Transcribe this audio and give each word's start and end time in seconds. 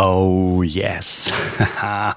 Oh 0.00 0.62
yes. 0.62 1.32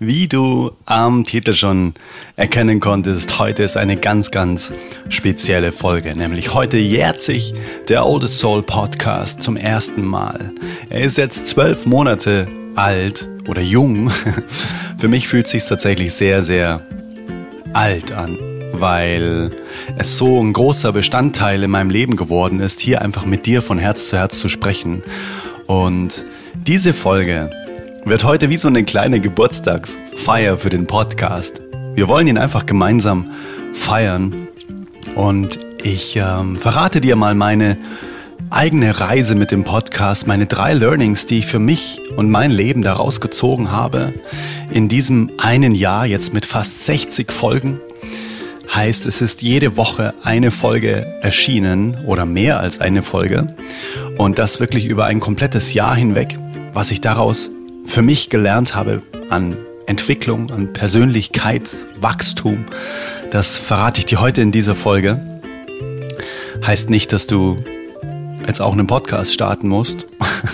Wie 0.00 0.26
du 0.26 0.70
am 0.86 1.22
Titel 1.22 1.52
schon 1.52 1.92
erkennen 2.34 2.80
konntest, 2.80 3.38
heute 3.38 3.62
ist 3.62 3.76
eine 3.76 3.98
ganz, 3.98 4.30
ganz 4.30 4.72
spezielle 5.10 5.70
Folge. 5.70 6.16
Nämlich 6.16 6.54
heute 6.54 6.78
jährt 6.78 7.20
sich 7.20 7.52
der 7.90 8.06
Oldest 8.06 8.38
Soul 8.38 8.62
Podcast 8.62 9.42
zum 9.42 9.58
ersten 9.58 10.02
Mal. 10.02 10.50
Er 10.88 11.02
ist 11.02 11.18
jetzt 11.18 11.46
zwölf 11.46 11.84
Monate 11.84 12.48
alt 12.74 13.28
oder 13.46 13.60
jung. 13.60 14.10
Für 14.96 15.08
mich 15.08 15.28
fühlt 15.28 15.44
es 15.44 15.52
sich 15.52 15.66
tatsächlich 15.66 16.14
sehr, 16.14 16.40
sehr 16.40 16.80
alt 17.74 18.12
an 18.12 18.38
weil 18.72 19.50
es 19.96 20.18
so 20.18 20.42
ein 20.42 20.52
großer 20.52 20.92
Bestandteil 20.92 21.62
in 21.62 21.70
meinem 21.70 21.88
Leben 21.88 22.16
geworden 22.16 22.60
ist, 22.60 22.80
hier 22.80 23.00
einfach 23.00 23.24
mit 23.24 23.46
dir 23.46 23.62
von 23.62 23.78
Herz 23.78 24.08
zu 24.08 24.18
Herz 24.18 24.38
zu 24.38 24.50
sprechen. 24.50 25.02
Und 25.66 26.26
diese 26.64 26.94
Folge 26.94 27.50
wird 28.04 28.24
heute 28.24 28.50
wie 28.50 28.58
so 28.58 28.68
eine 28.68 28.84
kleine 28.84 29.20
Geburtstagsfeier 29.20 30.58
für 30.58 30.70
den 30.70 30.86
Podcast. 30.86 31.60
Wir 31.94 32.08
wollen 32.08 32.28
ihn 32.28 32.38
einfach 32.38 32.66
gemeinsam 32.66 33.30
feiern 33.74 34.48
und 35.14 35.58
ich 35.82 36.16
ähm, 36.16 36.56
verrate 36.56 37.00
dir 37.00 37.16
mal 37.16 37.34
meine 37.34 37.76
eigene 38.50 39.00
Reise 39.00 39.34
mit 39.34 39.50
dem 39.50 39.64
Podcast, 39.64 40.26
meine 40.26 40.46
drei 40.46 40.72
Learnings, 40.74 41.26
die 41.26 41.38
ich 41.38 41.46
für 41.46 41.58
mich 41.58 42.00
und 42.16 42.30
mein 42.30 42.50
Leben 42.50 42.82
daraus 42.82 43.20
gezogen 43.20 43.72
habe 43.72 44.14
in 44.70 44.88
diesem 44.88 45.30
einen 45.38 45.74
Jahr 45.74 46.06
jetzt 46.06 46.32
mit 46.32 46.46
fast 46.46 46.84
60 46.84 47.32
Folgen. 47.32 47.80
Heißt, 48.72 49.06
es 49.06 49.22
ist 49.22 49.42
jede 49.42 49.76
Woche 49.76 50.14
eine 50.22 50.50
Folge 50.50 51.06
erschienen 51.20 51.96
oder 52.04 52.26
mehr 52.26 52.60
als 52.60 52.80
eine 52.80 53.02
Folge 53.02 53.54
und 54.18 54.38
das 54.38 54.60
wirklich 54.60 54.86
über 54.86 55.04
ein 55.04 55.20
komplettes 55.20 55.72
Jahr 55.72 55.94
hinweg 55.94 56.36
was 56.76 56.90
ich 56.90 57.00
daraus 57.00 57.48
für 57.86 58.02
mich 58.02 58.28
gelernt 58.28 58.74
habe 58.74 59.00
an 59.30 59.56
Entwicklung, 59.86 60.50
an 60.50 60.74
Persönlichkeitswachstum, 60.74 62.66
das 63.30 63.56
verrate 63.56 64.00
ich 64.00 64.04
dir 64.04 64.20
heute 64.20 64.42
in 64.42 64.52
dieser 64.52 64.74
Folge. 64.74 65.40
Heißt 66.62 66.90
nicht, 66.90 67.14
dass 67.14 67.26
du 67.26 67.64
jetzt 68.46 68.60
auch 68.60 68.74
einen 68.74 68.86
Podcast 68.86 69.32
starten 69.32 69.68
musst, 69.68 70.06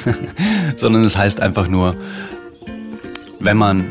sondern 0.77 1.03
es 1.03 1.17
heißt 1.17 1.41
einfach 1.41 1.67
nur, 1.67 1.97
wenn 3.41 3.57
man 3.57 3.85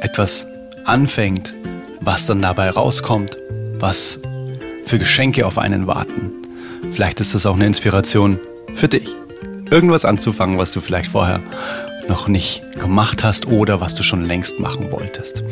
etwas 0.00 0.48
anfängt, 0.86 1.54
was 2.00 2.26
dann 2.26 2.42
dabei 2.42 2.68
rauskommt, 2.70 3.38
was 3.78 4.18
für 4.86 4.98
Geschenke 4.98 5.46
auf 5.46 5.56
einen 5.56 5.86
warten. 5.86 6.32
Vielleicht 6.90 7.20
ist 7.20 7.36
das 7.36 7.46
auch 7.46 7.54
eine 7.54 7.66
Inspiration 7.66 8.40
für 8.74 8.88
dich 8.88 9.14
irgendwas 9.70 10.04
anzufangen, 10.04 10.58
was 10.58 10.72
du 10.72 10.80
vielleicht 10.80 11.10
vorher 11.10 11.40
noch 12.08 12.28
nicht 12.28 12.62
gemacht 12.78 13.24
hast 13.24 13.46
oder 13.46 13.80
was 13.80 13.94
du 13.94 14.02
schon 14.02 14.24
längst 14.24 14.60
machen 14.60 14.92
wolltest. 14.92 15.42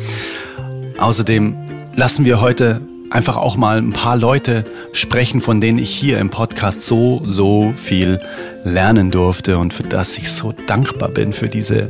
Außerdem 0.97 1.55
lassen 1.95 2.25
wir 2.25 2.39
heute 2.39 2.81
einfach 3.09 3.37
auch 3.37 3.55
mal 3.55 3.77
ein 3.77 3.93
paar 3.93 4.17
Leute 4.17 4.63
sprechen, 4.93 5.41
von 5.41 5.61
denen 5.61 5.77
ich 5.77 5.89
hier 5.89 6.19
im 6.19 6.29
Podcast 6.29 6.85
so, 6.85 7.21
so 7.27 7.73
viel 7.75 8.19
lernen 8.63 9.11
durfte 9.11 9.57
und 9.57 9.73
für 9.73 9.83
das 9.83 10.17
ich 10.17 10.31
so 10.31 10.53
dankbar 10.67 11.09
bin 11.09 11.33
für 11.33 11.47
diese 11.47 11.89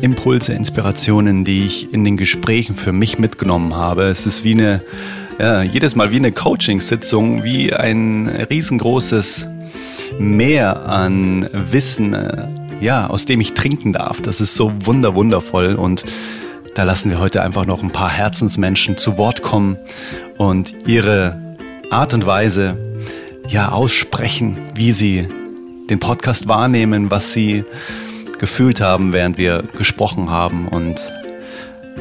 Impulse, 0.00 0.52
Inspirationen, 0.52 1.44
die 1.44 1.64
ich 1.64 1.92
in 1.92 2.04
den 2.04 2.16
Gesprächen 2.16 2.74
für 2.74 2.92
mich 2.92 3.18
mitgenommen 3.18 3.74
habe. 3.74 4.04
Es 4.04 4.26
ist 4.26 4.44
wie 4.44 4.52
eine, 4.52 4.82
ja, 5.38 5.62
jedes 5.62 5.96
Mal 5.96 6.10
wie 6.10 6.16
eine 6.16 6.32
Coaching-Sitzung, 6.32 7.42
wie 7.42 7.72
ein 7.72 8.28
riesengroßes 8.28 9.46
Meer 10.18 10.86
an 10.86 11.48
Wissen, 11.52 12.14
äh, 12.14 12.48
ja, 12.80 13.06
aus 13.08 13.26
dem 13.26 13.40
ich 13.40 13.54
trinken 13.54 13.92
darf. 13.92 14.20
Das 14.20 14.40
ist 14.40 14.54
so 14.54 14.72
wunder 14.84 15.14
wundervoll 15.14 15.74
und 15.74 16.04
da 16.74 16.82
lassen 16.82 17.10
wir 17.10 17.20
heute 17.20 17.42
einfach 17.42 17.64
noch 17.64 17.82
ein 17.82 17.90
paar 17.90 18.10
Herzensmenschen 18.10 18.98
zu 18.98 19.16
Wort 19.16 19.42
kommen 19.42 19.78
und 20.36 20.74
ihre 20.86 21.56
Art 21.90 22.12
und 22.12 22.26
Weise 22.26 22.76
ja 23.48 23.70
aussprechen, 23.70 24.58
wie 24.74 24.92
sie 24.92 25.26
den 25.88 26.00
Podcast 26.00 26.48
wahrnehmen, 26.48 27.10
was 27.10 27.32
sie 27.32 27.64
gefühlt 28.38 28.80
haben, 28.80 29.12
während 29.12 29.38
wir 29.38 29.64
gesprochen 29.78 30.30
haben 30.30 30.68
und 30.68 31.12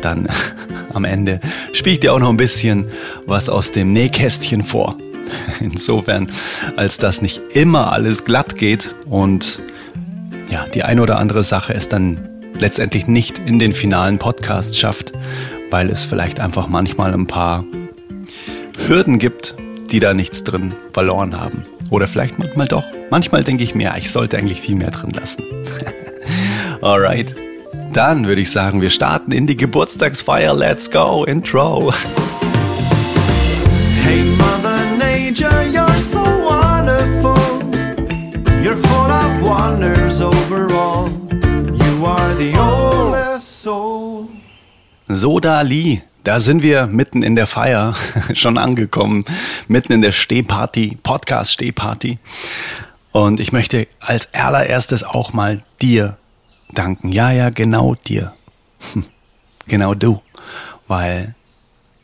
dann 0.02 0.28
am 0.94 1.06
Ende 1.06 1.40
spiele 1.72 1.94
ich 1.94 2.00
dir 2.00 2.14
auch 2.14 2.20
noch 2.20 2.30
ein 2.30 2.38
bisschen 2.38 2.86
was 3.26 3.50
aus 3.50 3.72
dem 3.72 3.94
Nähkästchen 3.94 4.64
vor. 4.64 4.98
Insofern, 5.60 6.32
als 6.76 6.98
dass 6.98 7.22
nicht 7.22 7.42
immer 7.54 7.92
alles 7.92 8.26
glatt 8.26 8.56
geht 8.56 8.94
und 9.08 9.60
ja, 10.50 10.66
die 10.74 10.84
eine 10.84 11.02
oder 11.02 11.18
andere 11.18 11.44
Sache 11.44 11.74
es 11.74 11.90
dann 11.90 12.30
letztendlich 12.60 13.08
nicht 13.08 13.40
in 13.40 13.60
den 13.60 13.74
finalen 13.74 14.20
Podcast 14.20 14.78
schafft, 14.78 15.14
weil 15.70 15.90
es 15.90 16.04
vielleicht 16.04 16.40
einfach 16.40 16.68
manchmal 16.68 17.14
ein 17.14 17.28
paar 17.28 17.66
Hürden 18.88 19.20
gibt, 19.20 19.56
die 19.92 20.00
da 20.00 20.14
nichts 20.14 20.44
drin 20.44 20.74
verloren 20.94 21.40
haben. 21.40 21.64
Oder 21.90 22.08
vielleicht 22.08 22.40
manchmal 22.40 22.68
doch. 22.68 22.86
Manchmal 23.12 23.44
denke 23.44 23.64
ich 23.64 23.76
mir, 23.76 23.94
ich 23.98 24.12
sollte 24.12 24.38
eigentlich 24.38 24.62
viel 24.62 24.76
mehr 24.76 24.92
drin 24.92 25.12
lassen. 25.12 25.44
Alright. 26.82 27.36
Dann 27.94 28.28
würde 28.28 28.42
ich 28.42 28.52
sagen, 28.52 28.82
wir 28.82 28.90
starten 28.90 29.32
in 29.32 29.48
die 29.48 29.56
Geburtstagsfeier. 29.56 30.54
Let's 30.54 30.92
go. 30.92 31.24
Intro. 31.24 31.94
Nature, 35.36 35.64
you're 35.64 36.00
so 36.00 36.22
wonderful. 36.22 37.36
You're 38.64 38.78
full 38.78 39.12
of 39.12 39.42
wonders 39.44 40.22
overall. 40.22 41.10
You 41.10 42.06
are 42.06 42.34
the 42.36 42.58
oldest 42.58 43.62
soul. 43.62 44.30
Soda 45.10 45.60
Lee. 45.62 46.04
Da 46.24 46.40
sind 46.40 46.64
wir 46.64 46.88
mitten 46.88 47.22
in 47.22 47.36
der 47.36 47.48
Feier 47.48 47.96
schon 48.34 48.58
angekommen, 48.58 49.26
mitten 49.68 49.92
in 49.92 50.02
der 50.02 50.14
Stehparty, 50.14 51.00
Podcast 51.04 51.52
Stehparty. 51.52 52.18
Und 53.12 53.42
ich 53.42 53.52
möchte 53.52 53.90
als 54.00 54.34
allererstes 54.34 55.04
auch 55.04 55.34
mal 55.34 55.64
dir 55.82 56.16
danken. 56.74 57.12
Ja, 57.12 57.32
ja, 57.32 57.50
genau 57.50 57.96
dir. 57.96 58.34
Genau 59.68 59.96
du. 59.96 60.22
Weil 60.88 61.36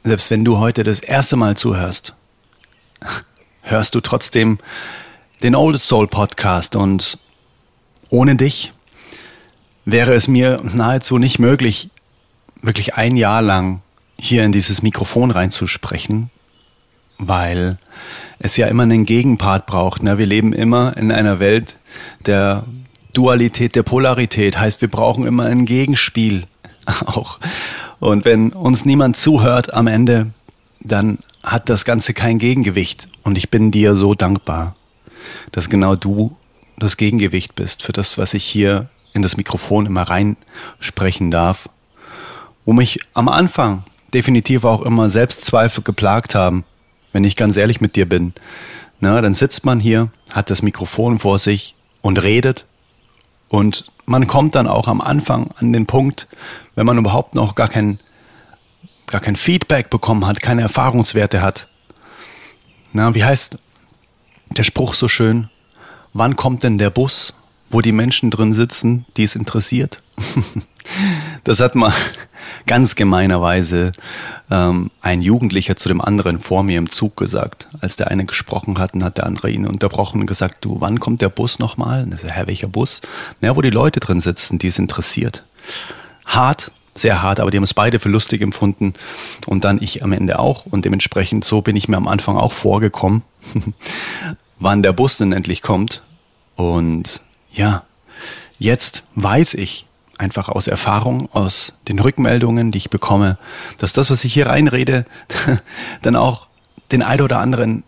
selbst 0.04 0.32
wenn 0.32 0.44
du 0.44 0.58
heute 0.58 0.84
das 0.84 1.00
erste 1.00 1.36
Mal 1.36 1.56
zuhörst, 1.56 2.16
hörst 3.62 3.96
du 3.96 4.02
trotzdem 4.02 4.60
den 5.44 5.56
Oldest 5.56 5.88
Soul 5.88 6.08
Podcast 6.08 6.76
und 6.76 7.18
ohne 8.10 8.36
dich 8.36 8.74
wäre 9.86 10.14
es 10.14 10.28
mir 10.28 10.62
nahezu 10.64 11.18
nicht 11.18 11.40
möglich, 11.40 11.90
wirklich 12.62 12.96
ein 12.96 13.16
Jahr 13.16 13.42
lang 13.42 13.82
hier 14.18 14.44
in 14.44 14.52
dieses 14.52 14.84
Mikrofon 14.84 15.32
reinzusprechen, 15.32 16.30
weil 17.18 17.78
es 18.40 18.58
ja 18.58 18.68
immer 18.68 18.84
einen 18.84 19.06
Gegenpart 19.06 19.66
braucht. 19.66 20.04
Ne? 20.04 20.18
Wir 20.18 20.26
leben 20.26 20.54
immer 20.54 20.96
in 20.98 21.12
einer 21.12 21.40
Welt 21.40 21.78
der 22.26 22.66
Dualität, 23.14 23.76
der 23.76 23.84
Polarität, 23.84 24.58
heißt 24.58 24.82
wir 24.82 24.90
brauchen 24.90 25.26
immer 25.26 25.46
ein 25.46 25.66
Gegenspiel 25.66 26.46
auch. 27.06 27.40
Und 28.00 28.26
wenn 28.26 28.52
uns 28.52 28.86
niemand 28.86 29.18
zuhört 29.18 29.74
am 29.74 29.88
Ende, 29.88 30.32
dann 30.80 31.20
hat 31.44 31.70
das 31.70 31.86
Ganze 31.86 32.14
kein 32.14 32.40
Gegengewicht. 32.40 33.08
Und 33.24 33.38
ich 33.38 33.50
bin 33.50 33.72
dir 33.72 33.96
so 33.96 34.14
dankbar, 34.14 34.74
dass 35.52 35.70
genau 35.70 35.96
du 35.96 36.36
das 36.78 36.98
Gegengewicht 36.98 37.56
bist 37.56 37.84
für 37.84 37.94
das, 37.94 38.18
was 38.18 38.34
ich 38.34 38.44
hier 38.44 38.90
in 39.14 39.22
das 39.22 39.38
Mikrofon 39.38 39.86
immer 39.86 40.04
reinsprechen 40.04 41.32
darf. 41.32 41.70
Wo 42.66 42.74
mich 42.74 43.00
am 43.14 43.28
Anfang 43.28 43.84
definitiv 44.14 44.66
auch 44.66 44.82
immer 44.82 45.10
Selbstzweifel 45.10 45.84
geplagt 45.84 46.36
haben, 46.36 46.64
wenn 47.12 47.24
ich 47.24 47.36
ganz 47.36 47.58
ehrlich 47.58 47.82
mit 47.82 47.96
dir 47.96 48.08
bin. 48.08 48.34
Na, 49.00 49.22
dann 49.22 49.34
sitzt 49.34 49.66
man 49.66 49.80
hier, 49.80 50.10
hat 50.30 50.50
das 50.50 50.62
Mikrofon 50.62 51.20
vor 51.20 51.40
sich 51.40 51.76
und 52.02 52.22
redet 52.22 52.66
und 53.52 53.86
man 54.06 54.28
kommt 54.28 54.56
dann 54.56 54.68
auch 54.68 54.88
am 54.88 55.02
Anfang 55.02 55.52
an 55.58 55.74
den 55.74 55.86
Punkt, 55.86 56.28
wenn 56.76 56.86
man 56.86 56.98
überhaupt 56.98 57.36
noch 57.36 57.56
gar 57.56 57.68
kein, 57.68 58.00
gar 59.12 59.22
kein 59.22 59.36
Feedback 59.36 59.90
bekommen 59.90 60.26
hat, 60.26 60.42
keine 60.42 60.62
Erfahrungswerte 60.62 61.42
hat. 61.42 61.68
Na, 62.94 63.14
wie 63.14 63.24
heißt 63.24 63.58
der 64.50 64.64
Spruch 64.64 64.96
so 64.96 65.08
schön? 65.08 65.50
Wann 66.14 66.36
kommt 66.36 66.64
denn 66.64 66.78
der 66.78 66.90
Bus, 66.90 67.34
wo 67.70 67.82
die 67.82 67.92
Menschen 67.92 68.32
drin 68.32 68.54
sitzen, 68.54 69.06
die 69.16 69.24
es 69.24 69.36
interessiert? 69.36 70.02
das 71.44 71.60
hat 71.60 71.76
mal 71.76 71.94
ganz 72.66 72.96
gemeinerweise 72.96 73.92
ähm, 74.50 74.92
ein 75.02 75.22
Jugendlicher 75.22 75.78
zu 75.78 75.90
dem 75.90 76.02
anderen 76.02 76.40
vor 76.40 76.64
mir 76.64 76.78
im 76.78 76.90
Zug 76.90 77.18
gesagt. 77.18 77.68
Als 77.80 77.96
der 77.96 78.10
eine 78.10 78.26
gesprochen 78.26 78.78
hat, 78.78 78.92
hat 79.02 79.18
der 79.18 79.26
andere 79.26 79.50
ihn 79.52 79.66
unterbrochen 79.66 80.22
und 80.22 80.28
gesagt, 80.28 80.64
du, 80.66 80.80
wann 80.80 81.00
kommt 81.00 81.22
der 81.22 81.30
Bus 81.30 81.60
nochmal? 81.60 82.04
Und 82.04 82.12
er 82.14 82.18
so, 82.18 82.28
Herr, 82.28 82.48
welcher 82.48 82.68
Bus? 82.68 83.02
Na, 83.40 83.56
wo 83.56 83.62
die 83.62 83.70
Leute 83.70 84.00
drin 84.00 84.22
sitzen, 84.22 84.58
die 84.58 84.68
es 84.68 84.80
interessiert. 84.80 85.44
Hart, 86.26 86.72
sehr 86.94 87.22
hart, 87.22 87.40
aber 87.40 87.52
die 87.52 87.58
haben 87.58 87.64
es 87.64 87.74
beide 87.74 88.00
für 88.00 88.10
lustig 88.10 88.42
empfunden 88.42 88.94
und 89.48 89.64
dann 89.64 89.82
ich 89.82 90.04
am 90.04 90.12
Ende 90.12 90.40
auch. 90.40 90.66
Und 90.66 90.86
dementsprechend 90.86 91.46
so 91.46 91.62
bin 91.62 91.76
ich 91.76 91.88
mir 91.88 91.98
am 91.98 92.08
Anfang 92.08 92.38
auch 92.38 92.54
vorgekommen, 92.54 93.24
wann 94.60 94.84
der 94.84 94.94
Bus 94.94 95.18
denn 95.18 95.32
endlich 95.32 95.62
kommt. 95.62 96.04
Und 96.56 97.22
ja, 97.52 97.84
jetzt 98.60 99.04
weiß 99.16 99.54
ich, 99.56 99.86
einfach 100.18 100.50
aus 100.50 100.68
Erfahrung, 100.68 101.30
aus 101.34 101.74
den 101.88 102.00
Rückmeldungen, 102.00 102.72
die 102.72 102.78
ich 102.78 102.90
bekomme, 102.90 103.38
dass 103.80 103.94
das, 103.94 104.12
was 104.12 104.24
ich 104.24 104.34
hier 104.34 104.48
reinrede, 104.48 105.06
dann 106.04 106.16
auch 106.16 106.48
den 106.92 107.02
ein 107.02 107.22
oder 107.22 107.40
anderen 107.40 107.84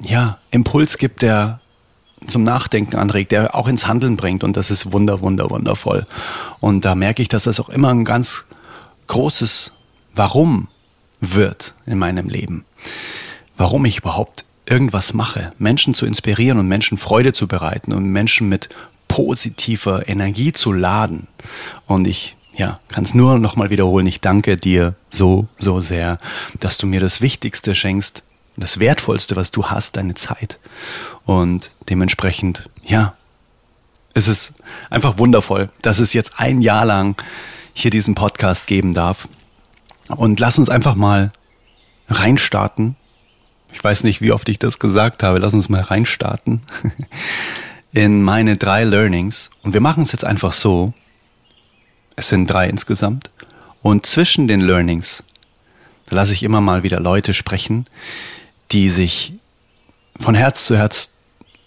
ja, 0.00 0.38
Impuls 0.50 0.98
gibt, 0.98 1.22
der 1.22 1.60
zum 2.26 2.42
Nachdenken 2.44 2.96
anregt, 2.96 3.32
der 3.32 3.54
auch 3.54 3.68
ins 3.68 3.86
Handeln 3.86 4.16
bringt. 4.16 4.44
Und 4.44 4.56
das 4.56 4.70
ist 4.70 4.92
wunder, 4.92 5.20
wunder, 5.20 5.50
wundervoll. 5.50 6.06
Und 6.60 6.84
da 6.84 6.94
merke 6.94 7.22
ich, 7.22 7.28
dass 7.28 7.44
das 7.44 7.60
auch 7.60 7.68
immer 7.68 7.90
ein 7.90 8.04
ganz 8.04 8.44
großes 9.06 9.72
Warum 10.14 10.68
wird 11.20 11.74
in 11.86 11.98
meinem 11.98 12.28
Leben. 12.28 12.64
Warum 13.56 13.84
ich 13.84 13.98
überhaupt 13.98 14.44
irgendwas 14.66 15.14
mache, 15.14 15.52
Menschen 15.58 15.94
zu 15.94 16.06
inspirieren 16.06 16.58
und 16.58 16.68
Menschen 16.68 16.98
Freude 16.98 17.32
zu 17.32 17.46
bereiten 17.46 17.92
und 17.92 18.04
Menschen 18.04 18.48
mit 18.48 18.68
positiver 19.08 20.08
Energie 20.08 20.52
zu 20.52 20.72
laden. 20.72 21.26
Und 21.86 22.06
ich 22.06 22.36
ja, 22.54 22.80
kann 22.88 23.04
es 23.04 23.14
nur 23.14 23.38
noch 23.38 23.56
mal 23.56 23.70
wiederholen. 23.70 24.06
Ich 24.06 24.20
danke 24.20 24.56
dir 24.56 24.94
so, 25.10 25.48
so 25.58 25.80
sehr, 25.80 26.18
dass 26.60 26.78
du 26.78 26.86
mir 26.86 27.00
das 27.00 27.20
Wichtigste 27.20 27.74
schenkst, 27.74 28.24
das 28.56 28.78
Wertvollste, 28.78 29.36
was 29.36 29.50
du 29.50 29.66
hast, 29.66 29.96
deine 29.96 30.14
Zeit. 30.14 30.58
Und 31.24 31.70
dementsprechend, 31.88 32.68
ja, 32.84 33.14
es 34.14 34.28
ist 34.28 34.54
einfach 34.90 35.18
wundervoll, 35.18 35.70
dass 35.80 35.98
es 35.98 36.12
jetzt 36.12 36.34
ein 36.36 36.60
Jahr 36.60 36.84
lang 36.84 37.20
hier 37.72 37.90
diesen 37.90 38.14
Podcast 38.14 38.66
geben 38.66 38.92
darf. 38.92 39.28
Und 40.08 40.40
lass 40.40 40.58
uns 40.58 40.68
einfach 40.68 40.94
mal 40.94 41.32
reinstarten. 42.08 42.96
Ich 43.72 43.82
weiß 43.82 44.04
nicht, 44.04 44.20
wie 44.20 44.32
oft 44.32 44.48
ich 44.48 44.58
das 44.58 44.78
gesagt 44.78 45.22
habe. 45.22 45.38
Lass 45.38 45.54
uns 45.54 45.68
mal 45.68 45.80
reinstarten 45.80 46.60
in 47.92 48.22
meine 48.22 48.56
drei 48.56 48.84
Learnings. 48.84 49.50
Und 49.62 49.72
wir 49.72 49.80
machen 49.80 50.02
es 50.02 50.12
jetzt 50.12 50.24
einfach 50.24 50.52
so. 50.52 50.92
Es 52.16 52.28
sind 52.28 52.50
drei 52.50 52.68
insgesamt. 52.68 53.30
Und 53.80 54.04
zwischen 54.04 54.46
den 54.46 54.60
Learnings 54.60 55.24
lasse 56.10 56.34
ich 56.34 56.42
immer 56.42 56.60
mal 56.60 56.82
wieder 56.82 57.00
Leute 57.00 57.32
sprechen, 57.32 57.86
die 58.72 58.90
sich 58.90 59.34
von 60.18 60.34
Herz 60.34 60.66
zu 60.66 60.76
Herz 60.76 61.10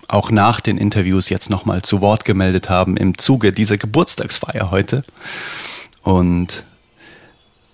auch 0.07 0.29
nach 0.31 0.61
den 0.61 0.77
Interviews 0.77 1.29
jetzt 1.29 1.49
nochmal 1.49 1.81
zu 1.81 2.01
Wort 2.01 2.25
gemeldet 2.25 2.69
haben 2.69 2.97
im 2.97 3.17
Zuge 3.17 3.51
dieser 3.51 3.77
Geburtstagsfeier 3.77 4.71
heute. 4.71 5.03
Und 6.03 6.63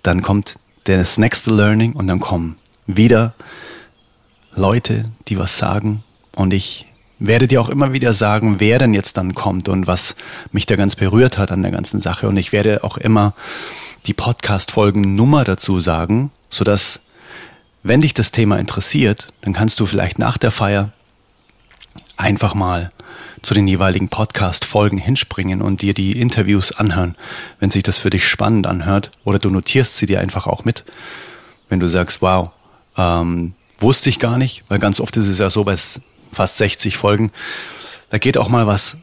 dann 0.04 0.22
kommt 0.22 0.56
das 0.86 1.18
nächste 1.18 1.52
Learning 1.54 1.94
und 1.94 2.08
dann 2.08 2.20
kommen 2.20 2.58
wieder 2.88 3.34
Leute, 4.54 5.06
die 5.28 5.38
was 5.38 5.58
sagen. 5.58 6.04
Und 6.36 6.54
ich 6.54 6.88
werde 7.20 7.48
dir 7.48 7.62
auch 7.62 7.70
immer 7.70 7.94
wieder 7.94 8.14
sagen, 8.14 8.60
wer 8.60 8.80
denn 8.80 8.94
jetzt 8.94 9.18
dann 9.18 9.36
kommt 9.36 9.70
und 9.70 9.86
was 9.86 10.16
mich 10.52 10.66
da 10.66 10.76
ganz 10.76 10.96
berührt 10.96 11.38
hat 11.38 11.52
an 11.52 11.62
der 11.62 11.72
ganzen 11.72 12.02
Sache. 12.02 12.28
Und 12.28 12.38
ich 12.38 12.52
werde 12.52 12.84
auch 12.84 12.98
immer 12.98 13.34
die 14.08 14.14
Podcast-Folgen-Nummer 14.14 15.44
dazu 15.44 15.80
sagen, 15.80 16.32
sodass 16.50 17.02
wenn 17.84 18.02
dich 18.02 18.14
das 18.14 18.32
Thema 18.32 18.58
interessiert, 18.58 19.30
dann 19.42 19.54
kannst 19.54 19.80
du 19.80 19.86
vielleicht 19.86 20.20
nach 20.20 20.38
der 20.38 20.52
Feier 20.52 20.92
einfach 22.18 22.54
mal 22.54 22.92
zu 23.42 23.56
den 23.56 23.68
jeweiligen 23.68 24.08
Podcast-Folgen 24.08 25.00
hinspringen 25.00 25.62
und 25.62 25.82
dir 25.82 25.94
die 25.96 26.20
Interviews 26.20 26.72
anhören, 26.72 27.16
wenn 27.60 27.72
sich 27.72 27.82
das 27.82 27.98
für 27.98 28.12
dich 28.12 28.28
spannend 28.28 28.68
anhört. 28.68 29.12
Oder 29.24 29.40
du 29.40 29.50
notierst 29.50 29.98
sie 29.98 30.06
dir 30.06 30.20
einfach 30.20 30.46
auch 30.46 30.64
mit, 30.64 30.86
wenn 31.70 31.80
du 31.80 31.88
sagst, 31.88 32.22
wow, 32.22 32.52
ähm, 32.98 33.54
wusste 33.80 34.10
ich 34.10 34.20
gar 34.20 34.38
nicht, 34.38 34.64
weil 34.70 34.78
ganz 34.78 35.00
oft 35.00 35.18
ist 35.18 35.28
es 35.28 35.40
ja 35.40 35.50
so 35.50 35.64
bei 35.64 35.76
fast 36.32 36.58
60 36.58 36.98
Folgen, 36.98 37.32
da 38.12 38.20
geht 38.20 38.38
auch 38.38 38.50
mal 38.50 38.68
was 38.68 38.98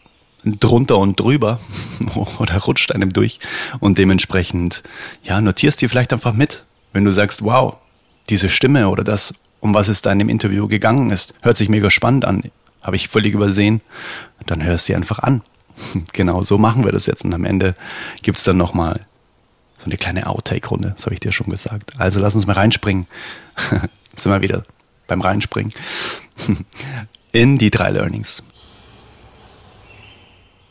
drunter 0.45 0.99
und 0.99 1.19
drüber 1.19 1.59
oder 2.39 2.59
rutscht 2.59 2.93
einem 2.93 3.13
durch 3.13 3.41
und 3.81 3.99
dementsprechend, 3.99 4.85
ja, 5.25 5.41
notierst 5.41 5.83
dir 5.83 5.89
vielleicht 5.89 6.13
einfach 6.13 6.33
mit, 6.33 6.65
wenn 6.93 7.05
du 7.05 7.11
sagst, 7.11 7.43
wow, 7.43 7.77
diese 8.29 8.49
Stimme 8.49 8.89
oder 8.89 9.05
das, 9.05 9.35
um 9.61 9.75
was 9.75 9.89
es 9.89 10.03
da 10.03 10.13
in 10.13 10.19
dem 10.19 10.29
Interview 10.29 10.69
gegangen 10.69 11.11
ist, 11.11 11.35
hört 11.43 11.57
sich 11.57 11.69
mega 11.69 11.91
spannend 11.91 12.25
an. 12.25 12.43
Habe 12.83 12.97
ich 12.97 13.09
völlig 13.09 13.35
übersehen. 13.35 13.81
Dann 14.47 14.63
hörst 14.63 14.89
du 14.89 14.95
einfach 14.95 15.19
an. 15.19 15.43
genau, 16.13 16.43
so 16.43 16.59
machen 16.59 16.85
wir 16.85 16.93
das 16.93 17.07
jetzt. 17.07 17.25
Und 17.25 17.35
am 17.35 17.45
Ende 17.45 17.75
gibt 18.23 18.39
es 18.39 18.45
dann 18.45 18.57
nochmal 18.57 19.01
so 19.77 19.87
eine 19.87 19.97
kleine 19.97 20.27
Outtake-Runde. 20.27 20.93
Das 20.97 21.05
habe 21.05 21.15
ich 21.15 21.21
dir 21.21 21.33
schon 21.33 21.51
gesagt. 21.51 21.93
Also 21.99 22.21
lass 22.21 22.35
uns 22.35 22.47
mal 22.47 22.55
reinspringen. 22.55 23.07
sind 24.17 24.33
wir 24.33 24.41
wieder 24.41 24.65
beim 25.07 25.21
Reinspringen. 25.21 25.73
In 27.33 27.59
die 27.59 27.71
drei 27.71 27.91
Learnings. 27.91 28.43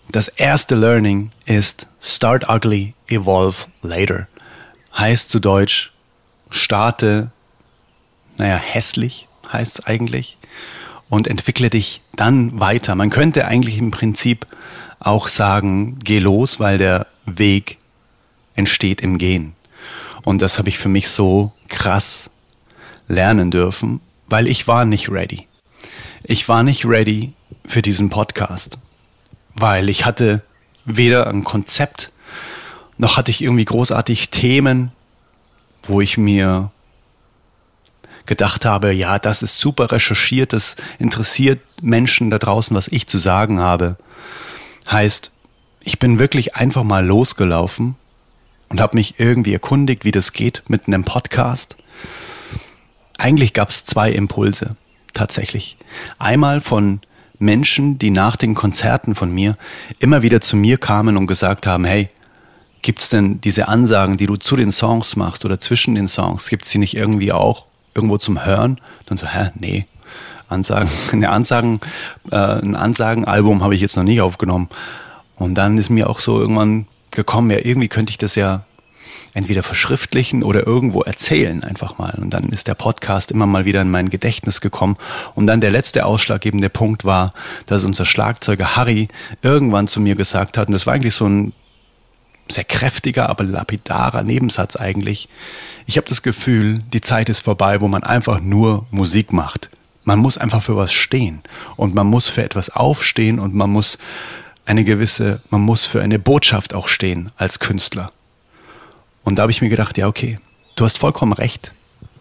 Das 0.09 0.27
erste 0.29 0.75
Learning 0.75 1.31
ist 1.45 1.87
Start 2.01 2.49
ugly, 2.49 2.93
evolve 3.09 3.67
later. 3.81 4.27
Heißt 4.97 5.29
zu 5.29 5.39
Deutsch, 5.39 5.91
starte 6.49 7.31
naja, 8.37 8.55
hässlich 8.55 9.27
heißt 9.51 9.79
es 9.79 9.85
eigentlich, 9.85 10.37
und 11.09 11.27
entwickle 11.27 11.69
dich 11.69 12.01
dann 12.15 12.59
weiter. 12.59 12.95
Man 12.95 13.09
könnte 13.09 13.45
eigentlich 13.45 13.77
im 13.77 13.91
Prinzip 13.91 14.45
auch 14.99 15.27
sagen, 15.27 15.99
geh 16.03 16.19
los, 16.19 16.59
weil 16.59 16.77
der 16.77 17.07
Weg 17.25 17.77
entsteht 18.55 19.01
im 19.01 19.17
Gehen. 19.17 19.53
Und 20.23 20.41
das 20.41 20.57
habe 20.57 20.69
ich 20.69 20.77
für 20.77 20.89
mich 20.89 21.09
so 21.09 21.53
krass 21.69 22.29
lernen 23.07 23.51
dürfen, 23.51 24.01
weil 24.27 24.47
ich 24.47 24.67
war 24.67 24.83
nicht 24.83 25.09
ready. 25.09 25.47
Ich 26.23 26.49
war 26.49 26.63
nicht 26.63 26.85
ready 26.85 27.33
für 27.65 27.81
diesen 27.81 28.09
Podcast, 28.09 28.79
weil 29.53 29.87
ich 29.87 30.05
hatte 30.05 30.41
weder 30.83 31.27
ein 31.27 31.43
Konzept, 31.43 32.11
noch 32.97 33.15
hatte 33.15 33.31
ich 33.31 33.41
irgendwie 33.41 33.65
großartig 33.65 34.29
Themen, 34.29 34.91
wo 35.83 36.01
ich 36.01 36.17
mir 36.17 36.71
gedacht 38.27 38.65
habe, 38.65 38.93
ja, 38.93 39.19
das 39.19 39.41
ist 39.41 39.59
super 39.59 39.91
recherchiert, 39.91 40.53
das 40.53 40.75
interessiert 40.99 41.59
Menschen 41.81 42.29
da 42.29 42.37
draußen, 42.37 42.75
was 42.75 42.87
ich 42.87 43.07
zu 43.07 43.17
sagen 43.17 43.59
habe. 43.59 43.97
Heißt, 44.89 45.31
ich 45.81 45.99
bin 45.99 46.19
wirklich 46.19 46.55
einfach 46.55 46.83
mal 46.83 47.05
losgelaufen 47.05 47.95
und 48.69 48.81
habe 48.81 48.97
mich 48.97 49.19
irgendwie 49.19 49.53
erkundigt, 49.53 50.05
wie 50.05 50.11
das 50.11 50.33
geht 50.33 50.63
mit 50.67 50.87
einem 50.87 51.03
Podcast. 51.03 51.77
Eigentlich 53.17 53.53
gab 53.53 53.69
es 53.69 53.85
zwei 53.85 54.11
Impulse, 54.11 54.75
tatsächlich. 55.13 55.77
Einmal 56.19 56.61
von 56.61 56.99
Menschen, 57.39 57.97
die 57.97 58.09
nach 58.09 58.35
den 58.35 58.55
Konzerten 58.55 59.15
von 59.15 59.31
mir 59.31 59.57
immer 59.99 60.21
wieder 60.21 60.41
zu 60.41 60.55
mir 60.55 60.77
kamen 60.77 61.17
und 61.17 61.27
gesagt 61.27 61.67
haben, 61.67 61.85
hey, 61.85 62.09
gibt's 62.81 63.09
denn 63.09 63.41
diese 63.41 63.67
Ansagen, 63.67 64.17
die 64.17 64.27
du 64.27 64.35
zu 64.35 64.55
den 64.55 64.71
Songs 64.71 65.15
machst 65.15 65.45
oder 65.45 65.59
zwischen 65.59 65.95
den 65.95 66.07
Songs, 66.07 66.49
gibt's 66.49 66.69
sie 66.69 66.77
nicht 66.77 66.95
irgendwie 66.95 67.31
auch 67.31 67.65
irgendwo 67.97 68.17
zum 68.17 68.45
Hören. 68.45 68.79
Dann 69.07 69.17
so, 69.17 69.27
hä, 69.27 69.49
nee. 69.55 69.85
Ansagen, 70.47 70.89
eine 71.11 71.29
Ansagen, 71.29 71.79
äh, 72.31 72.35
ein 72.35 72.75
Ansagenalbum 72.75 73.63
habe 73.63 73.75
ich 73.75 73.81
jetzt 73.81 73.97
noch 73.97 74.03
nicht 74.03 74.21
aufgenommen. 74.21 74.69
Und 75.35 75.55
dann 75.55 75.77
ist 75.77 75.89
mir 75.89 76.09
auch 76.09 76.19
so 76.19 76.39
irgendwann 76.39 76.87
gekommen, 77.11 77.51
ja, 77.51 77.57
irgendwie 77.57 77.89
könnte 77.89 78.11
ich 78.11 78.17
das 78.17 78.35
ja 78.35 78.63
entweder 79.33 79.61
verschriftlichen 79.61 80.41
oder 80.41 80.65
irgendwo 80.65 81.01
erzählen 81.01 81.63
einfach 81.63 81.97
mal. 81.97 82.17
Und 82.19 82.31
dann 82.33 82.49
ist 82.49 82.67
der 82.67 82.73
Podcast 82.73 83.29
immer 83.31 83.45
mal 83.45 83.65
wieder 83.65 83.81
in 83.81 83.91
mein 83.91 84.09
Gedächtnis 84.09 84.61
gekommen. 84.61 84.95
Und 85.35 85.47
dann 85.47 85.61
der 85.61 85.69
letzte 85.69 86.05
ausschlaggebende 86.05 86.69
Punkt 86.69 87.05
war, 87.05 87.33
dass 87.65 87.83
unser 87.83 88.05
Schlagzeuger 88.05 88.75
Harry 88.75 89.09
irgendwann 89.41 89.87
zu 89.87 89.99
mir 89.99 90.15
gesagt 90.15 90.57
hat, 90.57 90.67
und 90.67 90.73
das 90.73 90.87
war 90.87 90.93
eigentlich 90.93 91.15
so 91.15 91.27
ein 91.27 91.53
sehr 92.49 92.63
kräftiger, 92.63 93.29
aber 93.29 93.43
lapidarer 93.43 94.23
Nebensatz 94.23 94.75
eigentlich. 94.75 95.29
Ich 95.85 95.97
habe 95.97 96.07
das 96.07 96.21
Gefühl, 96.21 96.83
die 96.93 97.01
Zeit 97.01 97.29
ist 97.29 97.41
vorbei, 97.41 97.81
wo 97.81 97.87
man 97.87 98.03
einfach 98.03 98.39
nur 98.39 98.85
Musik 98.91 99.33
macht. 99.33 99.69
Man 100.03 100.19
muss 100.19 100.37
einfach 100.37 100.63
für 100.63 100.77
was 100.77 100.93
stehen 100.93 101.41
und 101.75 101.93
man 101.93 102.07
muss 102.07 102.27
für 102.27 102.43
etwas 102.43 102.69
aufstehen 102.69 103.39
und 103.39 103.53
man 103.53 103.69
muss 103.69 103.97
eine 104.65 104.83
gewisse, 104.83 105.41
man 105.49 105.61
muss 105.61 105.85
für 105.85 106.01
eine 106.01 106.19
Botschaft 106.19 106.73
auch 106.73 106.87
stehen 106.87 107.31
als 107.37 107.59
Künstler. 107.59 108.11
Und 109.23 109.37
da 109.37 109.41
habe 109.43 109.51
ich 109.51 109.61
mir 109.61 109.69
gedacht, 109.69 109.97
ja, 109.97 110.07
okay, 110.07 110.39
du 110.75 110.85
hast 110.85 110.97
vollkommen 110.97 111.33
recht. 111.33 111.73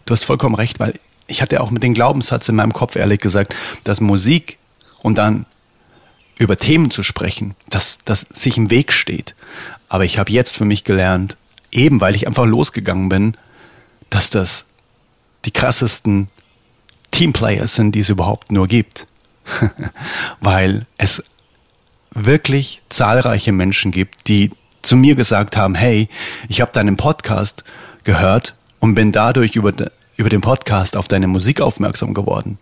Du 0.05 0.13
hast 0.13 0.25
vollkommen 0.25 0.55
recht, 0.55 0.79
weil 0.79 0.99
ich 1.27 1.41
hatte 1.41 1.61
auch 1.61 1.71
mit 1.71 1.83
dem 1.83 1.93
Glaubenssatz 1.93 2.49
in 2.49 2.55
meinem 2.55 2.73
Kopf 2.73 2.95
ehrlich 2.95 3.19
gesagt, 3.19 3.53
dass 3.83 4.01
Musik 4.01 4.57
und 5.01 5.17
dann 5.17 5.45
über 6.37 6.57
Themen 6.57 6.91
zu 6.91 7.03
sprechen, 7.03 7.55
dass 7.69 7.99
das 8.05 8.25
sich 8.29 8.57
im 8.57 8.69
Weg 8.69 8.93
steht. 8.93 9.35
Aber 9.89 10.05
ich 10.05 10.17
habe 10.17 10.31
jetzt 10.31 10.57
für 10.57 10.65
mich 10.65 10.83
gelernt, 10.83 11.37
eben 11.71 12.01
weil 12.01 12.15
ich 12.15 12.27
einfach 12.27 12.45
losgegangen 12.45 13.09
bin, 13.09 13.37
dass 14.09 14.29
das 14.29 14.65
die 15.45 15.51
krassesten 15.51 16.27
Teamplayers 17.11 17.75
sind, 17.75 17.93
die 17.93 17.99
es 17.99 18.09
überhaupt 18.09 18.51
nur 18.51 18.67
gibt. 18.67 19.07
weil 20.41 20.85
es 20.97 21.23
wirklich 22.11 22.81
zahlreiche 22.89 23.51
Menschen 23.51 23.91
gibt, 23.91 24.27
die 24.27 24.51
zu 24.81 24.95
mir 24.95 25.15
gesagt 25.15 25.57
haben, 25.57 25.75
hey, 25.75 26.09
ich 26.47 26.61
habe 26.61 26.71
deinen 26.71 26.97
Podcast 26.97 27.63
gehört 28.03 28.55
und 28.79 28.95
bin 28.95 29.11
dadurch 29.11 29.55
über, 29.55 29.73
über 30.15 30.29
den 30.29 30.41
Podcast 30.41 30.97
auf 30.97 31.07
deine 31.07 31.27
Musik 31.27 31.61
aufmerksam 31.61 32.13
geworden. 32.13 32.57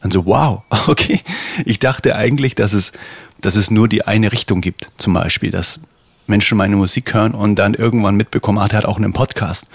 Dann 0.00 0.10
so, 0.10 0.26
wow, 0.26 0.62
okay. 0.88 1.20
Ich 1.64 1.78
dachte 1.78 2.16
eigentlich, 2.16 2.54
dass 2.54 2.72
es, 2.72 2.92
dass 3.40 3.56
es 3.56 3.70
nur 3.70 3.88
die 3.88 4.06
eine 4.06 4.32
Richtung 4.32 4.60
gibt. 4.60 4.90
Zum 4.96 5.14
Beispiel, 5.14 5.50
dass 5.50 5.80
Menschen 6.26 6.58
meine 6.58 6.76
Musik 6.76 7.14
hören 7.14 7.34
und 7.34 7.56
dann 7.56 7.74
irgendwann 7.74 8.16
mitbekommen, 8.16 8.58
ah, 8.58 8.68
der 8.68 8.78
hat 8.78 8.84
auch 8.86 8.96
einen 8.96 9.12
Podcast. 9.12 9.66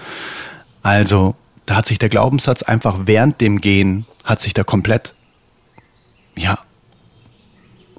Also, 0.82 1.34
da 1.66 1.76
hat 1.76 1.86
sich 1.86 1.98
der 1.98 2.08
Glaubenssatz 2.08 2.62
einfach 2.62 3.00
während 3.04 3.40
dem 3.40 3.60
Gehen, 3.60 4.06
hat 4.24 4.40
sich 4.40 4.54
da 4.54 4.64
komplett, 4.64 5.14
ja, 6.36 6.58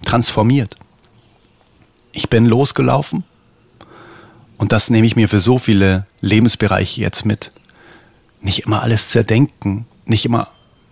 transformiert. 0.03 0.75
Ich 2.11 2.29
bin 2.29 2.45
losgelaufen 2.45 3.23
und 4.57 4.71
das 4.71 4.89
nehme 4.89 5.05
ich 5.05 5.15
mir 5.15 5.29
für 5.29 5.39
so 5.39 5.57
viele 5.57 6.05
Lebensbereiche 6.21 7.01
jetzt 7.01 7.25
mit. 7.25 7.51
Nicht 8.41 8.65
immer 8.65 8.81
alles 8.81 9.09
zerdenken, 9.09 9.85
nicht 10.05 10.25
immer 10.25 10.47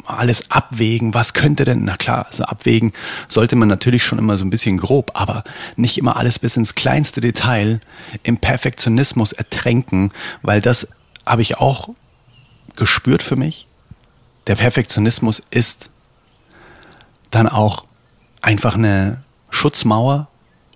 alles 0.07 0.49
abwägen, 0.51 1.13
was 1.13 1.33
könnte 1.33 1.63
denn, 1.63 1.83
na 1.83 1.97
klar, 1.97 2.25
also 2.25 2.43
abwägen 2.43 2.93
sollte 3.27 3.55
man 3.55 3.67
natürlich 3.67 4.03
schon 4.03 4.19
immer 4.19 4.37
so 4.37 4.45
ein 4.45 4.49
bisschen 4.49 4.77
grob, 4.77 5.11
aber 5.13 5.43
nicht 5.75 5.97
immer 5.97 6.17
alles 6.17 6.39
bis 6.39 6.57
ins 6.57 6.75
kleinste 6.75 7.21
Detail 7.21 7.81
im 8.23 8.37
Perfektionismus 8.37 9.33
ertränken, 9.33 10.11
weil 10.41 10.61
das 10.61 10.87
habe 11.25 11.41
ich 11.41 11.57
auch 11.57 11.89
gespürt 12.75 13.23
für 13.23 13.35
mich. 13.35 13.67
Der 14.47 14.55
Perfektionismus 14.55 15.43
ist 15.49 15.91
dann 17.31 17.47
auch 17.47 17.85
einfach 18.41 18.75
eine 18.75 19.21
Schutzmauer 19.49 20.27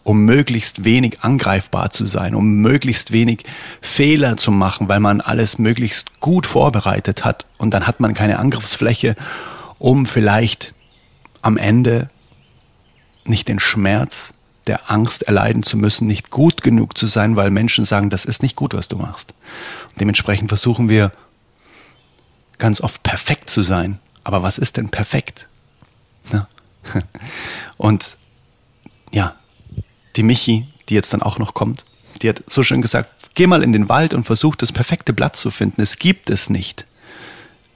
um 0.03 0.25
möglichst 0.25 0.84
wenig 0.84 1.20
angreifbar 1.22 1.91
zu 1.91 2.05
sein, 2.05 2.36
um 2.36 2.55
möglichst 2.55 3.12
wenig 3.12 3.43
Fehler 3.81 4.38
zu 4.38 4.51
machen, 4.51 4.88
weil 4.88 5.00
man 5.00 5.22
alles 5.22 5.60
möglichst 5.60 6.20
gut 6.20 6.46
vorbereitet 6.46 7.24
hat 7.24 7.46
und 7.58 7.74
dann 7.74 7.88
hat 7.88 8.00
man 8.00 8.13
keine 8.13 8.39
Angriffsfläche, 8.39 9.15
um 9.77 10.05
vielleicht 10.05 10.74
am 11.41 11.58
Ende 11.58 12.08
nicht 13.25 13.48
den 13.48 13.60
Schmerz 13.60 14.34
der 14.67 14.91
Angst 14.91 15.24
erleiden 15.24 15.63
zu 15.63 15.77
müssen, 15.77 16.08
nicht 16.08 16.29
gut 16.29 16.62
genug 16.62 16.98
zu 16.98 17.08
sein, 17.08 17.36
weil 17.36 17.50
Menschen 17.50 17.86
sagen, 17.86 18.10
das 18.10 18.25
ist 18.25 18.43
nicht 18.43 18.55
gut, 18.55 18.74
was 18.74 18.88
du 18.88 18.98
machst. 18.98 19.34
Und 19.89 20.01
dementsprechend 20.01 20.50
versuchen 20.50 20.88
wir 20.88 21.12
ganz 22.58 22.79
oft 22.79 23.01
perfekt 23.01 23.50
zu 23.50 23.63
sein. 23.63 24.00
Aber 24.24 24.43
was 24.43 24.58
ist 24.58 24.77
denn 24.77 24.89
perfekt? 24.89 25.48
Ja. 26.31 26.48
Und 27.77 28.17
ja, 29.12 29.36
die 30.15 30.24
Michi, 30.24 30.68
die 30.89 30.96
jetzt 30.96 31.13
dann 31.13 31.22
auch 31.22 31.38
noch 31.38 31.53
kommt, 31.53 31.86
die 32.22 32.30
hat 32.30 32.44
so 32.48 32.63
schön 32.63 32.82
gesagt, 32.82 33.13
geh 33.34 33.48
mal 33.48 33.63
in 33.63 33.74
den 33.74 33.89
Wald 33.89 34.13
und 34.13 34.24
versuch 34.24 34.56
das 34.56 34.72
perfekte 34.72 35.13
Blatt 35.13 35.36
zu 35.36 35.51
finden. 35.51 35.82
Es 35.82 35.98
gibt 35.98 36.30
es 36.30 36.50
nicht. 36.50 36.86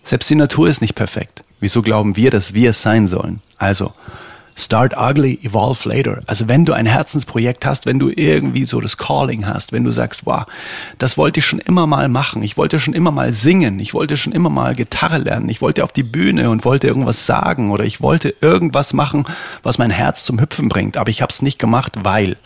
Selbst 0.04 0.30
die 0.30 0.36
Natur 0.36 0.68
ist 0.68 0.82
nicht 0.82 0.96
perfekt. 0.96 1.44
Wieso 1.60 1.82
glauben 1.82 2.16
wir, 2.16 2.30
dass 2.32 2.54
wir 2.54 2.72
es 2.72 2.82
sein 2.82 3.08
sollen? 3.08 3.42
Also, 3.58 3.94
Start 4.58 4.96
ugly, 4.98 5.38
evolve 5.44 5.88
later. 5.90 6.22
Also 6.28 6.48
wenn 6.48 6.64
du 6.64 6.72
ein 6.72 6.86
Herzensprojekt 6.86 7.66
hast, 7.66 7.86
wenn 7.86 8.00
du 8.00 8.10
irgendwie 8.10 8.64
so 8.64 8.80
das 8.80 8.96
Calling 8.96 9.46
hast, 9.46 9.74
wenn 9.74 9.84
du 9.84 9.92
sagst, 9.92 10.26
wow, 10.26 10.46
das 10.98 11.18
wollte 11.18 11.42
ich 11.42 11.46
schon 11.46 11.60
immer 11.60 11.88
mal 11.88 12.08
machen, 12.08 12.42
ich 12.42 12.56
wollte 12.56 12.80
schon 12.80 12.94
immer 12.94 13.12
mal 13.12 13.34
singen, 13.34 13.80
ich 13.82 13.94
wollte 13.94 14.16
schon 14.16 14.32
immer 14.32 14.50
mal 14.50 14.74
Gitarre 14.74 15.18
lernen, 15.18 15.50
ich 15.50 15.62
wollte 15.62 15.84
auf 15.84 15.92
die 15.92 16.04
Bühne 16.04 16.50
und 16.50 16.64
wollte 16.64 16.88
irgendwas 16.88 17.26
sagen 17.26 17.70
oder 17.72 17.84
ich 17.84 18.00
wollte 18.00 18.34
irgendwas 18.40 18.94
machen, 18.94 19.26
was 19.62 19.78
mein 19.78 19.92
Herz 19.92 20.24
zum 20.24 20.40
Hüpfen 20.40 20.70
bringt, 20.70 20.96
aber 20.96 21.10
ich 21.10 21.22
habe 21.22 21.32
es 21.32 21.42
nicht 21.42 21.60
gemacht, 21.60 21.94
weil. 22.04 22.38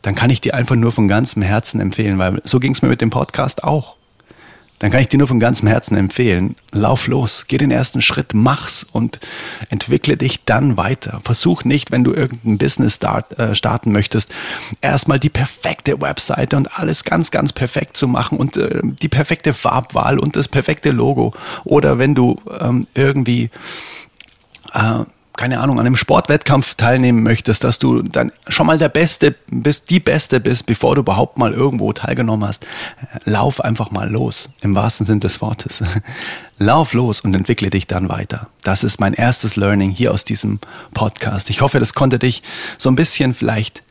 Dann 0.00 0.14
kann 0.14 0.30
ich 0.30 0.40
dir 0.40 0.54
einfach 0.54 0.76
nur 0.76 0.92
von 0.92 1.08
ganzem 1.08 1.42
Herzen 1.42 1.80
empfehlen, 1.80 2.18
weil 2.18 2.40
so 2.44 2.60
ging 2.60 2.72
es 2.72 2.82
mir 2.82 2.88
mit 2.88 3.00
dem 3.00 3.10
Podcast 3.10 3.64
auch 3.64 3.97
dann 4.78 4.90
kann 4.90 5.00
ich 5.00 5.08
dir 5.08 5.18
nur 5.18 5.26
von 5.26 5.40
ganzem 5.40 5.68
Herzen 5.68 5.96
empfehlen, 5.96 6.56
lauf 6.72 7.06
los, 7.06 7.46
geh 7.48 7.58
den 7.58 7.70
ersten 7.70 8.00
Schritt, 8.00 8.32
mach's 8.34 8.86
und 8.90 9.20
entwickle 9.70 10.16
dich 10.16 10.44
dann 10.44 10.76
weiter. 10.76 11.20
Versuch 11.24 11.64
nicht, 11.64 11.90
wenn 11.90 12.04
du 12.04 12.14
irgendein 12.14 12.58
Business 12.58 12.96
start, 12.96 13.38
äh, 13.38 13.54
starten 13.54 13.92
möchtest, 13.92 14.32
erstmal 14.80 15.18
die 15.18 15.30
perfekte 15.30 16.00
Webseite 16.00 16.56
und 16.56 16.78
alles 16.78 17.04
ganz, 17.04 17.30
ganz 17.30 17.52
perfekt 17.52 17.96
zu 17.96 18.06
machen 18.06 18.38
und 18.38 18.56
äh, 18.56 18.80
die 18.82 19.08
perfekte 19.08 19.52
Farbwahl 19.52 20.18
und 20.18 20.36
das 20.36 20.48
perfekte 20.48 20.90
Logo. 20.90 21.34
Oder 21.64 21.98
wenn 21.98 22.14
du 22.14 22.40
ähm, 22.60 22.86
irgendwie 22.94 23.50
äh, 24.74 25.04
keine 25.38 25.60
Ahnung, 25.60 25.78
an 25.78 25.86
einem 25.86 25.96
Sportwettkampf 25.96 26.74
teilnehmen 26.74 27.22
möchtest, 27.22 27.62
dass 27.62 27.78
du 27.78 28.02
dann 28.02 28.32
schon 28.48 28.66
mal 28.66 28.76
der 28.76 28.88
Beste 28.88 29.36
bist, 29.46 29.88
die 29.88 30.00
Beste 30.00 30.40
bist, 30.40 30.66
bevor 30.66 30.96
du 30.96 31.02
überhaupt 31.02 31.38
mal 31.38 31.54
irgendwo 31.54 31.92
teilgenommen 31.92 32.46
hast, 32.46 32.66
lauf 33.24 33.60
einfach 33.62 33.92
mal 33.92 34.10
los, 34.10 34.50
im 34.62 34.74
wahrsten 34.74 35.06
Sinn 35.06 35.20
des 35.20 35.40
Wortes. 35.40 35.82
Lauf 36.58 36.92
los 36.92 37.20
und 37.20 37.34
entwickle 37.36 37.70
dich 37.70 37.86
dann 37.86 38.08
weiter. 38.08 38.48
Das 38.64 38.82
ist 38.82 38.98
mein 38.98 39.14
erstes 39.14 39.54
Learning 39.54 39.92
hier 39.92 40.12
aus 40.12 40.24
diesem 40.24 40.58
Podcast. 40.92 41.50
Ich 41.50 41.60
hoffe, 41.60 41.78
das 41.78 41.94
konnte 41.94 42.18
dich 42.18 42.42
so 42.76 42.90
ein 42.90 42.96
bisschen 42.96 43.32
vielleicht 43.32 43.84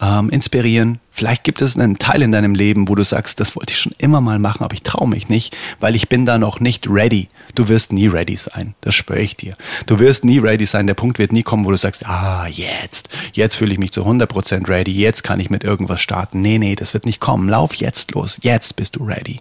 ähm, 0.00 0.30
inspirieren. 0.30 0.98
Vielleicht 1.10 1.44
gibt 1.44 1.60
es 1.60 1.76
einen 1.76 1.98
Teil 1.98 2.22
in 2.22 2.32
deinem 2.32 2.54
Leben, 2.54 2.88
wo 2.88 2.94
du 2.94 3.04
sagst, 3.04 3.40
das 3.40 3.54
wollte 3.56 3.72
ich 3.72 3.80
schon 3.80 3.92
immer 3.98 4.20
mal 4.20 4.38
machen, 4.38 4.64
aber 4.64 4.74
ich 4.74 4.82
traue 4.82 5.08
mich 5.08 5.28
nicht, 5.28 5.56
weil 5.78 5.94
ich 5.94 6.08
bin 6.08 6.24
da 6.24 6.38
noch 6.38 6.60
nicht 6.60 6.88
ready. 6.88 7.28
Du 7.54 7.68
wirst 7.68 7.92
nie 7.92 8.06
ready 8.06 8.36
sein, 8.36 8.74
das 8.80 8.94
schwöre 8.94 9.20
ich 9.20 9.36
dir. 9.36 9.56
Du 9.86 9.98
wirst 9.98 10.24
nie 10.24 10.38
ready 10.38 10.64
sein, 10.64 10.86
der 10.86 10.94
Punkt 10.94 11.18
wird 11.18 11.32
nie 11.32 11.42
kommen, 11.42 11.64
wo 11.64 11.70
du 11.70 11.76
sagst, 11.76 12.06
ah, 12.06 12.46
jetzt, 12.46 13.08
jetzt 13.32 13.56
fühle 13.56 13.72
ich 13.72 13.78
mich 13.78 13.92
zu 13.92 14.06
100% 14.06 14.68
ready, 14.68 14.92
jetzt 14.92 15.22
kann 15.22 15.40
ich 15.40 15.50
mit 15.50 15.64
irgendwas 15.64 16.00
starten. 16.00 16.40
Nee, 16.40 16.58
nee, 16.58 16.76
das 16.76 16.94
wird 16.94 17.06
nicht 17.06 17.20
kommen. 17.20 17.48
Lauf 17.48 17.74
jetzt 17.74 18.12
los, 18.12 18.38
jetzt 18.42 18.76
bist 18.76 18.96
du 18.96 19.04
ready. 19.04 19.38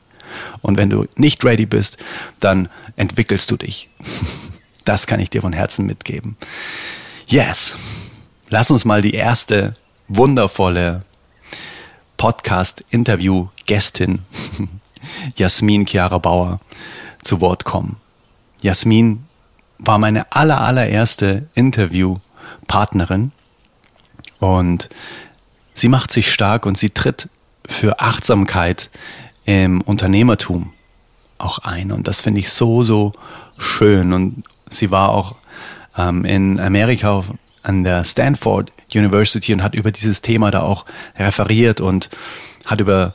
Und 0.61 0.77
wenn 0.77 0.89
du 0.89 1.05
nicht 1.15 1.43
ready 1.45 1.65
bist, 1.65 1.97
dann 2.39 2.69
entwickelst 2.95 3.49
du 3.51 3.57
dich. 3.57 3.89
Das 4.85 5.05
kann 5.05 5.19
ich 5.19 5.29
dir 5.29 5.41
von 5.41 5.53
Herzen 5.53 5.85
mitgeben. 5.85 6.35
Yes. 7.27 7.77
Lass 8.49 8.71
uns 8.71 8.85
mal 8.85 9.03
die 9.03 9.13
erste 9.13 9.75
wundervolle 10.09 11.03
Podcast-Interview-Gästin 12.17 14.19
Jasmin 15.37 15.85
Chiara 15.85 16.17
Bauer 16.17 16.59
zu 17.21 17.39
Wort 17.39 17.63
kommen. 17.63 17.95
Jasmin 18.61 19.25
war 19.77 19.97
meine 19.97 20.29
aller, 20.31 20.61
allererste 20.61 21.47
Interviewpartnerin 21.53 23.31
und 24.39 24.89
sie 25.73 25.87
macht 25.87 26.11
sich 26.11 26.33
stark 26.33 26.65
und 26.65 26.77
sie 26.77 26.89
tritt 26.89 27.29
für 27.65 28.01
Achtsamkeit 28.01 28.89
im 29.45 29.79
Unternehmertum 29.81 30.73
auch 31.37 31.59
ein. 31.59 31.91
Und 31.91 32.07
das 32.07 32.21
finde 32.21 32.39
ich 32.39 32.51
so, 32.51 32.83
so 32.83 33.11
schön. 33.57 34.13
Und 34.13 34.43
sie 34.67 34.91
war 34.91 35.09
auch 35.09 35.35
ähm, 35.97 36.25
in 36.25 36.59
Amerika 36.59 37.23
an 37.63 37.83
der 37.83 38.03
Stanford 38.03 38.71
University 38.93 39.53
und 39.53 39.63
hat 39.63 39.75
über 39.75 39.91
dieses 39.91 40.21
Thema 40.21 40.51
da 40.51 40.61
auch 40.61 40.85
referiert 41.17 41.81
und 41.81 42.09
hat 42.65 42.81
über 42.81 43.13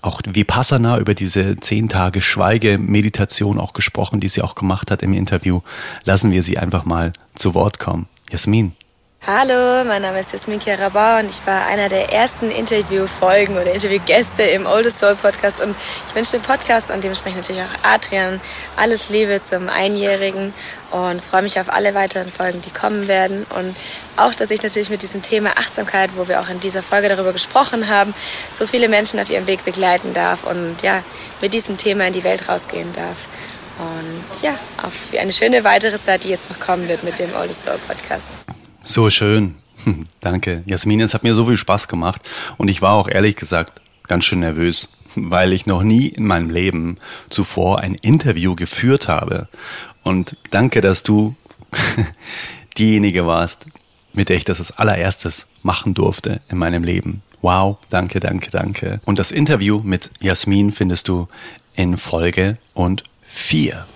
auch 0.00 0.20
Vipassana, 0.26 0.98
über 0.98 1.14
diese 1.14 1.56
zehn 1.56 1.88
Tage 1.88 2.22
Schweigemeditation 2.22 3.58
auch 3.58 3.72
gesprochen, 3.72 4.20
die 4.20 4.28
sie 4.28 4.42
auch 4.42 4.54
gemacht 4.54 4.90
hat 4.90 5.02
im 5.02 5.12
Interview. 5.12 5.60
Lassen 6.04 6.30
wir 6.30 6.42
sie 6.42 6.58
einfach 6.58 6.84
mal 6.84 7.12
zu 7.34 7.54
Wort 7.54 7.78
kommen. 7.78 8.06
Jasmin. 8.30 8.77
Hallo, 9.26 9.84
mein 9.84 10.00
Name 10.00 10.20
ist 10.20 10.32
Jasmin 10.32 10.58
Kerabau 10.58 11.18
und 11.18 11.28
ich 11.28 11.46
war 11.46 11.66
einer 11.66 11.90
der 11.90 12.10
ersten 12.10 12.50
Interviewfolgen 12.50 13.58
oder 13.58 13.72
Interviewgäste 13.74 14.42
im 14.42 14.64
Oldest 14.64 15.00
Soul 15.00 15.16
Podcast 15.16 15.60
und 15.60 15.76
ich 16.08 16.14
wünsche 16.14 16.38
dem 16.38 16.42
Podcast 16.42 16.90
und 16.90 17.04
dementsprechend 17.04 17.40
natürlich 17.40 17.60
auch 17.60 17.84
Adrian 17.84 18.40
alles 18.76 19.10
Liebe 19.10 19.42
zum 19.42 19.68
Einjährigen 19.68 20.54
und 20.92 21.22
freue 21.22 21.42
mich 21.42 21.60
auf 21.60 21.70
alle 21.70 21.94
weiteren 21.94 22.30
Folgen, 22.30 22.62
die 22.62 22.70
kommen 22.70 23.06
werden 23.06 23.44
und 23.54 23.76
auch, 24.16 24.34
dass 24.34 24.50
ich 24.50 24.62
natürlich 24.62 24.88
mit 24.88 25.02
diesem 25.02 25.20
Thema 25.20 25.50
Achtsamkeit, 25.56 26.10
wo 26.16 26.26
wir 26.26 26.40
auch 26.40 26.48
in 26.48 26.60
dieser 26.60 26.82
Folge 26.82 27.10
darüber 27.10 27.34
gesprochen 27.34 27.88
haben, 27.88 28.14
so 28.50 28.66
viele 28.66 28.88
Menschen 28.88 29.20
auf 29.20 29.28
ihrem 29.28 29.46
Weg 29.46 29.62
begleiten 29.64 30.14
darf 30.14 30.44
und 30.44 30.76
ja, 30.80 31.02
mit 31.42 31.52
diesem 31.52 31.76
Thema 31.76 32.06
in 32.06 32.14
die 32.14 32.24
Welt 32.24 32.48
rausgehen 32.48 32.94
darf. 32.94 33.26
Und 33.78 34.42
ja, 34.42 34.54
auf 34.82 34.94
eine 35.20 35.32
schöne 35.32 35.64
weitere 35.64 36.00
Zeit, 36.00 36.24
die 36.24 36.30
jetzt 36.30 36.48
noch 36.50 36.58
kommen 36.60 36.88
wird 36.88 37.04
mit 37.04 37.18
dem 37.18 37.34
Oldest 37.36 37.64
Soul 37.64 37.78
Podcast. 37.86 38.57
So 38.88 39.10
schön. 39.10 39.56
Danke. 40.22 40.62
Jasmin, 40.64 41.02
es 41.02 41.12
hat 41.12 41.22
mir 41.22 41.34
so 41.34 41.44
viel 41.44 41.58
Spaß 41.58 41.88
gemacht 41.88 42.22
und 42.56 42.68
ich 42.68 42.80
war 42.80 42.94
auch 42.94 43.06
ehrlich 43.06 43.36
gesagt 43.36 43.82
ganz 44.06 44.24
schön 44.24 44.40
nervös, 44.40 44.88
weil 45.14 45.52
ich 45.52 45.66
noch 45.66 45.82
nie 45.82 46.06
in 46.06 46.26
meinem 46.26 46.48
Leben 46.48 46.96
zuvor 47.28 47.80
ein 47.80 47.96
Interview 47.96 48.54
geführt 48.54 49.06
habe. 49.06 49.48
Und 50.04 50.38
danke, 50.52 50.80
dass 50.80 51.02
du 51.02 51.36
diejenige 52.78 53.26
warst, 53.26 53.66
mit 54.14 54.30
der 54.30 54.36
ich 54.36 54.46
das 54.46 54.58
als 54.58 54.72
allererstes 54.72 55.48
machen 55.62 55.92
durfte 55.92 56.40
in 56.48 56.56
meinem 56.56 56.82
Leben. 56.82 57.20
Wow, 57.42 57.76
danke, 57.90 58.20
danke, 58.20 58.50
danke. 58.50 59.02
Und 59.04 59.18
das 59.18 59.32
Interview 59.32 59.82
mit 59.84 60.10
Jasmin 60.20 60.72
findest 60.72 61.08
du 61.08 61.28
in 61.74 61.98
Folge 61.98 62.56
und 62.72 63.04
vier. 63.26 63.86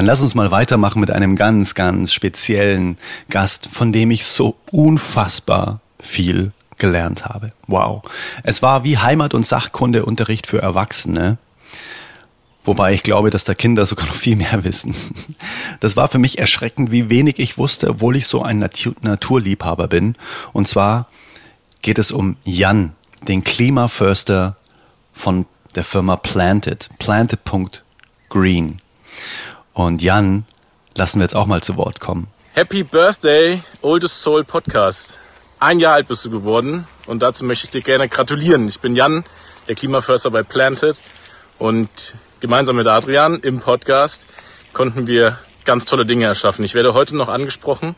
Dann 0.00 0.06
lass 0.06 0.22
uns 0.22 0.34
mal 0.34 0.50
weitermachen 0.50 0.98
mit 0.98 1.10
einem 1.10 1.36
ganz, 1.36 1.74
ganz 1.74 2.14
speziellen 2.14 2.96
Gast, 3.28 3.68
von 3.70 3.92
dem 3.92 4.10
ich 4.10 4.24
so 4.24 4.56
unfassbar 4.72 5.80
viel 6.00 6.52
gelernt 6.78 7.26
habe. 7.26 7.52
Wow. 7.66 8.00
Es 8.42 8.62
war 8.62 8.82
wie 8.82 8.96
Heimat- 8.96 9.34
und 9.34 9.44
Sachkundeunterricht 9.44 10.46
für 10.46 10.62
Erwachsene. 10.62 11.36
Wobei 12.64 12.94
ich 12.94 13.02
glaube, 13.02 13.28
dass 13.28 13.44
da 13.44 13.52
Kinder 13.52 13.84
sogar 13.84 14.06
noch 14.06 14.14
viel 14.14 14.36
mehr 14.36 14.64
wissen. 14.64 14.94
Das 15.80 15.98
war 15.98 16.08
für 16.08 16.18
mich 16.18 16.38
erschreckend, 16.38 16.90
wie 16.90 17.10
wenig 17.10 17.38
ich 17.38 17.58
wusste, 17.58 17.90
obwohl 17.90 18.16
ich 18.16 18.26
so 18.26 18.42
ein 18.42 18.58
Natur 18.58 18.94
Naturliebhaber 19.02 19.86
bin. 19.86 20.16
Und 20.54 20.66
zwar 20.66 21.08
geht 21.82 21.98
es 21.98 22.10
um 22.10 22.38
Jan, 22.44 22.94
den 23.28 23.44
Klimaförster 23.44 24.56
von 25.12 25.44
der 25.74 25.84
Firma 25.84 26.16
Planted, 26.16 26.88
planted.green. 26.98 28.80
Und 29.72 30.02
Jan 30.02 30.44
lassen 30.94 31.20
wir 31.20 31.24
jetzt 31.24 31.36
auch 31.36 31.46
mal 31.46 31.62
zu 31.62 31.76
Wort 31.76 32.00
kommen. 32.00 32.26
Happy 32.52 32.82
Birthday, 32.82 33.62
Oldest 33.80 34.22
Soul 34.22 34.44
Podcast. 34.44 35.18
Ein 35.60 35.78
Jahr 35.78 35.94
alt 35.94 36.08
bist 36.08 36.24
du 36.24 36.30
geworden 36.30 36.86
und 37.06 37.22
dazu 37.22 37.44
möchte 37.44 37.66
ich 37.66 37.70
dir 37.70 37.82
gerne 37.82 38.08
gratulieren. 38.08 38.66
Ich 38.66 38.80
bin 38.80 38.96
Jan, 38.96 39.24
der 39.68 39.74
Klimaförster 39.74 40.30
bei 40.30 40.42
Planted 40.42 41.00
und 41.58 41.88
gemeinsam 42.40 42.76
mit 42.76 42.86
Adrian 42.86 43.40
im 43.40 43.60
Podcast 43.60 44.26
konnten 44.72 45.06
wir 45.06 45.38
ganz 45.64 45.84
tolle 45.84 46.06
Dinge 46.06 46.24
erschaffen. 46.24 46.64
Ich 46.64 46.74
werde 46.74 46.94
heute 46.94 47.16
noch 47.16 47.28
angesprochen, 47.28 47.94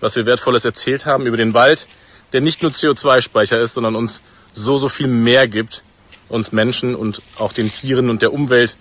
was 0.00 0.16
wir 0.16 0.24
Wertvolles 0.24 0.64
erzählt 0.64 1.04
haben 1.04 1.26
über 1.26 1.36
den 1.36 1.52
Wald, 1.52 1.88
der 2.32 2.40
nicht 2.40 2.62
nur 2.62 2.70
CO2-Speicher 2.70 3.58
ist, 3.58 3.74
sondern 3.74 3.96
uns 3.96 4.22
so, 4.54 4.78
so 4.78 4.88
viel 4.88 5.08
mehr 5.08 5.48
gibt, 5.48 5.82
uns 6.28 6.52
Menschen 6.52 6.94
und 6.94 7.20
auch 7.38 7.52
den 7.52 7.70
Tieren 7.70 8.08
und 8.08 8.22
der 8.22 8.32
Umwelt 8.32 8.76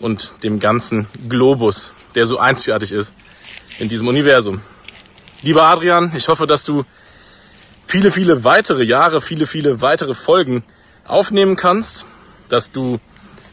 und 0.00 0.34
dem 0.42 0.60
ganzen 0.60 1.06
Globus, 1.28 1.92
der 2.14 2.26
so 2.26 2.38
einzigartig 2.38 2.92
ist 2.92 3.14
in 3.78 3.88
diesem 3.88 4.08
Universum. 4.08 4.60
Lieber 5.42 5.66
Adrian, 5.66 6.12
ich 6.16 6.28
hoffe, 6.28 6.46
dass 6.46 6.64
du 6.64 6.84
viele, 7.86 8.10
viele 8.10 8.44
weitere 8.44 8.82
Jahre, 8.82 9.20
viele, 9.20 9.46
viele 9.46 9.80
weitere 9.80 10.14
Folgen 10.14 10.64
aufnehmen 11.04 11.56
kannst, 11.56 12.06
dass 12.48 12.72
du 12.72 12.98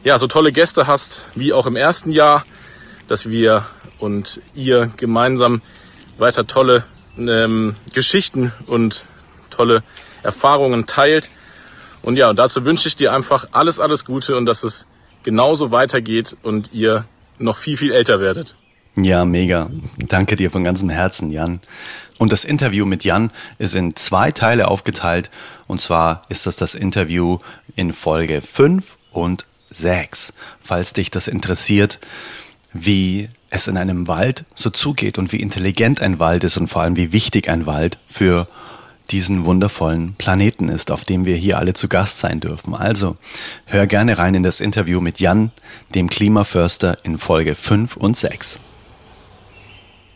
ja 0.04 0.18
so 0.18 0.28
tolle 0.28 0.52
Gäste 0.52 0.88
hast 0.88 1.28
wie 1.36 1.54
auch 1.54 1.68
im 1.68 1.76
ersten 1.76 2.12
Jahr, 2.12 2.46
dass 3.08 3.30
wir 3.30 3.66
und 4.00 4.42
ihr 4.56 4.92
gemeinsam 4.98 5.62
weiter 6.18 6.48
tolle 6.48 6.86
ähm, 7.18 7.76
Geschichten 7.94 8.54
und 8.68 9.06
tolle 9.50 9.84
Erfahrungen 10.24 10.86
teilt. 10.86 11.30
Und 12.02 12.16
ja, 12.16 12.34
dazu 12.34 12.66
wünsche 12.66 12.88
ich 12.88 12.96
dir 12.96 13.14
einfach 13.14 13.50
alles, 13.52 13.80
alles 13.80 14.06
Gute 14.06 14.36
und 14.36 14.46
dass 14.46 14.64
es 14.64 14.86
genauso 15.24 15.72
weitergeht 15.72 16.36
und 16.44 16.74
ihr 16.74 17.06
noch 17.40 17.58
viel, 17.58 17.78
viel 17.78 17.92
älter 17.92 18.20
werdet. 18.20 18.56
Ja, 18.96 19.24
mega. 19.24 19.70
Danke 19.98 20.36
dir 20.36 20.52
von 20.52 20.64
ganzem 20.64 20.90
Herzen, 20.90 21.32
Jan. 21.32 21.62
Und 22.18 22.32
das 22.32 22.46
Interview 22.46 22.86
mit 22.86 23.04
Jan 23.04 23.32
ist 23.58 23.74
in 23.74 23.96
zwei 23.96 24.32
Teile 24.32 24.68
aufgeteilt. 24.68 25.32
Und 25.68 25.80
zwar 25.80 26.24
ist 26.30 26.46
das 26.46 26.58
das 26.58 26.76
Interview 26.76 27.40
in 27.76 27.94
Folge 27.94 28.42
5 28.42 28.98
und 29.12 29.46
6. 29.70 30.34
Falls 30.60 30.94
dich 30.94 31.10
das 31.10 31.28
interessiert, 31.28 32.00
wie 32.74 33.30
es 33.50 33.68
in 33.68 33.78
einem 33.78 34.08
Wald 34.08 34.46
so 34.56 34.70
zugeht 34.70 35.18
und 35.18 35.32
wie 35.32 35.42
intelligent 35.42 36.02
ein 36.02 36.20
Wald 36.20 36.44
ist 36.44 36.58
und 36.58 36.68
vor 36.68 36.82
allem 36.82 36.96
wie 36.96 37.12
wichtig 37.12 37.50
ein 37.50 37.66
Wald 37.66 37.98
für 38.06 38.48
diesen 39.12 39.46
wundervollen 39.46 40.14
Planeten 40.14 40.70
ist, 40.70 40.92
auf 40.92 41.06
dem 41.06 41.26
wir 41.26 41.36
hier 41.36 41.58
alle 41.58 41.74
zu 41.74 41.88
Gast 41.88 42.20
sein 42.20 42.40
dürfen. 42.40 42.74
Also 42.74 43.18
hör 43.66 43.88
gerne 43.88 44.18
rein 44.18 44.36
in 44.36 44.44
das 44.44 44.62
Interview 44.62 45.02
mit 45.02 45.20
Jan, 45.20 45.52
dem 45.94 46.10
Klimaförster 46.10 46.98
in 47.04 47.18
Folge 47.18 47.56
5 47.56 47.98
und 47.98 48.16
6. 48.16 48.60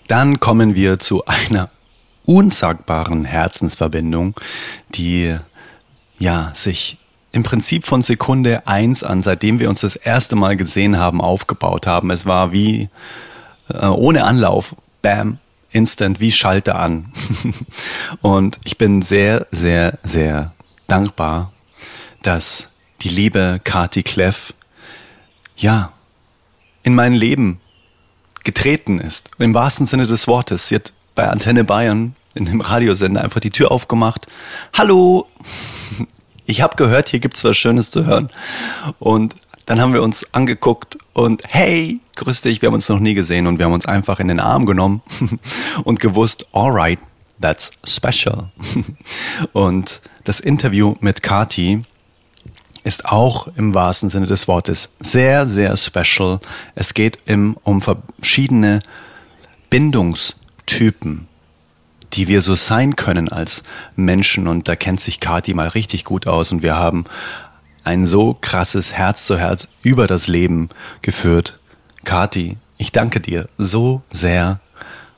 Dann 0.07 0.39
kommen 0.39 0.75
wir 0.75 0.99
zu 0.99 1.25
einer 1.25 1.69
unsagbaren 2.25 3.25
Herzensverbindung, 3.25 4.35
die 4.89 5.35
ja 6.17 6.51
sich 6.53 6.97
im 7.31 7.43
Prinzip 7.43 7.85
von 7.85 8.01
Sekunde 8.01 8.65
eins 8.65 9.03
an, 9.03 9.21
seitdem 9.21 9.59
wir 9.59 9.69
uns 9.69 9.81
das 9.81 9.95
erste 9.95 10.35
Mal 10.35 10.55
gesehen 10.55 10.97
haben, 10.97 11.19
aufgebaut 11.21 11.85
haben. 11.85 12.09
Es 12.11 12.25
war 12.25 12.51
wie 12.53 12.89
äh, 13.69 13.87
ohne 13.87 14.23
Anlauf, 14.23 14.73
bam, 15.01 15.39
instant, 15.75 16.19
wie 16.19 16.31
Schalter 16.31 16.75
an. 16.79 17.11
Und 18.21 18.59
ich 18.63 18.77
bin 18.77 19.01
sehr, 19.01 19.45
sehr, 19.51 19.99
sehr 20.03 20.53
dankbar, 20.87 21.51
dass 22.23 22.69
die 23.01 23.09
liebe 23.09 23.59
Kati 23.63 24.01
Kleff, 24.01 24.53
ja, 25.57 25.91
in 26.83 26.95
mein 26.95 27.13
Leben 27.13 27.59
getreten 28.43 28.99
ist. 28.99 29.29
Im 29.37 29.53
wahrsten 29.53 29.85
Sinne 29.85 30.07
des 30.07 30.27
Wortes. 30.27 30.69
Sie 30.69 30.75
hat 30.75 30.93
bei 31.13 31.27
Antenne 31.27 31.63
Bayern 31.63 32.15
in 32.35 32.45
dem 32.45 32.61
Radiosender 32.61 33.23
einfach 33.23 33.39
die 33.39 33.49
Tür 33.49 33.71
aufgemacht. 33.71 34.27
Hallo! 34.73 35.27
Ich 36.47 36.61
habe 36.61 36.75
gehört, 36.75 37.09
hier 37.09 37.19
gibt's 37.19 37.43
was 37.43 37.57
Schönes 37.57 37.89
zu 37.89 38.05
hören. 38.05 38.29
Und 38.99 39.35
dann 39.65 39.79
haben 39.79 39.93
wir 39.93 40.03
uns 40.03 40.33
angeguckt 40.33 40.97
und 41.13 41.43
hey, 41.47 41.99
grüß 42.15 42.41
dich, 42.41 42.61
wir 42.61 42.67
haben 42.67 42.75
uns 42.75 42.89
noch 42.89 42.99
nie 42.99 43.13
gesehen 43.13 43.47
und 43.47 43.57
wir 43.57 43.65
haben 43.65 43.73
uns 43.73 43.85
einfach 43.85 44.19
in 44.19 44.27
den 44.27 44.39
Arm 44.39 44.65
genommen 44.65 45.01
und 45.83 45.99
gewusst, 45.99 46.47
alright, 46.53 46.99
that's 47.41 47.71
special. 47.85 48.49
Und 49.53 50.01
das 50.23 50.39
Interview 50.39 50.95
mit 50.99 51.21
Kati 51.21 51.83
ist 52.83 53.05
auch 53.05 53.47
im 53.55 53.73
wahrsten 53.73 54.09
Sinne 54.09 54.27
des 54.27 54.47
Wortes 54.47 54.89
sehr, 54.99 55.47
sehr 55.47 55.75
special. 55.75 56.39
Es 56.75 56.93
geht 56.93 57.19
im, 57.25 57.57
um 57.63 57.81
verschiedene 57.81 58.79
Bindungstypen, 59.69 61.27
die 62.13 62.27
wir 62.27 62.41
so 62.41 62.55
sein 62.55 62.95
können 62.95 63.29
als 63.29 63.63
Menschen. 63.95 64.47
Und 64.47 64.67
da 64.67 64.75
kennt 64.75 65.01
sich 65.01 65.19
Kati 65.19 65.53
mal 65.53 65.67
richtig 65.69 66.05
gut 66.05 66.27
aus. 66.27 66.51
Und 66.51 66.61
wir 66.61 66.75
haben 66.75 67.05
ein 67.85 68.05
so 68.05 68.35
krasses 68.39 68.93
Herz 68.93 69.25
zu 69.25 69.37
Herz 69.37 69.67
über 69.81 70.07
das 70.07 70.27
Leben 70.27 70.69
geführt. 71.01 71.59
Kati, 72.03 72.57
ich 72.77 72.91
danke 72.91 73.19
dir 73.19 73.47
so 73.57 74.01
sehr. 74.11 74.59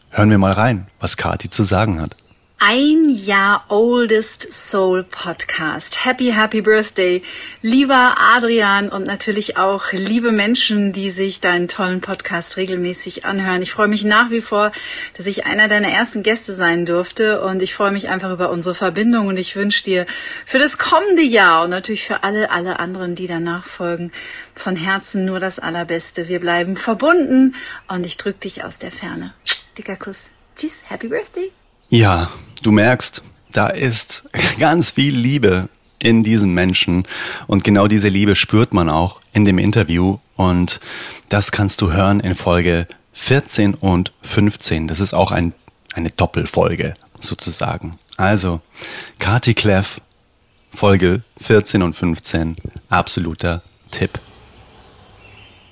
Hören 0.10 0.30
wir 0.30 0.38
mal 0.38 0.52
rein, 0.52 0.88
was 1.00 1.18
Kati 1.18 1.50
zu 1.50 1.64
sagen 1.64 2.02
hat. 2.02 2.16
Ein 2.60 3.12
Jahr 3.12 3.66
Oldest 3.70 4.52
Soul 4.52 5.04
Podcast. 5.04 6.06
Happy, 6.06 6.32
happy 6.32 6.62
Birthday, 6.62 7.22
lieber 7.62 8.16
Adrian 8.18 8.90
und 8.90 9.06
natürlich 9.06 9.58
auch 9.58 9.92
liebe 9.92 10.32
Menschen, 10.32 10.92
die 10.92 11.12
sich 11.12 11.40
deinen 11.40 11.68
tollen 11.68 12.02
Podcast 12.02 12.58
regelmäßig 12.58 13.26
anhören. 13.26 13.62
Ich 13.62 13.72
freue 13.72 13.88
mich 13.88 14.04
nach 14.04 14.32
wie 14.32 14.42
vor, 14.42 14.72
dass 15.16 15.28
ich 15.28 15.46
einer 15.46 15.68
deiner 15.68 15.90
ersten 15.90 16.24
Gäste 16.24 16.52
sein 16.52 16.88
durfte 16.88 17.44
und 17.44 17.62
ich 17.62 17.76
freue 17.76 17.92
mich 17.92 18.10
einfach 18.10 18.32
über 18.32 18.50
unsere 18.50 18.74
Verbindung 18.74 19.28
und 19.28 19.38
ich 19.38 19.56
wünsche 19.56 19.84
dir 19.84 20.08
für 20.44 20.58
das 20.58 20.80
kommende 20.80 21.22
Jahr 21.22 21.66
und 21.66 21.70
natürlich 21.70 22.08
für 22.08 22.24
alle, 22.24 22.50
alle 22.50 22.80
anderen, 22.80 23.14
die 23.14 23.28
danach 23.28 23.66
folgen, 23.66 24.12
von 24.56 24.76
Herzen 24.76 25.26
nur 25.26 25.40
das 25.40 25.60
Allerbeste. 25.60 26.28
Wir 26.28 26.40
bleiben 26.40 26.76
verbunden 26.76 27.54
und 27.88 28.04
ich 28.04 28.18
drücke 28.18 28.40
dich 28.40 28.64
aus 28.64 28.80
der 28.80 28.92
Ferne. 28.92 29.36
Dicker 29.78 29.96
Kuss. 29.96 30.32
Tschüss, 30.56 30.82
Happy 30.90 31.08
Birthday. 31.08 31.52
Ja, 31.90 32.30
du 32.64 32.72
merkst, 32.72 33.22
da 33.54 33.68
ist 33.68 34.28
ganz 34.60 34.92
viel 34.92 35.16
Liebe 35.16 35.70
in 36.00 36.22
diesen 36.22 36.54
Menschen 36.54 37.08
und 37.48 37.64
genau 37.64 37.88
diese 37.88 38.10
Liebe 38.10 38.36
spürt 38.36 38.74
man 38.74 38.90
auch 38.90 39.22
in 39.32 39.46
dem 39.46 39.58
Interview 39.58 40.20
und 40.36 40.82
das 41.30 41.52
kannst 41.52 41.82
du 41.82 41.94
hören 41.94 42.20
in 42.20 42.36
Folge 42.36 42.88
14 43.14 43.74
und 43.74 44.12
15. 44.22 44.88
Das 44.88 45.00
ist 45.00 45.14
auch 45.14 45.32
ein, 45.32 45.54
eine 45.94 46.10
Doppelfolge 46.10 46.94
sozusagen. 47.20 47.96
Also, 48.18 48.60
Kati 49.20 49.54
Cleff, 49.54 50.02
Folge 50.74 51.24
14 51.40 51.82
und 51.82 51.96
15, 51.96 52.58
absoluter 52.90 53.64
Tipp. 53.92 54.20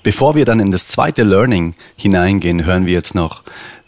Bevor 0.02 0.34
wir 0.34 0.46
dann 0.46 0.60
in 0.60 0.72
das 0.72 0.88
zweite 0.88 1.24
Learning 1.24 1.74
hineingehen, 1.96 2.64
hören 2.64 2.86
wir 2.86 2.94
jetzt 2.94 3.14
noch 3.14 3.42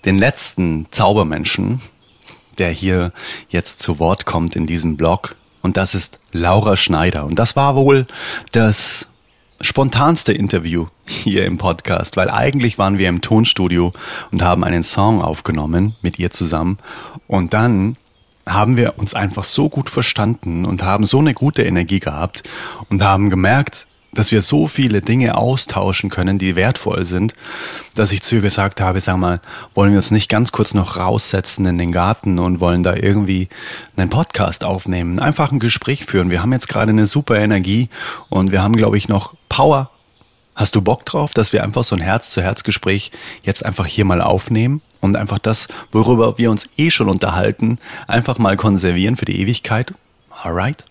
den 0.05 0.19
letzten 0.19 0.87
Zaubermenschen, 0.91 1.81
der 2.59 2.71
hier 2.71 3.13
jetzt 3.49 3.81
zu 3.81 3.99
Wort 3.99 4.25
kommt 4.27 4.57
in 4.57 4.67
diesem 4.67 4.97
Blog. 4.97 5.37
Und 5.63 5.77
das 5.77 5.95
ist 5.95 6.21
Laura 6.33 6.77
Schneider. 6.77 7.25
Und 7.25 7.39
das 7.39 7.57
war 7.57 7.75
wohl 7.77 8.07
das 8.53 9.09
spontanste 9.61 10.33
Interview 10.33 10.87
hier 11.05 11.45
im 11.45 11.59
Podcast, 11.59 12.17
weil 12.17 12.31
eigentlich 12.31 12.79
waren 12.79 12.99
wir 12.99 13.09
im 13.09 13.21
Tonstudio 13.21 13.93
und 14.31 14.43
haben 14.43 14.63
einen 14.63 14.85
Song 14.85 15.21
aufgenommen 15.21 15.97
mit 16.01 16.19
ihr 16.19 16.31
zusammen. 16.31 16.79
Und 17.27 17.55
dann 17.55 17.97
haben 18.47 18.77
wir 18.77 18.99
uns 18.99 19.15
einfach 19.15 19.45
so 19.45 19.69
gut 19.69 19.91
verstanden 19.91 20.65
und 20.65 20.83
haben 20.83 21.05
so 21.05 21.19
eine 21.19 21.35
gute 21.35 21.65
Energie 21.65 22.01
gehabt 22.01 22.45
und 22.89 23.03
haben 23.03 23.31
gemerkt, 23.31 23.88
dass 24.13 24.33
wir 24.33 24.43
so 24.43 24.69
viele 24.69 25.01
Dinge 25.01 25.37
austauschen 25.37 26.11
können, 26.11 26.39
die 26.39 26.57
wertvoll 26.57 27.05
sind, 27.05 27.35
dass 27.95 28.13
ich 28.13 28.23
zu 28.23 28.37
ihr 28.37 28.41
gesagt 28.41 28.81
habe, 28.81 29.01
sag 29.01 29.17
mal, 29.17 29.41
wollen 29.75 29.91
wir 29.91 29.99
uns 29.99 30.11
nicht 30.11 30.29
ganz 30.29 30.53
kurz 30.53 30.75
noch 30.75 30.97
raussetzen 30.97 31.67
in 31.67 31.79
den 31.79 31.93
Garten 31.93 32.39
und 32.39 32.61
wollen 32.61 32.83
da 32.83 32.95
irgendwie 32.95 33.49
einen 33.97 34.11
Podcast 34.11 34.65
aufnehmen, 34.65 35.19
einfach 35.19 35.53
ein 35.53 35.59
Gespräch 35.59 36.05
führen. 36.05 36.31
Wir 36.31 36.43
haben 36.43 36.53
jetzt 36.53 36.69
gerade 36.69 36.91
eine 36.91 37.07
super 37.07 37.37
Energie 37.37 37.89
und 38.29 38.51
wir 38.51 38.63
haben, 38.63 38.77
glaube 38.77 38.97
ich, 38.97 39.09
noch 39.09 39.35
Power. 39.49 39.91
Hast 40.55 40.75
du 40.75 40.83
Bock 40.83 41.05
drauf, 41.05 41.35
dass 41.35 41.53
wir 41.53 41.63
einfach 41.63 41.85
so 41.85 41.95
ein 41.95 42.03
Herz-zu-Herz-Gespräch 42.03 43.13
jetzt 43.45 43.65
einfach 43.65 43.87
hier 43.87 44.05
mal 44.05 44.21
aufnehmen 44.21 44.83
und 45.01 45.15
einfach 45.15 45.39
das, 45.39 45.69
worüber 45.93 46.37
wir 46.39 46.51
uns 46.51 46.69
eh 46.77 46.91
schon 46.91 47.09
unterhalten, 47.09 47.79
einfach 48.09 48.39
mal 48.39 48.57
konservieren 48.57 49.15
für 49.15 49.27
die 49.27 49.41
Ewigkeit? 49.41 49.95
Alright? 50.43 50.88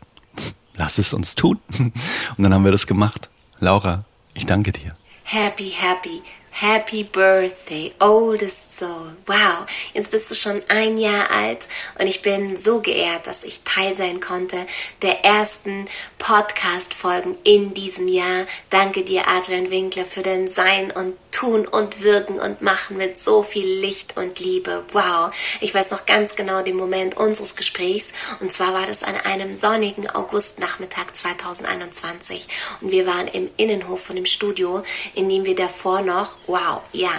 Lass 0.78 0.98
es 0.98 1.14
uns 1.14 1.36
tun. 1.36 1.60
Und 1.78 1.94
dann 2.38 2.54
haben 2.54 2.64
wir 2.64 2.72
das 2.72 2.88
gemacht. 2.88 3.30
Laura, 3.60 4.06
ich 4.34 4.46
danke 4.46 4.72
dir. 4.72 4.94
Happy, 5.24 5.70
happy, 5.70 6.22
Happy 6.60 7.04
Birthday, 7.04 7.94
oldest 8.00 8.80
soul. 8.80 9.16
Wow, 9.28 9.68
jetzt 9.94 10.10
bist 10.10 10.32
du 10.32 10.34
schon 10.34 10.60
ein 10.70 10.98
Jahr 10.98 11.30
alt 11.30 11.68
und 12.00 12.08
ich 12.08 12.24
bin 12.24 12.58
so 12.58 12.82
geehrt, 12.82 13.28
dass 13.28 13.44
ich 13.44 13.62
Teil 13.62 13.94
sein 13.94 14.20
konnte 14.20 14.66
der 15.04 15.24
ersten 15.24 15.86
Podcast-Folgen 16.18 17.36
in 17.44 17.76
diesem 17.76 18.08
Jahr. 18.08 18.48
Danke 18.72 19.04
dir, 19.04 19.28
Adrian 19.28 19.70
Winkler, 19.70 20.06
für 20.06 20.24
dein 20.24 20.50
Sein 20.50 20.90
und 20.90 21.14
Tun 21.38 21.68
und 21.68 22.02
Wirken 22.02 22.40
und 22.40 22.64
Machen 22.64 22.98
mit 22.98 23.20
so 23.20 23.44
viel 23.44 23.68
Licht 23.68 24.18
und 24.18 24.40
Liebe. 24.40 24.84
Wow, 24.92 25.30
ich 25.62 25.72
weiß 25.72 25.92
noch 25.92 26.08
ganz 26.08 26.36
genau 26.36 26.64
den 26.64 26.76
Moment 26.76 27.16
unseres 27.16 27.56
Gesprächs 27.56 28.12
und 28.40 28.52
zwar 28.52 28.74
war 28.74 28.88
das 28.88 29.04
an 29.04 29.14
einem 29.24 29.54
sonnigen 29.54 30.10
Augustnachmittag 30.10 31.14
2021 31.14 32.48
und 32.82 32.92
wir 32.92 33.06
waren 33.06 33.28
im 33.28 33.52
Innenhof 33.56 34.02
von 34.02 34.16
dem 34.16 34.26
Studio, 34.26 34.82
in 35.14 35.30
dem 35.30 35.46
wir 35.46 35.56
davor 35.56 36.02
noch 36.02 36.38
wow, 36.48 36.82
ja, 36.92 37.12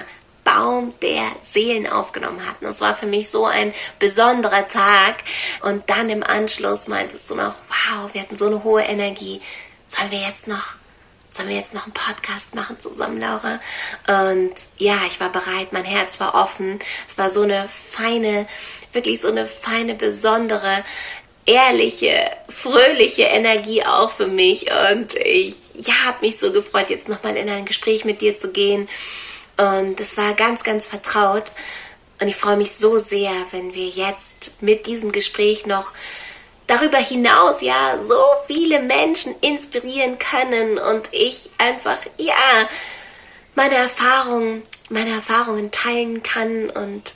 Baum 0.43 0.95
der 1.01 1.31
Seelen 1.41 1.87
aufgenommen 1.87 2.45
hatten. 2.45 2.67
Es 2.67 2.81
war 2.81 2.97
für 2.97 3.07
mich 3.07 3.31
so 3.31 3.47
ein 3.47 3.73
besonderer 4.01 4.67
Tag. 4.67 5.23
Und 5.63 5.89
dann 5.91 6.09
im 6.11 6.25
Anschluss 6.25 6.89
meintest 6.89 7.31
du 7.31 7.35
noch, 7.37 7.55
wow, 7.69 8.13
wir 8.13 8.23
hatten 8.23 8.35
so 8.35 8.47
eine 8.47 8.65
hohe 8.65 8.83
Energie. 8.83 9.43
Sollen 9.87 10.11
wir 10.11 10.21
jetzt 10.21 10.49
noch, 10.49 10.78
sollen 11.39 11.49
wir 11.49 11.57
jetzt 11.57 11.75
noch 11.75 11.85
einen 11.85 11.93
Podcast 11.93 12.55
machen 12.55 12.79
zusammen, 12.81 13.21
Laura? 13.21 13.61
Und 14.07 14.55
ja, 14.77 14.99
ich 15.07 15.21
war 15.21 15.31
bereit, 15.31 15.73
mein 15.73 15.85
Herz 15.85 16.19
war 16.21 16.35
offen. 16.35 16.79
Es 17.07 17.17
war 17.17 17.31
so 17.31 17.43
eine 17.43 17.69
feine, 17.69 18.47
wirklich 18.93 19.21
so 19.21 19.29
eine 19.29 19.47
feine, 19.47 19.95
besondere 19.95 20.85
ehrliche, 21.47 22.31
fröhliche 22.49 23.23
Energie 23.23 23.85
auch 23.85 24.11
für 24.11 24.27
mich. 24.27 24.67
Und 24.91 25.15
ich 25.15 25.75
ja, 25.77 25.95
habe 26.07 26.19
mich 26.27 26.39
so 26.39 26.53
gefreut, 26.53 26.91
jetzt 26.91 27.09
nochmal 27.09 27.37
in 27.37 27.49
ein 27.49 27.65
Gespräch 27.65 28.05
mit 28.05 28.21
dir 28.21 28.35
zu 28.35 28.51
gehen. 28.51 28.89
Und 29.57 30.01
es 30.01 30.19
war 30.19 30.35
ganz, 30.35 30.65
ganz 30.65 30.87
vertraut. 30.87 31.53
Und 32.21 32.27
ich 32.27 32.37
freue 32.37 32.57
mich 32.57 32.73
so 32.73 32.99
sehr, 32.99 33.33
wenn 33.53 33.75
wir 33.75 33.87
jetzt 33.87 34.61
mit 34.61 34.87
diesem 34.87 35.13
Gespräch 35.13 35.67
noch 35.67 35.93
darüber 36.69 36.99
hinaus 36.99 37.61
ja 37.61 37.97
so 37.99 38.23
viele 38.47 38.81
Menschen 38.81 39.35
inspirieren 39.41 40.19
können 40.19 40.79
und 40.79 41.09
ich 41.11 41.51
einfach 41.59 41.99
ja 42.17 42.69
meine 43.57 43.75
Erfahrungen 43.75 44.63
meine 44.89 45.11
Erfahrungen 45.11 45.73
teilen 45.73 46.23
kann 46.23 46.71
und 46.71 47.15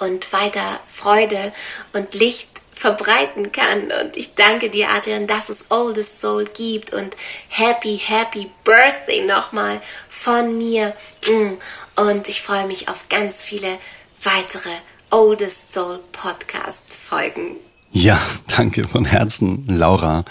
und 0.00 0.32
weiter 0.32 0.80
Freude 0.86 1.52
und 1.92 2.14
Licht 2.14 2.50
verbreiten 2.72 3.50
kann. 3.50 3.90
Und 3.90 4.16
ich 4.16 4.34
danke 4.34 4.70
dir, 4.70 4.90
Adrian, 4.90 5.26
dass 5.26 5.48
es 5.48 5.70
Oldest 5.70 6.20
Soul 6.20 6.44
gibt 6.44 6.92
und 6.92 7.16
Happy, 7.48 7.98
Happy 7.98 8.50
Birthday 8.64 9.24
nochmal 9.24 9.80
von 10.08 10.56
mir. 10.56 10.94
Mm. 11.26 11.54
Und 11.96 12.28
ich 12.28 12.40
freue 12.40 12.66
mich 12.66 12.88
auf 12.88 13.08
ganz 13.08 13.42
viele 13.42 13.78
weitere 14.22 14.74
Oldest 15.10 15.74
Soul 15.74 16.00
Podcast 16.12 16.94
Folgen. 16.96 17.67
Ja, 17.98 18.20
danke 18.46 18.84
von 18.86 19.06
Herzen, 19.06 19.64
Laura. 19.66 20.24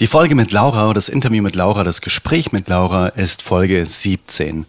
Die 0.00 0.06
Folge 0.06 0.34
mit 0.34 0.52
Laura, 0.52 0.94
das 0.94 1.10
Interview 1.10 1.42
mit 1.42 1.54
Laura, 1.54 1.84
das 1.84 2.00
Gespräch 2.00 2.50
mit 2.50 2.66
Laura 2.66 3.08
ist 3.08 3.42
Folge 3.42 3.84
17. 3.84 4.64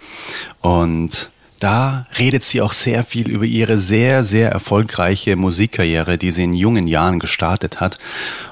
Und 0.59 1.31
da 1.61 2.07
redet 2.17 2.43
sie 2.43 2.61
auch 2.61 2.73
sehr 2.73 3.05
viel 3.05 3.29
über 3.29 3.45
ihre 3.45 3.77
sehr, 3.77 4.23
sehr 4.23 4.51
erfolgreiche 4.51 5.37
Musikkarriere, 5.37 6.17
die 6.17 6.31
sie 6.31 6.43
in 6.43 6.51
jungen 6.51 6.87
Jahren 6.87 7.19
gestartet 7.19 7.79
hat. 7.79 7.99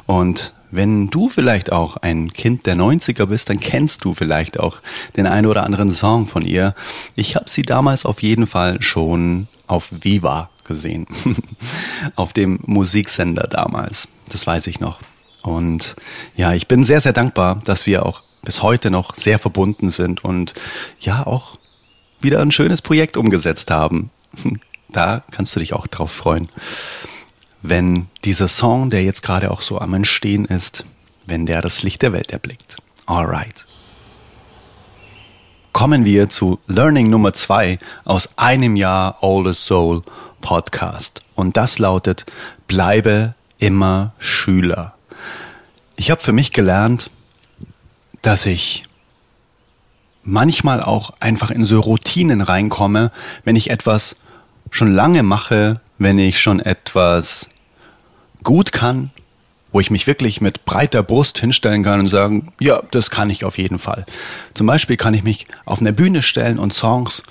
Und 0.05 0.53
wenn 0.71 1.09
du 1.09 1.27
vielleicht 1.27 1.73
auch 1.73 1.97
ein 1.97 2.31
Kind 2.31 2.67
der 2.67 2.77
90er 2.77 3.25
bist, 3.25 3.49
dann 3.49 3.59
kennst 3.59 4.05
du 4.05 4.13
vielleicht 4.13 4.61
auch 4.61 4.77
den 5.17 5.27
einen 5.27 5.45
oder 5.45 5.65
anderen 5.65 5.91
Song 5.91 6.25
von 6.25 6.45
ihr. 6.45 6.73
Ich 7.17 7.35
habe 7.35 7.49
sie 7.49 7.63
damals 7.63 8.05
auf 8.05 8.23
jeden 8.23 8.47
Fall 8.47 8.81
schon 8.81 9.49
auf 9.67 9.91
Viva 9.91 10.49
gesehen. 10.67 11.07
auf 12.15 12.33
dem 12.33 12.59
Musiksender 12.65 13.47
damals. 13.47 14.07
Das 14.29 14.45
weiß 14.45 14.67
ich 14.67 14.79
noch. 14.79 14.99
Und 15.43 15.95
ja, 16.35 16.53
ich 16.53 16.67
bin 16.67 16.83
sehr, 16.83 17.01
sehr 17.01 17.13
dankbar, 17.13 17.61
dass 17.63 17.85
wir 17.85 18.05
auch 18.05 18.23
bis 18.43 18.61
heute 18.61 18.91
noch 18.91 19.15
sehr 19.15 19.39
verbunden 19.39 19.89
sind 19.89 20.23
und 20.23 20.53
ja 20.99 21.25
auch 21.25 21.57
wieder 22.19 22.41
ein 22.41 22.51
schönes 22.51 22.81
Projekt 22.81 23.17
umgesetzt 23.17 23.71
haben. 23.71 24.11
Da 24.89 25.21
kannst 25.31 25.53
du 25.53 25.59
dich 25.59 25.73
auch 25.73 25.85
drauf 25.85 26.13
freuen. 26.13 26.47
Wenn 27.61 28.07
dieser 28.23 28.47
Song, 28.47 28.89
der 28.89 29.03
jetzt 29.03 29.21
gerade 29.21 29.51
auch 29.51 29.61
so 29.61 29.79
am 29.79 29.93
Entstehen 29.93 30.45
ist, 30.45 30.85
wenn 31.25 31.45
der 31.45 31.61
das 31.61 31.83
Licht 31.83 32.01
der 32.03 32.13
Welt 32.13 32.31
erblickt. 32.31 32.77
Alright. 33.05 33.67
Kommen 35.73 36.05
wir 36.05 36.29
zu 36.29 36.59
Learning 36.67 37.07
Nummer 37.07 37.33
zwei 37.33 37.77
aus 38.05 38.37
einem 38.37 38.77
Jahr 38.77 39.21
Oldest 39.21 39.65
Soul 39.65 40.03
Podcast. 40.41 41.21
Und 41.35 41.57
das 41.57 41.79
lautet, 41.79 42.25
bleibe 42.67 43.35
immer 43.59 44.13
Schüler. 44.19 44.93
Ich 45.95 46.11
habe 46.11 46.21
für 46.21 46.33
mich 46.33 46.51
gelernt, 46.51 47.09
dass 48.21 48.45
ich 48.45 48.83
manchmal 50.23 50.81
auch 50.81 51.13
einfach 51.19 51.51
in 51.51 51.65
so 51.65 51.79
Routinen 51.79 52.41
reinkomme, 52.41 53.11
wenn 53.45 53.55
ich 53.55 53.69
etwas 53.69 54.17
schon 54.69 54.93
lange 54.93 55.23
mache, 55.23 55.79
wenn 55.97 56.19
ich 56.19 56.41
schon 56.41 56.59
etwas 56.59 57.47
gut 58.43 58.71
kann, 58.71 59.11
wo 59.71 59.79
ich 59.79 59.89
mich 59.89 60.07
wirklich 60.07 60.41
mit 60.41 60.65
breiter 60.65 61.03
Brust 61.03 61.39
hinstellen 61.39 61.83
kann 61.83 61.99
und 61.99 62.07
sagen, 62.07 62.51
ja, 62.59 62.81
das 62.91 63.09
kann 63.09 63.29
ich 63.29 63.45
auf 63.45 63.57
jeden 63.57 63.79
Fall. 63.79 64.05
Zum 64.53 64.67
Beispiel 64.67 64.97
kann 64.97 65.13
ich 65.13 65.23
mich 65.23 65.47
auf 65.65 65.79
eine 65.79 65.93
Bühne 65.93 66.21
stellen 66.21 66.59
und 66.59 66.73
Songs, 66.73 67.23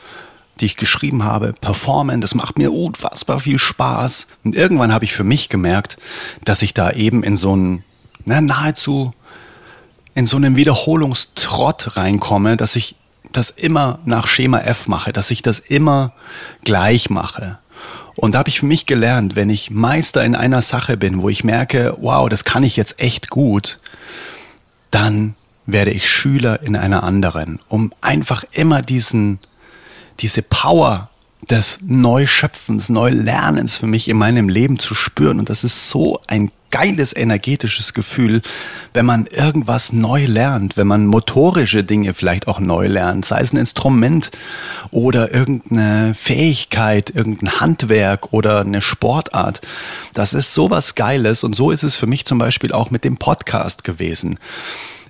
die 0.61 0.67
ich 0.67 0.77
geschrieben 0.77 1.25
habe, 1.25 1.53
performen. 1.53 2.21
Das 2.21 2.35
macht 2.35 2.59
mir 2.59 2.73
unfassbar 2.73 3.41
viel 3.41 3.59
Spaß. 3.59 4.27
Und 4.45 4.57
irgendwann 4.57 4.93
habe 4.93 5.05
ich 5.05 5.13
für 5.13 5.25
mich 5.25 5.49
gemerkt, 5.49 5.97
dass 6.45 6.63
ich 6.63 6.75
da 6.75 6.91
eben 6.93 7.23
in 7.23 7.37
so 7.37 7.53
einen 7.53 7.85
na, 8.25 8.41
nahezu 8.41 9.13
in 10.15 10.27
so 10.27 10.37
einen 10.37 10.57
Wiederholungstrott 10.57 11.97
reinkomme, 11.97 12.57
dass 12.57 12.75
ich 12.75 12.97
das 13.33 13.51
immer 13.51 13.99
nach 14.07 14.27
Schema 14.27 14.61
F 14.61 14.89
mache, 14.89 15.13
dass 15.13 15.31
ich 15.31 15.43
das 15.43 15.59
immer 15.59 16.13
gleich 16.65 17.11
mache. 17.11 17.59
Und 18.19 18.33
da 18.33 18.39
habe 18.39 18.49
ich 18.49 18.61
für 18.61 18.67
mich 18.67 18.87
gelernt, 18.87 19.37
wenn 19.37 19.51
ich 19.51 19.71
Meister 19.71 20.25
in 20.25 20.35
einer 20.35 20.63
Sache 20.63 20.97
bin, 20.97 21.21
wo 21.21 21.29
ich 21.29 21.45
merke, 21.45 21.97
wow, 22.01 22.29
das 22.31 22.45
kann 22.45 22.63
ich 22.63 22.77
jetzt 22.77 22.99
echt 22.99 23.29
gut, 23.29 23.79
dann 24.91 25.35
werde 25.67 25.91
ich 25.91 26.09
Schüler 26.09 26.63
in 26.63 26.77
einer 26.77 27.03
anderen, 27.03 27.59
um 27.69 27.93
einfach 28.01 28.45
immer 28.53 28.81
diesen, 28.81 29.39
diese 30.21 30.43
Power 30.43 31.11
des 31.49 31.79
Neuschöpfens, 31.83 32.89
Neulernens 32.89 33.77
für 33.77 33.87
mich 33.87 34.09
in 34.09 34.17
meinem 34.17 34.49
Leben 34.49 34.79
zu 34.79 34.95
spüren. 34.95 35.39
Und 35.39 35.49
das 35.49 35.65
ist 35.65 35.91
so 35.91 36.21
ein 36.27 36.51
geiles 36.71 37.15
energetisches 37.17 37.95
Gefühl, 37.95 38.43
wenn 38.93 39.07
man 39.07 39.27
irgendwas 39.27 39.93
neu 39.93 40.27
lernt, 40.27 40.77
wenn 40.77 40.87
man 40.87 41.07
motorische 41.07 41.85
Dinge 41.85 42.13
vielleicht 42.13 42.49
auch 42.49 42.59
neu 42.59 42.89
lernt, 42.89 43.25
sei 43.25 43.41
es 43.41 43.53
ein 43.53 43.59
Instrument 43.59 44.31
oder 44.91 45.33
irgendeine 45.33 46.15
Fähigkeit, 46.15 47.11
irgendein 47.11 47.61
Handwerk 47.61 48.33
oder 48.33 48.61
eine 48.61 48.83
Sportart. 48.83 49.61
Das 50.13 50.35
ist 50.35 50.53
sowas 50.53 50.97
Geiles 50.97 51.45
und 51.45 51.55
so 51.55 51.71
ist 51.71 51.85
es 51.85 51.97
für 51.97 52.07
mich 52.07 52.25
zum 52.25 52.39
Beispiel 52.39 52.73
auch 52.73 52.91
mit 52.91 53.05
dem 53.05 53.17
Podcast 53.17 53.85
gewesen. 53.85 54.39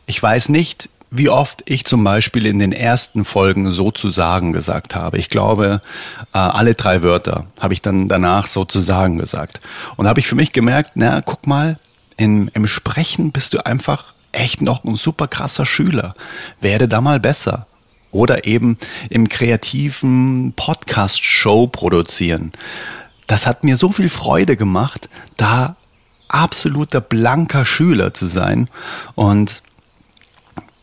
Ich 0.06 0.22
weiß 0.22 0.50
nicht, 0.50 0.88
wie 1.18 1.28
oft 1.28 1.62
ich 1.66 1.84
zum 1.84 2.04
Beispiel 2.04 2.46
in 2.46 2.58
den 2.58 2.72
ersten 2.72 3.24
Folgen 3.24 3.70
sozusagen 3.70 4.52
gesagt 4.52 4.94
habe. 4.94 5.18
Ich 5.18 5.30
glaube, 5.30 5.80
äh, 6.32 6.38
alle 6.38 6.74
drei 6.74 7.02
Wörter 7.02 7.46
habe 7.60 7.74
ich 7.74 7.82
dann 7.82 8.08
danach 8.08 8.46
sozusagen 8.46 9.18
gesagt. 9.18 9.60
Und 9.96 10.06
habe 10.06 10.20
ich 10.20 10.26
für 10.26 10.34
mich 10.34 10.52
gemerkt, 10.52 10.92
na, 10.94 11.20
guck 11.20 11.46
mal, 11.46 11.78
in, 12.16 12.48
im 12.48 12.66
Sprechen 12.66 13.32
bist 13.32 13.54
du 13.54 13.64
einfach 13.64 14.14
echt 14.32 14.62
noch 14.62 14.84
ein 14.84 14.96
super 14.96 15.28
krasser 15.28 15.66
Schüler. 15.66 16.14
Werde 16.60 16.88
da 16.88 17.00
mal 17.00 17.20
besser. 17.20 17.66
Oder 18.10 18.46
eben 18.46 18.78
im 19.10 19.28
kreativen 19.28 20.52
Podcast-Show 20.54 21.66
produzieren. 21.66 22.52
Das 23.26 23.46
hat 23.46 23.64
mir 23.64 23.76
so 23.76 23.90
viel 23.92 24.08
Freude 24.08 24.56
gemacht, 24.56 25.08
da 25.36 25.76
absoluter 26.28 27.00
blanker 27.00 27.64
Schüler 27.64 28.14
zu 28.14 28.26
sein. 28.26 28.68
Und 29.14 29.62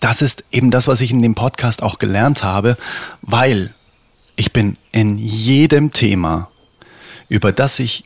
das 0.03 0.21
ist 0.21 0.43
eben 0.51 0.69
das, 0.69 0.87
was 0.89 0.99
ich 0.99 1.11
in 1.11 1.21
dem 1.21 1.33
Podcast 1.33 1.81
auch 1.81 1.97
gelernt 1.97 2.43
habe, 2.43 2.75
weil 3.21 3.73
ich 4.35 4.51
bin 4.51 4.77
in 4.91 5.17
jedem 5.17 5.93
Thema, 5.93 6.49
über 7.29 7.53
das 7.53 7.79
ich 7.79 8.03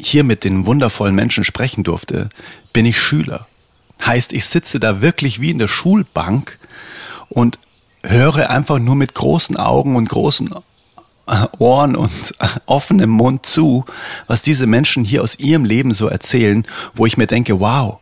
hier 0.00 0.24
mit 0.24 0.42
den 0.42 0.66
wundervollen 0.66 1.14
Menschen 1.14 1.44
sprechen 1.44 1.84
durfte, 1.84 2.30
bin 2.72 2.84
ich 2.84 3.00
Schüler. 3.00 3.46
Heißt, 4.04 4.32
ich 4.32 4.46
sitze 4.46 4.80
da 4.80 5.02
wirklich 5.02 5.40
wie 5.40 5.52
in 5.52 5.58
der 5.58 5.68
Schulbank 5.68 6.58
und 7.28 7.60
höre 8.02 8.50
einfach 8.50 8.80
nur 8.80 8.96
mit 8.96 9.14
großen 9.14 9.56
Augen 9.56 9.94
und 9.94 10.08
großen 10.08 10.50
äh, 11.28 11.46
Ohren 11.58 11.94
und 11.94 12.34
offenem 12.66 13.10
Mund 13.10 13.46
zu, 13.46 13.84
was 14.26 14.42
diese 14.42 14.66
Menschen 14.66 15.04
hier 15.04 15.22
aus 15.22 15.38
ihrem 15.38 15.64
Leben 15.64 15.94
so 15.94 16.08
erzählen, 16.08 16.66
wo 16.92 17.06
ich 17.06 17.16
mir 17.16 17.28
denke, 17.28 17.60
wow, 17.60 18.00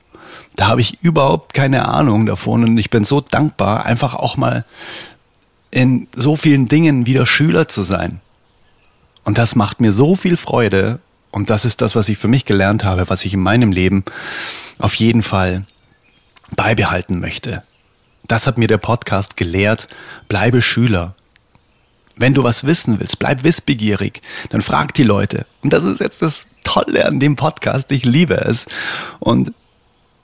da 0.56 0.68
habe 0.68 0.80
ich 0.80 1.02
überhaupt 1.02 1.54
keine 1.54 1.88
Ahnung 1.88 2.26
davon 2.26 2.64
und 2.64 2.78
ich 2.78 2.90
bin 2.90 3.04
so 3.04 3.20
dankbar, 3.20 3.86
einfach 3.86 4.14
auch 4.14 4.36
mal 4.36 4.64
in 5.70 6.08
so 6.14 6.36
vielen 6.36 6.68
Dingen 6.68 7.06
wieder 7.06 7.26
Schüler 7.26 7.68
zu 7.68 7.82
sein. 7.82 8.20
Und 9.24 9.38
das 9.38 9.54
macht 9.54 9.80
mir 9.80 9.92
so 9.92 10.16
viel 10.16 10.36
Freude. 10.36 11.00
Und 11.30 11.48
das 11.48 11.64
ist 11.64 11.80
das, 11.80 11.96
was 11.96 12.08
ich 12.08 12.18
für 12.18 12.28
mich 12.28 12.44
gelernt 12.44 12.84
habe, 12.84 13.08
was 13.08 13.24
ich 13.24 13.32
in 13.32 13.40
meinem 13.40 13.72
Leben 13.72 14.04
auf 14.78 14.94
jeden 14.94 15.22
Fall 15.22 15.64
beibehalten 16.56 17.20
möchte. 17.20 17.62
Das 18.28 18.46
hat 18.46 18.58
mir 18.58 18.68
der 18.68 18.78
Podcast 18.78 19.36
gelehrt. 19.36 19.88
Bleibe 20.28 20.60
Schüler. 20.60 21.14
Wenn 22.16 22.34
du 22.34 22.44
was 22.44 22.64
wissen 22.64 23.00
willst, 23.00 23.18
bleib 23.18 23.42
wissbegierig. 23.42 24.20
Dann 24.50 24.60
frag 24.60 24.92
die 24.92 25.02
Leute. 25.02 25.46
Und 25.62 25.72
das 25.72 25.84
ist 25.84 26.00
jetzt 26.00 26.20
das 26.20 26.46
Tolle 26.62 27.06
an 27.06 27.18
dem 27.18 27.36
Podcast. 27.36 27.90
Ich 27.90 28.04
liebe 28.04 28.34
es. 28.34 28.66
Und 29.18 29.52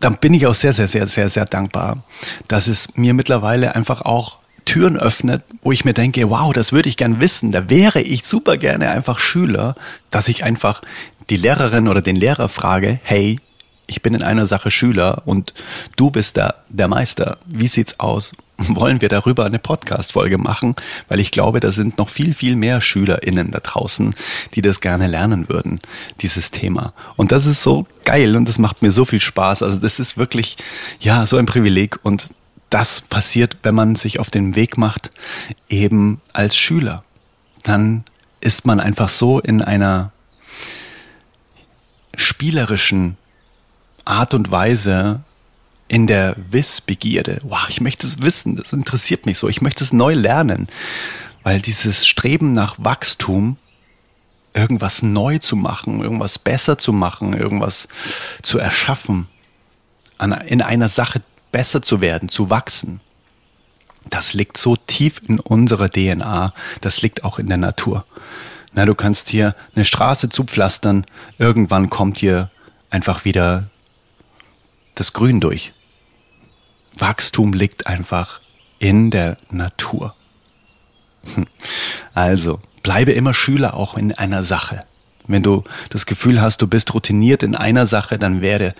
dann 0.01 0.17
bin 0.19 0.35
ich 0.35 0.47
auch 0.47 0.55
sehr, 0.55 0.73
sehr, 0.73 0.89
sehr, 0.89 1.07
sehr, 1.07 1.29
sehr 1.29 1.45
dankbar, 1.45 2.05
dass 2.47 2.67
es 2.67 2.97
mir 2.97 3.15
mittlerweile 3.15 3.75
einfach 3.75 4.03
auch 4.03 4.39
Türen 4.65 4.99
öffnet, 4.99 5.45
wo 5.63 5.73
ich 5.73 5.85
mir 5.85 5.95
denke, 5.95 6.29
wow, 6.29 6.53
das 6.53 6.73
würde 6.73 6.89
ich 6.89 6.97
gern 6.97 7.21
wissen. 7.21 7.53
Da 7.53 7.71
wäre 7.71 8.03
ich 8.03 8.25
super 8.25 8.59
gerne 8.59 8.91
einfach 8.91 9.19
Schüler, 9.19 9.75
dass 10.11 10.29
ich 10.29 10.45
einfach 10.45 10.83
die 11.31 11.37
Lehrerin 11.37 11.89
oder 11.89 12.03
den 12.03 12.17
Lehrer 12.17 12.49
frage, 12.49 13.01
hey, 13.03 13.39
ich 13.87 14.03
bin 14.03 14.15
in 14.15 14.23
einer 14.23 14.45
Sache 14.45 14.71
Schüler 14.71 15.23
und 15.25 15.55
du 15.97 16.11
bist 16.11 16.37
da 16.37 16.55
der 16.69 16.89
Meister. 16.89 17.39
Wie 17.47 17.69
sieht's 17.69 17.99
aus? 17.99 18.33
Wollen 18.59 19.01
wir 19.01 19.09
darüber 19.09 19.47
eine 19.47 19.61
Podcast-Folge 19.61 20.37
machen? 20.37 20.75
Weil 21.09 21.21
ich 21.21 21.31
glaube, 21.31 21.61
da 21.61 21.71
sind 21.71 21.97
noch 21.97 22.09
viel, 22.09 22.35
viel 22.35 22.57
mehr 22.57 22.81
SchülerInnen 22.81 23.53
da 23.53 23.61
draußen, 23.61 24.17
die 24.55 24.63
das 24.63 24.81
gerne 24.81 25.07
lernen 25.07 25.49
würden, 25.49 25.81
dieses 26.21 26.51
Thema. 26.51 26.93
Und 27.17 27.31
das 27.31 27.47
ist 27.47 27.63
so 27.63 27.87
geil 28.05 28.35
und 28.35 28.49
das 28.49 28.59
macht 28.59 28.83
mir 28.83 28.91
so 28.91 29.05
viel 29.05 29.21
Spaß. 29.21 29.63
Also 29.63 29.79
das 29.79 30.01
ist 30.01 30.19
wirklich, 30.19 30.57
ja, 30.99 31.25
so 31.27 31.37
ein 31.37 31.47
Privileg 31.47 32.01
und 32.03 32.35
das 32.69 33.01
passiert, 33.01 33.59
wenn 33.63 33.75
man 33.75 33.95
sich 33.95 34.19
auf 34.19 34.29
den 34.29 34.57
Weg 34.57 34.77
macht, 34.77 35.11
eben 35.69 36.21
als 36.33 36.57
Schüler. 36.57 37.03
Dann 37.63 38.05
ist 38.41 38.67
man 38.67 38.81
einfach 38.81 39.09
so 39.09 39.39
in 39.41 39.63
einer 39.63 40.13
spielerischen 42.17 43.17
Art 44.05 44.35
und 44.35 44.51
Weise 44.51 45.21
in 45.89 46.07
der 46.07 46.37
Wissbegierde. 46.51 47.41
Wow, 47.43 47.69
ich 47.69 47.81
möchte 47.81 48.07
es 48.07 48.21
wissen, 48.21 48.57
das 48.57 48.73
interessiert 48.73 49.27
mich 49.27 49.39
so. 49.39 49.49
Ich 49.49 49.63
möchte 49.63 49.83
es 49.83 49.93
neu 49.93 50.15
lernen, 50.15 50.69
weil 51.43 51.61
dieses 51.61 52.07
Streben 52.07 52.53
nach 52.53 52.77
Wachstum, 52.79 53.57
irgendwas 54.55 55.03
neu 55.03 55.39
zu 55.39 55.57
machen, 55.57 56.01
irgendwas 56.01 56.39
besser 56.39 56.79
zu 56.79 56.93
machen, 56.93 57.33
irgendwas 57.33 57.89
zu 58.43 58.59
erschaffen, 58.59 59.29
in 60.47 60.63
einer 60.63 60.89
Sache 60.89 61.23
besser 61.53 61.81
zu 61.81 62.01
werden, 62.01 62.29
zu 62.29 62.51
wachsen. 62.51 63.01
Das 64.11 64.35
liegt 64.35 64.57
so 64.57 64.77
tief 64.77 65.21
in 65.27 65.39
unserer 65.39 65.89
DNA, 65.89 66.53
das 66.81 67.03
liegt 67.03 67.25
auch 67.25 67.39
in 67.39 67.47
der 67.47 67.57
Natur. 67.57 68.05
Na, 68.73 68.85
du 68.85 68.95
kannst 68.95 69.29
hier 69.29 69.55
eine 69.75 69.85
Straße 69.85 70.29
zupflastern, 70.29 71.07
irgendwann 71.39 71.89
kommt 71.89 72.19
hier 72.19 72.51
einfach 72.91 73.25
wieder 73.25 73.71
das 74.95 75.13
Grün 75.13 75.41
durch. 75.41 75.73
Wachstum 76.99 77.53
liegt 77.53 77.87
einfach 77.87 78.41
in 78.79 79.11
der 79.11 79.37
Natur. 79.51 80.15
Hm. 81.35 81.47
Also, 82.15 82.61
bleibe 82.83 83.13
immer 83.13 83.35
Schüler 83.35 83.75
auch 83.75 83.97
in 83.97 84.13
einer 84.13 84.43
Sache. 84.43 84.85
Wenn 85.27 85.43
du 85.43 85.65
das 85.91 86.07
Gefühl 86.07 86.41
hast, 86.41 86.63
du 86.63 86.67
bist 86.67 86.95
routiniert 86.95 87.43
in 87.43 87.55
einer 87.55 87.87
Sache, 87.87 88.19
dann 88.19 88.41
werde 88.41 88.75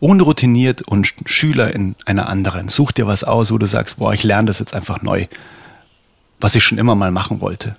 unroutiniert 0.00 0.82
und 0.82 1.14
Schüler 1.26 1.74
in 1.74 1.94
einer 2.06 2.28
anderen. 2.28 2.68
Such 2.68 2.92
dir 2.92 3.06
was 3.06 3.24
aus, 3.24 3.52
wo 3.52 3.58
du 3.58 3.66
sagst, 3.66 3.98
boah, 3.98 4.12
ich 4.12 4.22
lerne 4.22 4.46
das 4.46 4.58
jetzt 4.58 4.74
einfach 4.74 5.02
neu, 5.02 5.26
was 6.40 6.54
ich 6.54 6.64
schon 6.64 6.78
immer 6.78 6.94
mal 6.94 7.10
machen 7.10 7.40
wollte. 7.40 7.76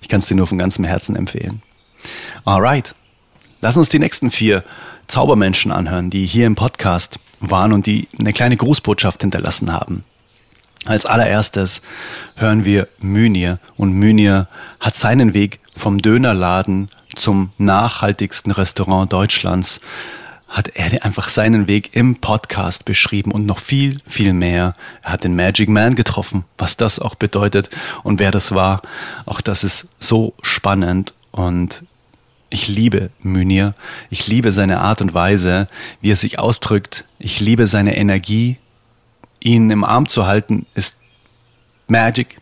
Ich 0.00 0.08
kann 0.08 0.20
es 0.20 0.26
dir 0.26 0.34
nur 0.34 0.46
von 0.46 0.58
ganzem 0.58 0.84
Herzen 0.84 1.16
empfehlen. 1.16 1.62
Alright, 2.44 2.94
lass 3.60 3.76
uns 3.76 3.88
die 3.88 3.98
nächsten 3.98 4.30
vier 4.30 4.64
Zaubermenschen 5.06 5.72
anhören, 5.72 6.10
die 6.10 6.26
hier 6.26 6.46
im 6.46 6.54
Podcast 6.54 7.18
waren 7.40 7.72
und 7.72 7.86
die 7.86 8.08
eine 8.18 8.32
kleine 8.32 8.56
Grußbotschaft 8.56 9.22
hinterlassen 9.22 9.72
haben. 9.72 10.04
Als 10.86 11.04
allererstes 11.04 11.82
hören 12.36 12.64
wir 12.64 12.88
Mynir 12.98 13.58
und 13.76 13.92
Mynir 13.92 14.48
hat 14.78 14.96
seinen 14.96 15.34
Weg 15.34 15.60
vom 15.76 15.98
Dönerladen 15.98 16.88
zum 17.16 17.50
nachhaltigsten 17.58 18.52
Restaurant 18.52 19.12
Deutschlands 19.12 19.80
hat 20.50 20.68
er 20.74 21.04
einfach 21.04 21.28
seinen 21.28 21.68
Weg 21.68 21.94
im 21.94 22.16
Podcast 22.16 22.84
beschrieben 22.84 23.30
und 23.30 23.46
noch 23.46 23.60
viel, 23.60 24.00
viel 24.04 24.32
mehr. 24.32 24.74
Er 25.02 25.12
hat 25.12 25.22
den 25.22 25.36
Magic 25.36 25.68
Man 25.68 25.94
getroffen, 25.94 26.44
was 26.58 26.76
das 26.76 26.98
auch 26.98 27.14
bedeutet 27.14 27.70
und 28.02 28.18
wer 28.18 28.32
das 28.32 28.52
war. 28.52 28.82
Auch 29.26 29.40
das 29.40 29.62
ist 29.62 29.86
so 30.00 30.34
spannend 30.42 31.14
und 31.30 31.84
ich 32.50 32.68
liebe 32.68 33.10
Mynir. 33.22 33.74
Ich 34.10 34.26
liebe 34.26 34.52
seine 34.52 34.80
Art 34.80 35.00
und 35.00 35.14
Weise, 35.14 35.68
wie 36.00 36.10
er 36.10 36.16
sich 36.16 36.38
ausdrückt. 36.38 37.04
Ich 37.18 37.40
liebe 37.40 37.66
seine 37.66 37.96
Energie. 37.96 38.58
Ihn 39.38 39.70
im 39.70 39.84
Arm 39.84 40.08
zu 40.08 40.26
halten 40.26 40.66
ist 40.74 40.96
Magic. 41.86 42.36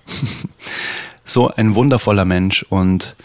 so 1.25 1.49
ein 1.49 1.75
wundervoller 1.75 2.25
Mensch 2.25 2.65
und 2.69 3.17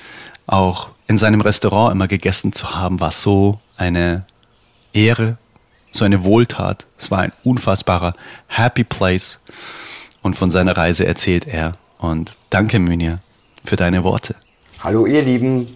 auch 0.46 0.90
in 1.08 1.18
seinem 1.18 1.42
Restaurant 1.42 1.94
immer 1.94 2.08
gegessen 2.08 2.54
zu 2.54 2.76
haben, 2.76 3.00
war 3.00 3.12
so 3.12 3.60
eine 3.78 4.26
Ehre, 4.92 5.38
so 5.92 6.04
eine 6.06 6.24
Wohltat. 6.26 6.86
Es 6.98 7.12
war 7.12 7.20
ein 7.20 7.32
unfassbarer 7.44 8.14
Happy 8.48 8.84
Place. 8.84 9.40
Und 10.22 10.36
von 10.36 10.52
seiner 10.52 10.78
Reise 10.78 11.06
erzählt 11.06 11.48
er. 11.48 11.78
Und 11.98 12.34
danke, 12.50 12.80
Mynir, 12.80 13.20
für 13.64 13.76
deine 13.76 14.04
Worte. 14.04 14.36
Hallo, 14.80 15.06
ihr 15.06 15.22
Lieben. 15.22 15.68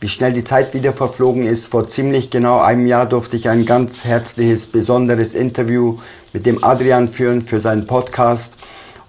Wie 0.00 0.08
schnell 0.08 0.32
die 0.32 0.44
Zeit 0.44 0.74
wieder 0.74 0.92
verflogen 0.92 1.42
ist. 1.42 1.68
Vor 1.68 1.88
ziemlich 1.88 2.30
genau 2.30 2.60
einem 2.60 2.86
Jahr 2.86 3.06
durfte 3.06 3.36
ich 3.36 3.48
ein 3.48 3.66
ganz 3.66 4.04
herzliches, 4.04 4.66
besonderes 4.66 5.34
Interview 5.34 5.98
mit 6.32 6.46
dem 6.46 6.62
Adrian 6.62 7.08
führen 7.08 7.42
für 7.42 7.60
seinen 7.60 7.86
Podcast. 7.86 8.56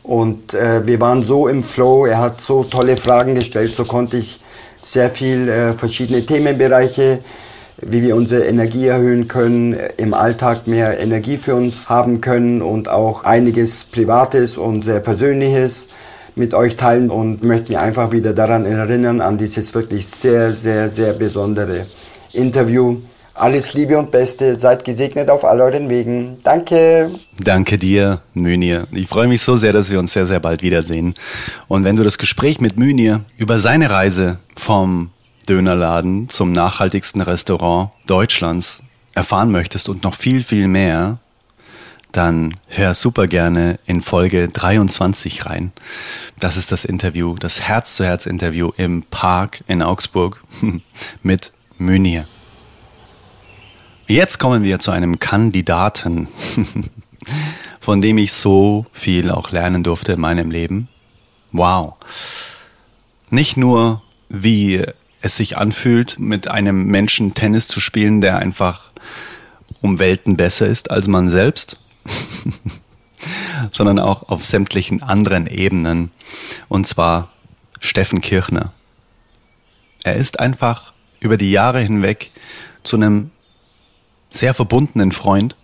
Und 0.01 0.55
äh, 0.55 0.87
wir 0.87 0.99
waren 0.99 1.23
so 1.23 1.47
im 1.47 1.61
Flow. 1.61 2.07
Er 2.07 2.19
hat 2.19 2.41
so 2.41 2.63
tolle 2.63 2.97
Fragen 2.97 3.35
gestellt. 3.35 3.75
So 3.75 3.85
konnte 3.85 4.17
ich 4.17 4.39
sehr 4.81 5.11
viel 5.11 5.47
äh, 5.47 5.73
verschiedene 5.73 6.25
Themenbereiche 6.25 7.19
wie 7.81 8.01
wir 8.01 8.15
unsere 8.15 8.45
Energie 8.45 8.87
erhöhen 8.87 9.27
können, 9.27 9.77
im 9.97 10.13
Alltag 10.13 10.67
mehr 10.67 10.99
Energie 10.99 11.37
für 11.37 11.55
uns 11.55 11.89
haben 11.89 12.21
können 12.21 12.61
und 12.61 12.89
auch 12.89 13.23
einiges 13.23 13.83
Privates 13.83 14.57
und 14.57 14.83
sehr 14.83 14.99
Persönliches 14.99 15.89
mit 16.35 16.53
euch 16.53 16.75
teilen 16.75 17.09
und 17.09 17.43
möchten 17.43 17.75
einfach 17.75 18.11
wieder 18.11 18.33
daran 18.33 18.65
erinnern, 18.65 19.21
an 19.21 19.37
dieses 19.37 19.73
wirklich 19.73 20.07
sehr, 20.07 20.53
sehr, 20.53 20.89
sehr 20.89 21.13
besondere 21.13 21.87
Interview. 22.33 22.97
Alles 23.33 23.73
Liebe 23.73 23.97
und 23.97 24.11
Beste, 24.11 24.57
seid 24.57 24.83
gesegnet 24.83 25.29
auf 25.29 25.45
all 25.45 25.61
euren 25.61 25.89
Wegen. 25.89 26.39
Danke. 26.43 27.11
Danke 27.41 27.77
dir, 27.77 28.19
Mynir. 28.33 28.87
Ich 28.91 29.07
freue 29.07 29.29
mich 29.29 29.41
so 29.41 29.55
sehr, 29.55 29.71
dass 29.71 29.89
wir 29.89 29.97
uns 29.97 30.11
sehr, 30.11 30.25
sehr 30.25 30.41
bald 30.41 30.61
wiedersehen. 30.61 31.13
Und 31.69 31.85
wenn 31.85 31.95
du 31.95 32.03
das 32.03 32.17
Gespräch 32.17 32.59
mit 32.59 32.77
Mynir 32.77 33.21
über 33.37 33.59
seine 33.59 33.89
Reise 33.89 34.39
vom 34.57 35.11
Dönerladen 35.47 36.27
zum 36.27 36.51
nachhaltigsten 36.51 37.21
Restaurant 37.21 37.91
Deutschlands 38.07 38.83
erfahren 39.15 39.51
möchtest 39.51 39.87
und 39.87 40.03
noch 40.03 40.15
viel, 40.15 40.43
viel 40.43 40.67
mehr, 40.67 41.19
dann 42.11 42.55
hör 42.67 42.93
super 42.93 43.27
gerne 43.27 43.79
in 43.85 44.01
Folge 44.01 44.47
23 44.47 45.45
rein. 45.45 45.71
Das 46.39 46.57
ist 46.57 46.71
das 46.71 46.85
Interview, 46.85 47.35
das 47.35 47.61
Herz-zu-Herz-Interview 47.61 48.71
im 48.77 49.03
Park 49.03 49.63
in 49.67 49.81
Augsburg 49.81 50.43
mit 51.23 51.51
Mynir. 51.77 52.27
Jetzt 54.07 54.39
kommen 54.39 54.63
wir 54.63 54.79
zu 54.79 54.89
einem 54.89 55.19
Kandidaten, 55.19 56.27
von 57.79 58.01
dem 58.01 58.17
ich 58.17 58.33
so 58.33 58.87
viel 58.91 59.29
auch 59.29 59.51
lernen 59.51 59.83
durfte 59.83 60.13
in 60.13 60.19
meinem 60.19 60.49
Leben. 60.49 60.87
Wow. 61.51 61.93
Nicht 63.29 63.55
nur, 63.55 64.01
wie 64.29 64.83
es 65.21 65.37
sich 65.37 65.57
anfühlt, 65.57 66.17
mit 66.19 66.47
einem 66.47 66.85
Menschen 66.85 67.35
Tennis 67.35 67.67
zu 67.67 67.79
spielen, 67.79 68.19
der 68.19 68.39
einfach 68.39 68.89
um 69.81 69.99
Welten 69.99 70.37
besser 70.37 70.65
ist 70.65 70.89
als 70.89 71.07
man 71.07 71.29
selbst, 71.29 71.79
sondern 73.71 73.99
auch 73.99 74.29
auf 74.29 74.45
sämtlichen 74.45 75.03
anderen 75.03 75.47
Ebenen. 75.47 76.11
Und 76.67 76.87
zwar 76.87 77.31
Steffen 77.79 78.21
Kirchner. 78.21 78.73
Er 80.03 80.15
ist 80.15 80.39
einfach 80.39 80.93
über 81.19 81.37
die 81.37 81.51
Jahre 81.51 81.81
hinweg 81.81 82.31
zu 82.83 82.95
einem 82.95 83.31
sehr 84.29 84.53
verbundenen 84.53 85.11
Freund 85.11 85.55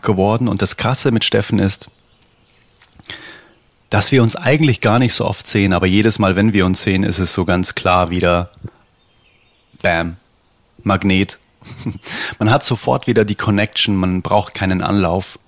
geworden. 0.00 0.48
Und 0.48 0.62
das 0.62 0.76
Krasse 0.76 1.10
mit 1.10 1.24
Steffen 1.24 1.58
ist, 1.58 1.88
dass 3.90 4.10
wir 4.10 4.22
uns 4.22 4.36
eigentlich 4.36 4.80
gar 4.80 4.98
nicht 4.98 5.14
so 5.14 5.26
oft 5.26 5.46
sehen, 5.46 5.74
aber 5.74 5.86
jedes 5.86 6.18
Mal, 6.18 6.34
wenn 6.34 6.54
wir 6.54 6.64
uns 6.64 6.80
sehen, 6.80 7.02
ist 7.02 7.18
es 7.18 7.32
so 7.34 7.44
ganz 7.44 7.74
klar 7.74 8.10
wieder, 8.10 8.50
Bam, 9.82 10.16
Magnet. 10.82 11.38
Man 12.38 12.50
hat 12.50 12.64
sofort 12.64 13.06
wieder 13.06 13.24
die 13.24 13.34
Connection, 13.34 13.94
man 13.94 14.22
braucht 14.22 14.54
keinen 14.54 14.82
Anlauf. 14.82 15.38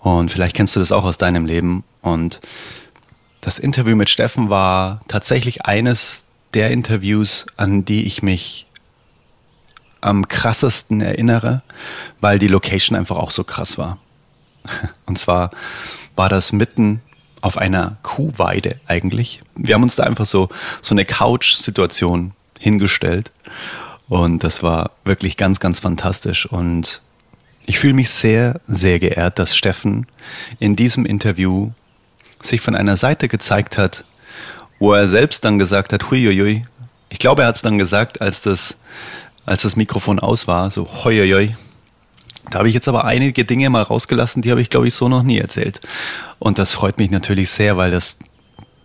Und 0.00 0.30
vielleicht 0.30 0.56
kennst 0.56 0.74
du 0.76 0.80
das 0.80 0.92
auch 0.92 1.04
aus 1.04 1.18
deinem 1.18 1.46
Leben. 1.46 1.84
Und 2.02 2.40
das 3.40 3.58
Interview 3.58 3.96
mit 3.96 4.10
Steffen 4.10 4.50
war 4.50 5.00
tatsächlich 5.08 5.64
eines 5.66 6.24
der 6.54 6.70
Interviews, 6.70 7.46
an 7.56 7.84
die 7.84 8.04
ich 8.04 8.22
mich 8.22 8.66
am 10.00 10.28
krassesten 10.28 11.00
erinnere, 11.00 11.62
weil 12.20 12.38
die 12.38 12.48
Location 12.48 12.96
einfach 12.96 13.16
auch 13.16 13.30
so 13.30 13.44
krass 13.44 13.78
war. 13.78 13.98
Und 15.06 15.18
zwar 15.18 15.50
war 16.16 16.28
das 16.28 16.52
mitten 16.52 17.02
auf 17.42 17.56
einer 17.56 17.96
Kuhweide 18.02 18.80
eigentlich. 18.86 19.42
Wir 19.54 19.74
haben 19.74 19.82
uns 19.82 19.96
da 19.96 20.04
einfach 20.04 20.26
so, 20.26 20.48
so 20.82 20.94
eine 20.94 21.04
Couch-Situation 21.04 22.32
hingestellt. 22.58 23.30
Und 24.08 24.44
das 24.44 24.62
war 24.62 24.90
wirklich 25.04 25.36
ganz, 25.36 25.60
ganz 25.60 25.80
fantastisch. 25.80 26.46
Und 26.46 27.00
ich 27.66 27.78
fühle 27.78 27.94
mich 27.94 28.10
sehr, 28.10 28.60
sehr 28.66 28.98
geehrt, 28.98 29.38
dass 29.38 29.56
Steffen 29.56 30.06
in 30.58 30.76
diesem 30.76 31.06
Interview 31.06 31.70
sich 32.40 32.60
von 32.60 32.74
einer 32.74 32.96
Seite 32.96 33.28
gezeigt 33.28 33.78
hat, 33.78 34.04
wo 34.78 34.92
er 34.94 35.08
selbst 35.08 35.44
dann 35.44 35.58
gesagt 35.58 35.92
hat, 35.92 36.10
huiuiui. 36.10 36.64
Ich 37.10 37.18
glaube, 37.18 37.42
er 37.42 37.48
hat 37.48 37.56
es 37.56 37.62
dann 37.62 37.78
gesagt, 37.78 38.20
als 38.20 38.40
das, 38.40 38.76
als 39.44 39.62
das 39.62 39.76
Mikrofon 39.76 40.18
aus 40.18 40.46
war, 40.48 40.70
so 40.70 40.88
huiuiui. 41.04 41.54
Da 42.50 42.58
habe 42.58 42.68
ich 42.68 42.74
jetzt 42.74 42.88
aber 42.88 43.04
einige 43.04 43.44
Dinge 43.44 43.70
mal 43.70 43.82
rausgelassen, 43.82 44.42
die 44.42 44.50
habe 44.50 44.62
ich, 44.62 44.70
glaube 44.70 44.88
ich, 44.88 44.94
so 44.94 45.08
noch 45.08 45.22
nie 45.22 45.38
erzählt. 45.38 45.80
Und 46.38 46.58
das 46.58 46.72
freut 46.72 46.98
mich 46.98 47.10
natürlich 47.10 47.50
sehr, 47.50 47.76
weil 47.76 47.90
das, 47.90 48.18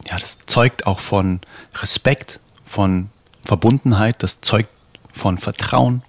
ja, 0.09 0.19
das 0.19 0.37
zeugt 0.45 0.85
auch 0.85 0.99
von 0.99 1.39
Respekt, 1.81 2.39
von 2.65 3.09
Verbundenheit, 3.45 4.21
das 4.21 4.41
zeugt 4.41 4.69
von 5.13 5.37
Vertrauen. 5.37 6.03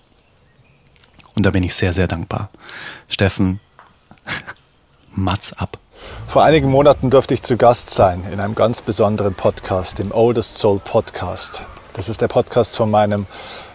Und 1.37 1.45
da 1.45 1.51
bin 1.51 1.63
ich 1.63 1.75
sehr, 1.75 1.93
sehr 1.93 2.07
dankbar. 2.07 2.49
Steffen, 3.09 3.61
Mats 5.15 5.53
ab. 5.53 5.79
Vor 6.27 6.43
einigen 6.43 6.71
Monaten 6.71 7.11
durfte 7.11 7.35
ich 7.35 7.43
zu 7.43 7.57
Gast 7.57 7.91
sein 7.91 8.25
in 8.33 8.41
einem 8.41 8.55
ganz 8.55 8.83
besonderen 8.83 9.35
Podcast, 9.35 9.99
dem 9.99 10.13
Oldest 10.13 10.57
Soul 10.57 10.79
Podcast. 10.79 11.65
Das 11.93 12.09
ist 12.09 12.21
der 12.21 12.29
Podcast 12.29 12.77
von 12.77 12.91
meinem 12.91 13.27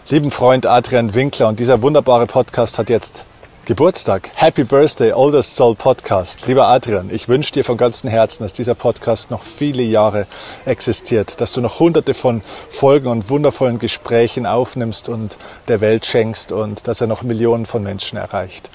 lieben 0.08 0.30
Freund 0.30 0.66
Adrian 0.66 1.14
Winkler 1.14 1.48
und 1.48 1.60
dieser 1.60 1.82
wunderbare 1.82 2.26
Podcast 2.26 2.78
hat 2.78 2.90
jetzt 2.90 3.24
Geburtstag. 3.72 4.30
Happy 4.34 4.64
Birthday, 4.64 5.14
Oldest 5.14 5.56
Soul 5.56 5.74
Podcast. 5.74 6.46
Lieber 6.46 6.68
Adrian, 6.68 7.08
ich 7.10 7.28
wünsche 7.28 7.52
dir 7.52 7.64
von 7.64 7.78
ganzem 7.78 8.10
Herzen, 8.10 8.42
dass 8.42 8.52
dieser 8.52 8.74
Podcast 8.74 9.30
noch 9.30 9.42
viele 9.42 9.82
Jahre 9.82 10.26
existiert, 10.66 11.40
dass 11.40 11.54
du 11.54 11.62
noch 11.62 11.80
hunderte 11.80 12.12
von 12.12 12.42
Folgen 12.68 13.08
und 13.08 13.30
wundervollen 13.30 13.78
Gesprächen 13.78 14.44
aufnimmst 14.44 15.08
und 15.08 15.38
der 15.68 15.80
Welt 15.80 16.04
schenkst 16.04 16.52
und 16.52 16.86
dass 16.86 17.00
er 17.00 17.06
noch 17.06 17.22
Millionen 17.22 17.64
von 17.64 17.82
Menschen 17.82 18.18
erreicht. 18.18 18.68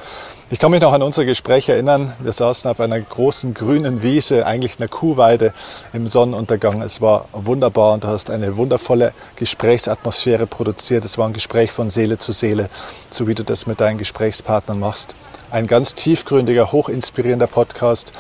Ich 0.49 0.59
kann 0.59 0.71
mich 0.71 0.79
noch 0.79 0.93
an 0.93 1.01
unsere 1.01 1.25
Gespräche 1.25 1.73
erinnern. 1.73 2.13
Wir 2.19 2.31
saßen 2.31 2.71
auf 2.71 2.79
einer 2.79 3.01
großen 3.01 3.53
grünen 3.53 4.01
Wiese, 4.01 4.45
eigentlich 4.45 4.79
einer 4.79 4.87
Kuhweide 4.87 5.53
im 5.91 6.07
Sonnenuntergang. 6.07 6.81
Es 6.81 7.01
war 7.01 7.27
wunderbar 7.33 7.93
und 7.93 8.05
du 8.05 8.07
hast 8.07 8.29
eine 8.29 8.55
wundervolle 8.55 9.11
Gesprächsatmosphäre 9.35 10.47
produziert. 10.47 11.03
Es 11.03 11.17
war 11.17 11.27
ein 11.27 11.33
Gespräch 11.33 11.73
von 11.73 11.89
Seele 11.89 12.17
zu 12.17 12.31
Seele, 12.31 12.69
so 13.09 13.27
wie 13.27 13.35
du 13.35 13.43
das 13.43 13.67
mit 13.67 13.81
deinen 13.81 13.97
Gesprächspartnern 13.97 14.79
machst. 14.79 15.15
Ein 15.51 15.67
ganz 15.67 15.95
tiefgründiger, 15.95 16.71
hochinspirierender 16.71 17.47
Podcast 17.47 18.13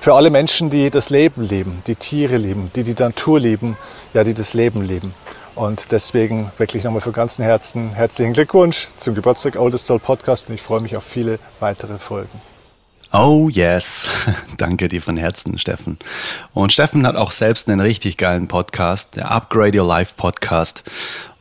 für 0.00 0.12
alle 0.12 0.28
Menschen, 0.28 0.68
die 0.68 0.90
das 0.90 1.08
Leben 1.08 1.42
lieben, 1.42 1.82
die 1.86 1.96
Tiere 1.96 2.36
lieben, 2.36 2.70
die 2.76 2.84
die 2.84 2.94
Natur 2.94 3.40
lieben, 3.40 3.78
ja, 4.12 4.22
die 4.22 4.34
das 4.34 4.52
Leben 4.52 4.82
lieben. 4.82 5.14
Und 5.58 5.90
deswegen 5.90 6.52
wirklich 6.56 6.84
nochmal 6.84 7.00
von 7.00 7.12
ganzem 7.12 7.44
Herzen 7.44 7.90
herzlichen 7.90 8.32
Glückwunsch 8.32 8.86
zum 8.96 9.16
Geburtstag 9.16 9.56
Oldest 9.56 9.86
Soul 9.86 9.98
Podcast 9.98 10.48
und 10.48 10.54
ich 10.54 10.62
freue 10.62 10.80
mich 10.80 10.96
auf 10.96 11.02
viele 11.02 11.40
weitere 11.58 11.98
Folgen. 11.98 12.40
Oh 13.12 13.48
yes, 13.50 14.06
danke 14.56 14.86
dir 14.86 15.02
von 15.02 15.16
Herzen, 15.16 15.58
Steffen. 15.58 15.98
Und 16.54 16.72
Steffen 16.72 17.04
hat 17.04 17.16
auch 17.16 17.32
selbst 17.32 17.68
einen 17.68 17.80
richtig 17.80 18.16
geilen 18.18 18.46
Podcast, 18.46 19.16
der 19.16 19.32
Upgrade 19.32 19.80
Your 19.80 19.88
Life 19.88 20.14
Podcast. 20.16 20.84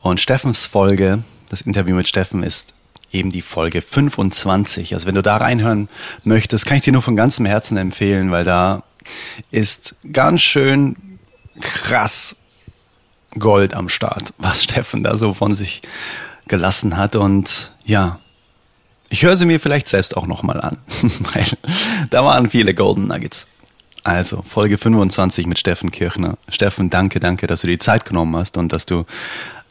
Und 0.02 0.20
Steffens 0.20 0.66
Folge, 0.66 1.24
das 1.52 1.62
Interview 1.62 1.96
mit 1.96 2.08
Steffen 2.08 2.42
ist 2.42 2.74
eben 3.12 3.30
die 3.30 3.44
Folge 3.44 3.84
25. 3.84 4.96
Also 4.96 5.06
wenn 5.06 5.14
du 5.14 5.22
da 5.22 5.38
reinhören 5.38 5.90
möchtest, 6.24 6.66
kann 6.66 6.78
ich 6.78 6.84
dir 6.84 6.94
nur 6.94 7.04
von 7.04 7.16
ganzem 7.16 7.46
Herzen 7.46 7.78
empfehlen, 7.78 8.32
weil 8.32 8.46
da 8.46 8.82
ist 9.52 9.94
ganz 10.12 10.42
schön 10.42 11.20
krass 11.62 12.36
Gold 13.40 13.74
am 13.74 13.90
Start, 13.90 14.34
was 14.38 14.64
Steffen 14.64 15.04
da 15.04 15.18
so 15.18 15.34
von 15.34 15.56
sich 15.56 15.82
gelassen 16.48 16.98
hat. 16.98 17.16
Und 17.16 17.74
ja, 17.86 18.20
ich 19.10 19.24
höre 19.24 19.38
sie 19.38 19.46
mir 19.46 19.60
vielleicht 19.60 19.88
selbst 19.88 20.18
auch 20.18 20.28
nochmal 20.28 20.62
an, 20.62 20.78
weil 21.34 21.46
da 22.10 22.24
waren 22.24 22.50
viele 22.50 22.74
Golden 22.74 23.08
Nuggets. 23.08 23.48
Also, 24.04 24.42
Folge 24.42 24.78
25 24.78 25.48
mit 25.48 25.60
Steffen 25.60 25.92
Kirchner. 25.92 26.38
Steffen, 26.48 26.90
danke, 26.90 27.20
danke, 27.20 27.46
dass 27.46 27.62
du 27.62 27.68
die 27.68 27.78
Zeit 27.78 28.06
genommen 28.06 28.36
hast 28.38 28.56
und 28.56 28.72
dass 28.72 28.86
du 28.86 29.06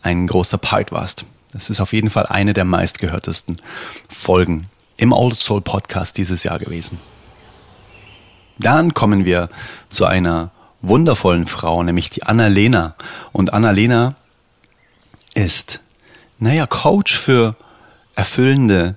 ein 0.03 0.27
großer 0.27 0.59
Part 0.59 0.93
warst. 0.93 1.25
Das 1.53 1.71
ist 1.71 1.81
auf 1.81 1.95
jeden 1.95 2.11
Fall 2.11 2.27
eine 2.27 2.53
der 2.53 2.67
meistgehörtesten 2.67 3.63
Folgen 4.11 4.67
im 4.99 5.13
Old 5.13 5.37
Soul 5.37 5.63
Podcast 5.63 6.19
dieses 6.19 6.43
Jahr 6.43 6.59
gewesen. 6.59 6.99
Dann 8.59 8.95
kommen 8.95 9.25
wir 9.25 9.49
zu 9.89 10.05
einer 10.05 10.51
wundervollen 10.89 11.47
Frau, 11.47 11.83
nämlich 11.83 12.11
die 12.11 12.23
Annalena. 12.23 12.95
Und 13.33 13.53
Annalena 13.53 14.15
ist, 15.35 15.81
naja, 16.39 16.67
Coach 16.67 17.19
für 17.19 17.57
erfüllende 18.15 18.97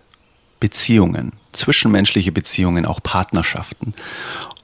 Beziehungen, 0.59 1.33
zwischenmenschliche 1.51 2.31
Beziehungen, 2.31 2.85
auch 2.85 3.01
Partnerschaften. 3.01 3.93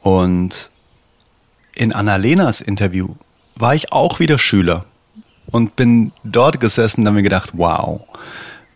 Und 0.02 0.72
in 1.74 1.94
Annalenas 1.94 2.62
Interview 2.62 3.16
war 3.56 3.76
ich 3.76 3.92
auch 3.92 4.20
wieder 4.20 4.38
Schüler 4.38 4.86
und 5.48 5.76
bin 5.76 6.12
dort 6.24 6.60
gesessen 6.60 7.02
und 7.02 7.08
habe 7.08 7.18
mir 7.18 7.24
gedacht, 7.24 7.52
wow, 7.54 8.02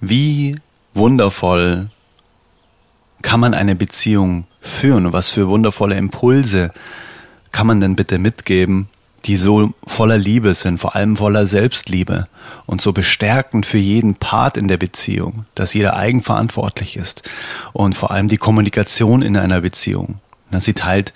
wie 0.02 0.56
wundervoll 0.94 1.90
kann 3.22 3.40
man 3.40 3.54
eine 3.54 3.76
Beziehung 3.76 4.46
führen 4.62 5.06
und 5.08 5.14
was 5.14 5.30
für 5.30 5.48
wundervolle 5.48 5.96
Impulse 5.96 6.72
kann 7.52 7.68
man 7.68 7.82
denn 7.82 7.96
bitte 7.96 8.20
mitgeben, 8.20 8.90
die 9.26 9.36
so 9.36 9.74
voller 9.86 10.18
Liebe 10.18 10.54
sind, 10.54 10.80
vor 10.80 10.96
allem 10.96 11.18
voller 11.18 11.46
Selbstliebe 11.46 12.26
und 12.66 12.82
so 12.82 12.94
bestärkend 12.94 13.66
für 13.66 13.78
jeden 13.78 14.16
Part 14.16 14.58
in 14.58 14.68
der 14.68 14.78
Beziehung, 14.78 15.46
dass 15.56 15.74
jeder 15.74 15.96
eigenverantwortlich 15.96 16.96
ist 16.96 17.24
und 17.74 17.96
vor 17.96 18.12
allem 18.12 18.28
die 18.28 18.38
Kommunikation 18.38 19.22
in 19.22 19.36
einer 19.36 19.62
Beziehung. 19.62 20.20
Dass 20.52 20.66
sie 20.66 20.74
teilt 20.74 21.14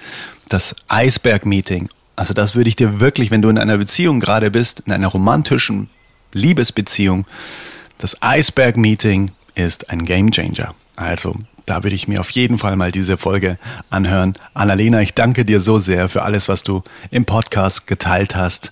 das 0.49 0.75
Eisberg-Meeting. 0.89 1.89
Also 2.15 2.33
das 2.33 2.55
würde 2.55 2.69
ich 2.69 2.75
dir 2.75 2.99
wirklich, 2.99 3.31
wenn 3.31 3.41
du 3.41 3.49
in 3.49 3.57
einer 3.57 3.77
Beziehung 3.77 4.19
gerade 4.19 4.51
bist, 4.51 4.81
in 4.81 4.91
einer 4.91 5.07
romantischen 5.07 5.89
Liebesbeziehung, 6.33 7.25
das 7.97 8.21
Eisberg-Meeting 8.21 9.31
ist 9.55 9.89
ein 9.89 10.05
Gamechanger. 10.05 10.75
Also 10.95 11.35
da 11.65 11.83
würde 11.83 11.95
ich 11.95 12.07
mir 12.07 12.19
auf 12.19 12.29
jeden 12.31 12.57
Fall 12.57 12.75
mal 12.75 12.91
diese 12.91 13.17
Folge 13.17 13.57
anhören. 13.89 14.33
Annalena, 14.53 15.01
ich 15.01 15.13
danke 15.13 15.45
dir 15.45 15.59
so 15.59 15.79
sehr 15.79 16.09
für 16.09 16.23
alles, 16.23 16.49
was 16.49 16.63
du 16.63 16.83
im 17.11 17.25
Podcast 17.25 17.87
geteilt 17.87 18.35
hast. 18.35 18.71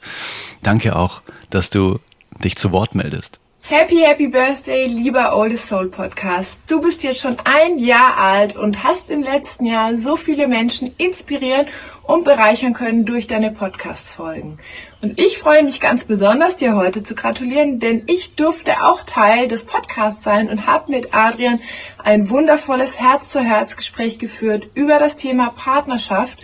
Danke 0.62 0.96
auch, 0.96 1.22
dass 1.50 1.70
du 1.70 2.00
dich 2.44 2.58
zu 2.58 2.72
Wort 2.72 2.96
meldest. 2.96 3.40
Happy, 3.64 3.98
happy 3.98 4.28
Birthday, 4.28 4.88
lieber 4.88 5.38
Oldest 5.38 5.68
Soul 5.68 5.88
Podcast. 5.88 6.60
Du 6.68 6.82
bist 6.82 7.04
jetzt 7.04 7.22
schon 7.22 7.38
ein 7.46 7.78
Jahr 7.78 8.18
alt 8.18 8.56
und 8.56 8.84
hast 8.84 9.10
im 9.10 9.22
letzten 9.22 9.66
Jahr 9.66 9.98
so 9.98 10.18
viele 10.18 10.48
Menschen 10.48 10.90
inspirieren 10.98 11.68
und 12.04 12.26
bereichern 12.26 12.74
können 12.74 13.06
durch 13.06 13.28
deine 13.28 13.52
Podcast-Folgen. 13.52 14.58
Und 15.02 15.20
ich 15.20 15.40
freue 15.40 15.64
mich 15.64 15.80
ganz 15.80 16.06
besonders, 16.06 16.58
dir 16.58 16.76
heute 16.76 17.02
zu 17.02 17.16
gratulieren, 17.16 17.80
denn 17.80 18.04
ich 18.06 18.36
durfte 18.36 18.84
auch 18.84 19.02
Teil 19.02 19.48
des 19.48 19.64
Podcasts 19.64 20.24
sein 20.24 20.48
und 20.48 20.68
habe 20.68 20.92
mit 20.92 21.12
Adrian 21.12 21.60
ein 21.98 22.30
wundervolles 22.30 23.00
Herz-zu-Herz-Gespräch 23.00 24.20
geführt 24.20 24.68
über 24.76 25.00
das 25.00 25.16
Thema 25.16 25.50
Partnerschaft 25.50 26.38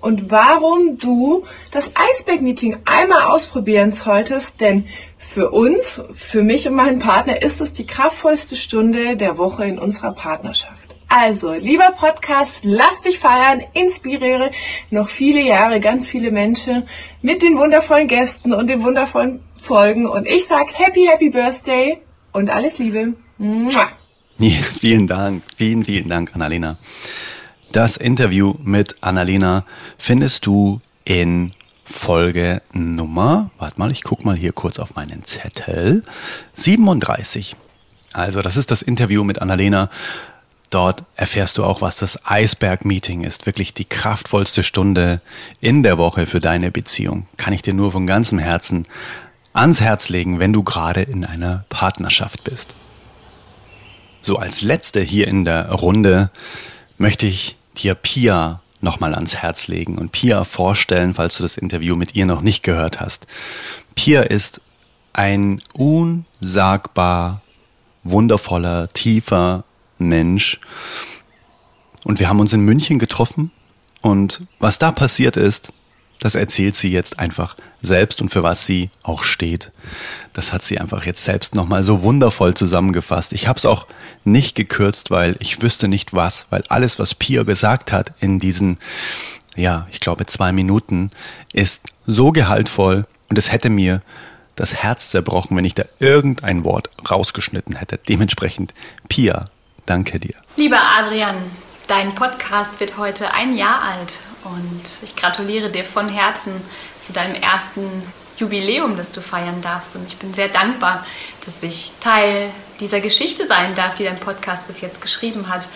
und 0.00 0.32
warum 0.32 0.98
du 0.98 1.44
das 1.70 1.92
Eisberg-Meeting 1.94 2.78
einmal 2.84 3.22
ausprobieren 3.22 3.92
solltest, 3.92 4.60
denn 4.60 4.88
für 5.18 5.50
uns, 5.50 6.02
für 6.14 6.42
mich 6.42 6.66
und 6.66 6.74
meinen 6.74 6.98
Partner 6.98 7.42
ist 7.42 7.60
es 7.60 7.72
die 7.72 7.86
kraftvollste 7.86 8.56
Stunde 8.56 9.16
der 9.16 9.38
Woche 9.38 9.66
in 9.66 9.78
unserer 9.78 10.12
Partnerschaft. 10.12 10.89
Also, 11.12 11.52
lieber 11.54 11.90
Podcast, 11.90 12.64
lass 12.64 13.00
dich 13.00 13.18
feiern, 13.18 13.64
inspiriere 13.74 14.52
noch 14.90 15.08
viele 15.08 15.42
Jahre 15.42 15.80
ganz 15.80 16.06
viele 16.06 16.30
Menschen 16.30 16.88
mit 17.20 17.42
den 17.42 17.58
wundervollen 17.58 18.06
Gästen 18.06 18.54
und 18.54 18.68
den 18.68 18.84
wundervollen 18.84 19.42
Folgen. 19.60 20.06
Und 20.06 20.28
ich 20.28 20.46
sag 20.46 20.72
Happy, 20.72 21.06
Happy 21.10 21.30
Birthday 21.30 22.00
und 22.32 22.48
alles 22.48 22.78
Liebe. 22.78 23.14
Ja, 24.38 24.52
vielen 24.80 25.06
Dank, 25.06 25.42
vielen, 25.54 25.84
vielen 25.84 26.06
Dank, 26.06 26.34
Annalena. 26.34 26.78
Das 27.72 27.98
Interview 27.98 28.54
mit 28.62 29.02
Annalena 29.02 29.66
findest 29.98 30.46
du 30.46 30.80
in 31.04 31.50
Folge 31.84 32.62
Nummer, 32.72 33.50
warte 33.58 33.78
mal, 33.78 33.90
ich 33.90 34.02
guck 34.02 34.24
mal 34.24 34.36
hier 34.36 34.52
kurz 34.52 34.78
auf 34.78 34.94
meinen 34.94 35.24
Zettel, 35.24 36.04
37. 36.54 37.56
Also, 38.12 38.40
das 38.40 38.56
ist 38.56 38.70
das 38.70 38.80
Interview 38.80 39.24
mit 39.24 39.42
Annalena 39.42 39.90
Dort 40.70 41.02
erfährst 41.16 41.58
du 41.58 41.64
auch, 41.64 41.80
was 41.80 41.96
das 41.96 42.24
Eisberg-Meeting 42.24 43.22
ist. 43.22 43.46
Wirklich 43.46 43.74
die 43.74 43.84
kraftvollste 43.84 44.62
Stunde 44.62 45.20
in 45.60 45.82
der 45.82 45.98
Woche 45.98 46.26
für 46.26 46.40
deine 46.40 46.70
Beziehung. 46.70 47.26
Kann 47.36 47.52
ich 47.52 47.62
dir 47.62 47.74
nur 47.74 47.90
von 47.90 48.06
ganzem 48.06 48.38
Herzen 48.38 48.86
ans 49.52 49.80
Herz 49.80 50.08
legen, 50.08 50.38
wenn 50.38 50.52
du 50.52 50.62
gerade 50.62 51.02
in 51.02 51.24
einer 51.24 51.64
Partnerschaft 51.68 52.44
bist. 52.44 52.76
So 54.22 54.36
als 54.36 54.62
letzte 54.62 55.00
hier 55.00 55.26
in 55.26 55.44
der 55.44 55.70
Runde 55.72 56.30
möchte 56.98 57.26
ich 57.26 57.56
dir 57.76 57.94
Pia 57.94 58.60
nochmal 58.80 59.14
ans 59.14 59.36
Herz 59.36 59.66
legen 59.66 59.98
und 59.98 60.12
Pia 60.12 60.44
vorstellen, 60.44 61.14
falls 61.14 61.36
du 61.36 61.42
das 61.42 61.56
Interview 61.56 61.96
mit 61.96 62.14
ihr 62.14 62.26
noch 62.26 62.42
nicht 62.42 62.62
gehört 62.62 63.00
hast. 63.00 63.26
Pia 63.96 64.22
ist 64.22 64.60
ein 65.12 65.60
unsagbar 65.72 67.42
wundervoller, 68.04 68.88
tiefer 68.88 69.64
Mensch. 70.00 70.60
Und 72.04 72.18
wir 72.18 72.28
haben 72.28 72.40
uns 72.40 72.52
in 72.52 72.60
München 72.60 72.98
getroffen 72.98 73.50
und 74.00 74.40
was 74.58 74.78
da 74.78 74.90
passiert 74.90 75.36
ist, 75.36 75.72
das 76.20 76.34
erzählt 76.34 76.76
sie 76.76 76.90
jetzt 76.90 77.18
einfach 77.18 77.56
selbst 77.80 78.20
und 78.20 78.28
für 78.28 78.42
was 78.42 78.66
sie 78.66 78.90
auch 79.02 79.22
steht. 79.22 79.72
Das 80.34 80.52
hat 80.52 80.62
sie 80.62 80.78
einfach 80.78 81.06
jetzt 81.06 81.24
selbst 81.24 81.54
nochmal 81.54 81.82
so 81.82 82.02
wundervoll 82.02 82.54
zusammengefasst. 82.54 83.32
Ich 83.32 83.48
habe 83.48 83.56
es 83.56 83.64
auch 83.64 83.86
nicht 84.24 84.54
gekürzt, 84.54 85.10
weil 85.10 85.34
ich 85.40 85.62
wüsste 85.62 85.88
nicht 85.88 86.12
was, 86.12 86.46
weil 86.50 86.62
alles, 86.68 86.98
was 86.98 87.14
Pia 87.14 87.42
gesagt 87.42 87.90
hat 87.90 88.12
in 88.20 88.38
diesen, 88.38 88.78
ja, 89.56 89.86
ich 89.90 90.00
glaube 90.00 90.26
zwei 90.26 90.52
Minuten, 90.52 91.10
ist 91.54 91.86
so 92.06 92.32
gehaltvoll 92.32 93.06
und 93.30 93.38
es 93.38 93.50
hätte 93.50 93.70
mir 93.70 94.00
das 94.56 94.74
Herz 94.74 95.08
zerbrochen, 95.08 95.56
wenn 95.56 95.64
ich 95.64 95.74
da 95.74 95.84
irgendein 96.00 96.64
Wort 96.64 96.90
rausgeschnitten 97.10 97.76
hätte. 97.76 97.98
Dementsprechend, 98.08 98.74
Pia, 99.08 99.46
danke 99.86 100.18
dir. 100.18 100.34
Lieber 100.56 100.80
Adrian, 100.98 101.36
dein 101.86 102.14
Podcast 102.14 102.80
wird 102.80 102.96
heute 102.96 103.32
ein 103.34 103.56
Jahr 103.56 103.82
alt 103.82 104.18
und 104.44 104.82
ich 105.02 105.16
gratuliere 105.16 105.70
dir 105.70 105.84
von 105.84 106.08
Herzen 106.08 106.52
zu 107.02 107.12
deinem 107.12 107.34
ersten 107.34 108.02
Jubiläum, 108.38 108.96
das 108.96 109.12
du 109.12 109.20
feiern 109.20 109.60
darfst. 109.60 109.94
Und 109.96 110.06
ich 110.06 110.16
bin 110.16 110.32
sehr 110.34 110.48
dankbar, 110.48 111.04
dass 111.44 111.62
ich 111.62 111.92
Teil 112.00 112.50
dieser 112.80 113.00
Geschichte 113.00 113.46
sein 113.46 113.74
darf, 113.74 113.94
die 113.94 114.04
dein 114.04 114.18
Podcast 114.18 114.66
bis 114.66 114.80
jetzt 114.80 115.00
geschrieben 115.02 115.48
hat. 115.48 115.68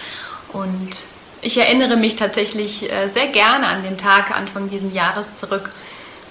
Und 0.53 1.05
ich 1.43 1.59
erinnere 1.59 1.97
mich 1.97 2.17
tatsächlich 2.17 2.91
äh, 2.91 3.09
sehr 3.09 3.29
gerne 3.29 3.67
an 3.67 3.83
den 3.83 3.99
Tag 3.99 4.35
Anfang 4.37 4.71
dieses 4.71 4.93
Jahres 4.95 5.35
zurück, 5.35 5.71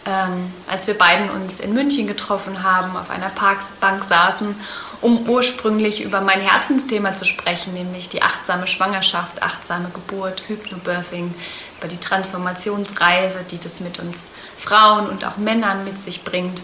ähm, 0.05 0.51
als 0.67 0.87
wir 0.87 0.97
beiden 0.97 1.29
uns 1.29 1.59
in 1.59 1.73
München 1.73 2.07
getroffen 2.07 2.63
haben, 2.63 2.97
auf 2.97 3.09
einer 3.09 3.29
Parkbank 3.29 4.03
saßen, 4.03 4.55
um 5.03 5.27
ursprünglich 5.29 6.01
über 6.01 6.21
mein 6.21 6.39
Herzensthema 6.39 7.13
zu 7.13 7.25
sprechen, 7.25 7.73
nämlich 7.73 8.07
die 8.07 8.21
achtsame 8.21 8.67
Schwangerschaft, 8.67 9.43
achtsame 9.43 9.89
Geburt, 9.89 10.43
Hypnobirthing, 10.47 11.35
über 11.77 11.87
die 11.89 11.99
Transformationsreise, 11.99 13.39
die 13.51 13.59
das 13.59 13.81
mit 13.81 13.99
uns 13.99 14.31
Frauen 14.57 15.09
und 15.09 15.25
auch 15.25 15.35
Männern 15.35 15.83
mit 15.83 15.99
sich 15.99 16.23
bringt. 16.23 16.63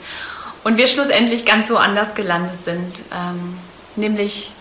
Und 0.64 0.78
wir 0.78 0.88
schlussendlich 0.88 1.46
ganz 1.46 1.68
so 1.68 1.78
anders 1.78 2.16
gelandet 2.16 2.62
sind, 2.62 3.04
ähm, 3.14 3.58
nämlich 3.98 4.54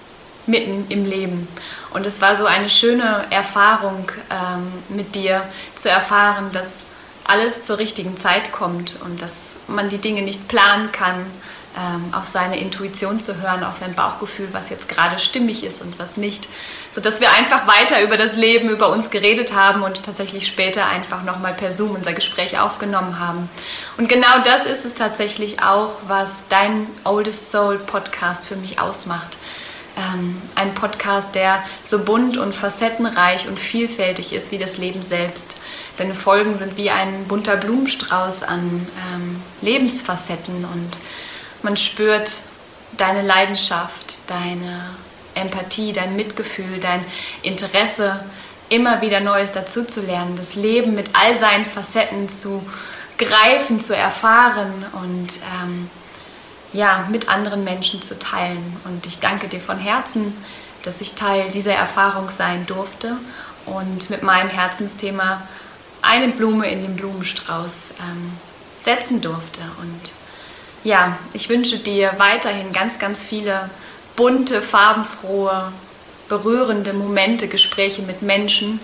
mitten 0.47 0.87
im 0.89 1.05
Leben. 1.05 1.47
Und 1.91 2.05
es 2.05 2.20
war 2.20 2.35
so 2.35 2.47
eine 2.47 2.70
schöne 2.70 3.26
Erfahrung 3.31 4.11
ähm, 4.31 4.72
mit 4.89 5.14
dir 5.14 5.43
zu 5.76 5.89
erfahren, 5.89 6.51
dass 6.53 6.79
alles 7.24 7.62
zur 7.62 7.79
richtigen 7.79 8.16
Zeit 8.16 8.51
kommt 8.51 8.97
und 9.05 9.22
dass 9.22 9.59
man 9.68 9.89
die 9.89 9.99
Dinge 9.99 10.22
nicht 10.22 10.49
planen 10.49 10.91
kann, 10.91 11.26
ähm, 11.77 12.12
auf 12.12 12.27
seine 12.27 12.59
Intuition 12.59 13.21
zu 13.21 13.41
hören, 13.41 13.64
auf 13.64 13.77
sein 13.77 13.95
Bauchgefühl, 13.95 14.49
was 14.53 14.71
jetzt 14.71 14.89
gerade 14.89 15.19
stimmig 15.19 15.64
ist 15.64 15.83
und 15.83 15.99
was 15.99 16.16
nicht, 16.16 16.49
sodass 16.91 17.21
wir 17.21 17.31
einfach 17.31 17.66
weiter 17.66 18.03
über 18.03 18.16
das 18.16 18.37
Leben, 18.37 18.69
über 18.69 18.91
uns 18.91 19.11
geredet 19.11 19.55
haben 19.55 19.83
und 19.83 20.03
tatsächlich 20.05 20.47
später 20.47 20.87
einfach 20.87 21.23
nochmal 21.23 21.55
per 21.55 21.73
Zoom 21.73 21.93
unser 21.93 22.14
Gespräch 22.14 22.59
aufgenommen 22.59 23.19
haben. 23.19 23.49
Und 23.97 24.09
genau 24.09 24.41
das 24.45 24.64
ist 24.64 24.85
es 24.85 24.95
tatsächlich 24.95 25.62
auch, 25.62 25.93
was 26.07 26.45
dein 26.49 26.87
Oldest 27.05 27.51
Soul 27.51 27.79
Podcast 27.79 28.47
für 28.47 28.57
mich 28.57 28.81
ausmacht. 28.81 29.37
Ähm, 29.97 30.41
ein 30.55 30.75
Podcast, 30.75 31.35
der 31.35 31.62
so 31.83 31.99
bunt 31.99 32.37
und 32.37 32.55
facettenreich 32.55 33.49
und 33.49 33.59
vielfältig 33.59 34.33
ist 34.33 34.53
wie 34.53 34.59
das 34.59 34.79
Leben 34.79 35.03
selbst. 35.03 35.57
Deine 35.97 36.14
Folgen 36.14 36.57
sind 36.57 36.77
wie 36.77 36.91
ein 36.91 37.25
bunter 37.27 37.57
Blumenstrauß 37.57 38.45
an 38.45 38.87
ähm, 39.12 39.43
Lebensfacetten 39.61 40.64
und 40.64 40.99
man 41.63 41.77
spürt 41.77 42.41
deine 42.97 43.23
Leidenschaft, 43.23 44.19
deine 44.27 44.81
Empathie, 45.35 45.93
dein 45.93 46.17
Mitgefühl, 46.17 46.79
dein 46.81 47.05
Interesse, 47.43 48.21
immer 48.69 49.01
wieder 49.01 49.21
Neues 49.21 49.53
dazuzulernen, 49.53 50.37
das 50.37 50.55
Leben 50.55 50.95
mit 50.95 51.11
all 51.15 51.37
seinen 51.37 51.65
Facetten 51.65 52.29
zu 52.29 52.63
greifen, 53.17 53.81
zu 53.81 53.97
erfahren 53.97 54.85
und 54.93 55.39
ähm, 55.63 55.91
ja, 56.73 57.07
mit 57.11 57.29
anderen 57.29 57.65
Menschen 57.65 58.03
zu 58.03 58.19
teilen. 58.19 58.77
Und 58.85 59.07
ich 59.07 59.21
danke 59.21 59.49
dir 59.49 59.61
von 59.61 59.79
Herzen, 59.79 60.35
dass 60.83 61.01
ich 61.01 61.15
Teil 61.15 61.51
dieser 61.51 61.75
Erfahrung 61.75 62.31
sein 62.31 62.67
durfte 62.67 63.17
und 63.67 64.11
mit 64.11 64.23
meinem 64.23 64.51
Herzensthema 64.51 65.43
eine 66.03 66.29
Blume 66.29 66.71
in 66.71 66.83
den 66.83 66.97
Blumenstrauß 66.97 67.95
ähm, 68.01 68.33
setzen 68.83 69.21
durfte. 69.21 69.61
Und 69.81 70.13
ja, 70.89 71.18
ich 71.34 71.49
wünsche 71.51 71.78
dir 71.78 72.12
weiterhin 72.16 72.72
ganz, 72.72 72.99
ganz 72.99 73.22
viele 73.22 73.68
bunte, 74.16 74.62
farbenfrohe, 74.62 75.70
berührende 76.28 76.95
Momente, 76.95 77.47
Gespräche 77.47 78.03
mit 78.03 78.22
Menschen, 78.22 78.80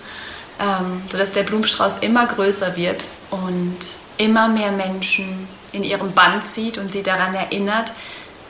ähm, 0.59 1.01
sodass 1.11 1.33
der 1.33 1.43
Blumenstrauß 1.43 1.97
immer 1.99 2.27
größer 2.27 2.75
wird 2.75 3.05
und 3.31 3.77
immer 4.17 4.47
mehr 4.47 4.71
Menschen 4.71 5.47
in 5.71 5.83
ihrem 5.83 6.13
Band 6.13 6.45
zieht 6.45 6.77
und 6.77 6.93
sie 6.93 7.03
daran 7.03 7.33
erinnert, 7.33 7.91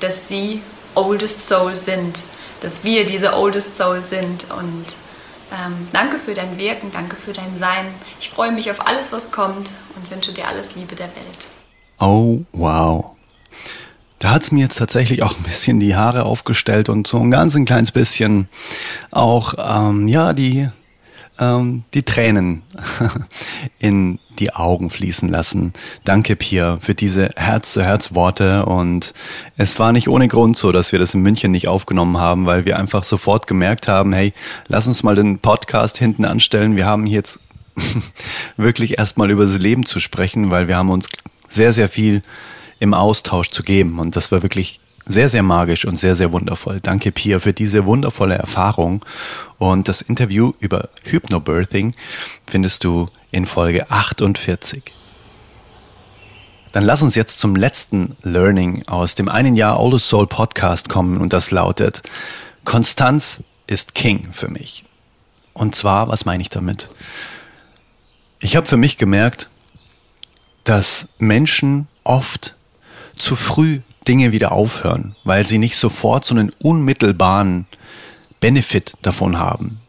dass 0.01 0.28
sie 0.28 0.62
Oldest 0.93 1.47
Soul 1.47 1.76
sind, 1.76 2.24
dass 2.62 2.84
wir 2.84 3.06
diese 3.06 3.36
Oldest 3.36 3.78
Soul 3.78 4.01
sind. 4.01 4.51
Und 4.51 4.86
ähm, 5.51 5.88
danke 5.93 6.20
für 6.20 6.34
dein 6.34 6.58
Wirken, 6.60 6.91
danke 6.91 7.16
für 7.16 7.34
dein 7.34 7.58
Sein. 7.58 7.88
Ich 8.20 8.30
freue 8.30 8.51
mich 8.51 8.70
auf 8.70 8.86
alles, 8.86 9.14
was 9.14 9.32
kommt 9.32 9.72
und 9.95 10.12
wünsche 10.12 10.34
dir 10.34 10.47
alles 10.47 10.76
Liebe 10.76 10.95
der 10.95 11.08
Welt. 11.08 11.47
Oh, 11.99 12.41
wow. 12.51 13.14
Da 14.20 14.32
hat 14.32 14.43
es 14.43 14.51
mir 14.51 14.61
jetzt 14.61 14.78
tatsächlich 14.78 15.24
auch 15.24 15.38
ein 15.38 15.43
bisschen 15.43 15.80
die 15.80 15.95
Haare 15.95 16.24
aufgestellt 16.24 16.89
und 16.89 17.05
so 17.05 17.20
ein 17.20 17.32
ganz 17.32 17.55
ein 17.55 17.66
kleines 17.66 17.91
bisschen 17.91 18.47
auch, 19.11 19.53
ähm, 19.57 20.07
ja, 20.07 20.32
die, 20.34 20.70
ähm, 21.38 21.84
die 21.93 22.03
Tränen 22.03 22.63
in 23.80 24.20
die 24.39 24.53
Augen 24.53 24.89
fließen 24.89 25.28
lassen. 25.28 25.74
Danke, 26.05 26.36
Pia, 26.36 26.78
für 26.78 26.95
diese 26.95 27.30
Herz-zu-Herz-Worte. 27.36 28.66
Und 28.66 29.13
es 29.57 29.80
war 29.80 29.91
nicht 29.91 30.07
ohne 30.07 30.28
Grund 30.28 30.55
so, 30.57 30.72
dass 30.72 30.91
wir 30.91 30.99
das 30.99 31.13
in 31.13 31.22
München 31.22 31.51
nicht 31.51 31.68
aufgenommen 31.68 32.18
haben, 32.18 32.45
weil 32.45 32.66
wir 32.66 32.78
einfach 32.80 33.03
sofort 33.03 33.47
gemerkt 33.47 33.88
haben, 33.88 34.13
hey, 34.13 34.34
lass 34.68 34.88
uns 34.88 35.03
mal 35.03 35.16
den 35.16 35.39
Podcast 35.39 35.97
hinten 35.97 36.26
anstellen. 36.26 36.76
Wir 36.76 36.86
haben 36.86 37.05
jetzt 37.05 37.39
wirklich 38.57 38.97
erstmal 38.97 39.30
über 39.30 39.43
das 39.43 39.57
Leben 39.57 39.86
zu 39.86 39.99
sprechen, 39.99 40.51
weil 40.51 40.68
wir 40.68 40.78
haben 40.78 40.89
uns 40.89 41.07
sehr, 41.49 41.74
sehr 41.74 41.89
viel 41.89 42.22
im 42.80 42.94
Austausch 42.94 43.50
zu 43.50 43.64
geben. 43.64 44.00
Und 44.00 44.16
das 44.16 44.32
war 44.32 44.42
wirklich 44.42 44.80
sehr, 45.06 45.30
sehr 45.30 45.44
magisch 45.44 45.86
und 45.86 45.98
sehr, 45.98 46.16
sehr 46.16 46.32
wundervoll. 46.32 46.80
Danke, 46.82 47.12
Pia, 47.12 47.40
für 47.40 47.54
diese 47.54 47.86
wundervolle 47.86 48.36
Erfahrung. 48.36 49.06
Und 49.58 49.88
das 49.88 50.02
Interview 50.02 50.54
über 50.60 50.90
Hypnobirthing 51.04 51.94
findest 52.48 52.84
du 52.84 53.10
in 53.32 53.46
Folge 53.46 53.92
48. 53.92 54.84
Dann 56.72 56.84
lass 56.84 57.02
uns 57.02 57.16
jetzt 57.16 57.40
zum 57.40 57.56
letzten 57.56 58.18
Learning 58.24 58.84
aus 58.88 59.16
dem 59.16 59.30
einen 59.30 59.56
Jahr 59.56 59.80
Oldest 59.80 60.10
Soul 60.10 60.28
Podcast 60.28 60.90
kommen 60.90 61.18
und 61.20 61.32
das 61.32 61.52
lautet, 61.52 62.02
Konstanz 62.66 63.44
ist 63.68 63.96
King 63.96 64.34
für 64.34 64.50
mich. 64.50 64.84
Und 65.54 65.76
zwar, 65.76 66.10
was 66.10 66.26
meine 66.26 66.42
ich 66.42 66.50
damit? 66.50 66.90
Ich 68.40 68.58
habe 68.58 68.66
für 68.66 68.76
mich 68.76 68.98
gemerkt, 68.98 69.50
dass 70.66 71.08
Menschen 71.18 71.88
oft 72.04 72.56
zu 73.16 73.36
früh 73.36 73.82
Dinge 74.07 74.32
wieder 74.32 74.51
aufhören, 74.51 75.16
weil 75.24 75.45
sie 75.45 75.57
nicht 75.57 75.78
sofort 75.78 76.26
so 76.26 76.36
einen 76.36 76.51
unmittelbaren 76.59 77.66
Benefit 78.39 78.95
davon 79.01 79.39
haben. 79.39 79.82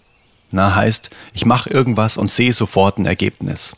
Na, 0.51 0.75
heißt, 0.75 1.11
ich 1.35 1.45
mache 1.45 1.71
irgendwas 1.71 2.17
und 2.17 2.31
sehe 2.31 2.53
sofort 2.53 2.99
ein 2.99 3.07
Ergebnis. 3.07 3.77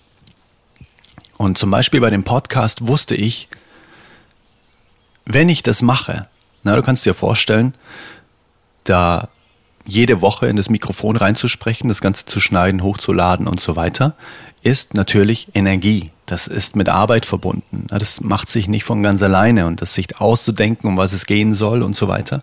Und 1.36 1.58
zum 1.58 1.70
Beispiel 1.70 2.00
bei 2.00 2.10
dem 2.10 2.24
Podcast 2.24 2.86
wusste 2.86 3.14
ich, 3.14 3.48
wenn 5.24 5.48
ich 5.48 5.62
das 5.62 5.82
mache, 5.82 6.28
na, 6.62 6.76
du 6.76 6.82
kannst 6.82 7.06
dir 7.06 7.14
vorstellen, 7.14 7.74
da 8.84 9.28
jede 9.84 10.20
Woche 10.20 10.46
in 10.46 10.56
das 10.56 10.68
Mikrofon 10.68 11.16
reinzusprechen, 11.16 11.88
das 11.88 12.00
Ganze 12.00 12.26
zu 12.26 12.40
schneiden, 12.40 12.82
hochzuladen 12.82 13.46
und 13.46 13.60
so 13.60 13.76
weiter, 13.76 14.14
ist 14.62 14.94
natürlich 14.94 15.48
Energie. 15.54 16.10
Das 16.28 16.46
ist 16.46 16.76
mit 16.76 16.90
Arbeit 16.90 17.24
verbunden. 17.24 17.86
Das 17.88 18.20
macht 18.20 18.50
sich 18.50 18.68
nicht 18.68 18.84
von 18.84 19.02
ganz 19.02 19.22
alleine 19.22 19.66
und 19.66 19.80
das 19.80 19.94
sich 19.94 20.20
auszudenken, 20.20 20.86
um 20.86 20.98
was 20.98 21.14
es 21.14 21.24
gehen 21.24 21.54
soll 21.54 21.82
und 21.82 21.96
so 21.96 22.06
weiter. 22.06 22.42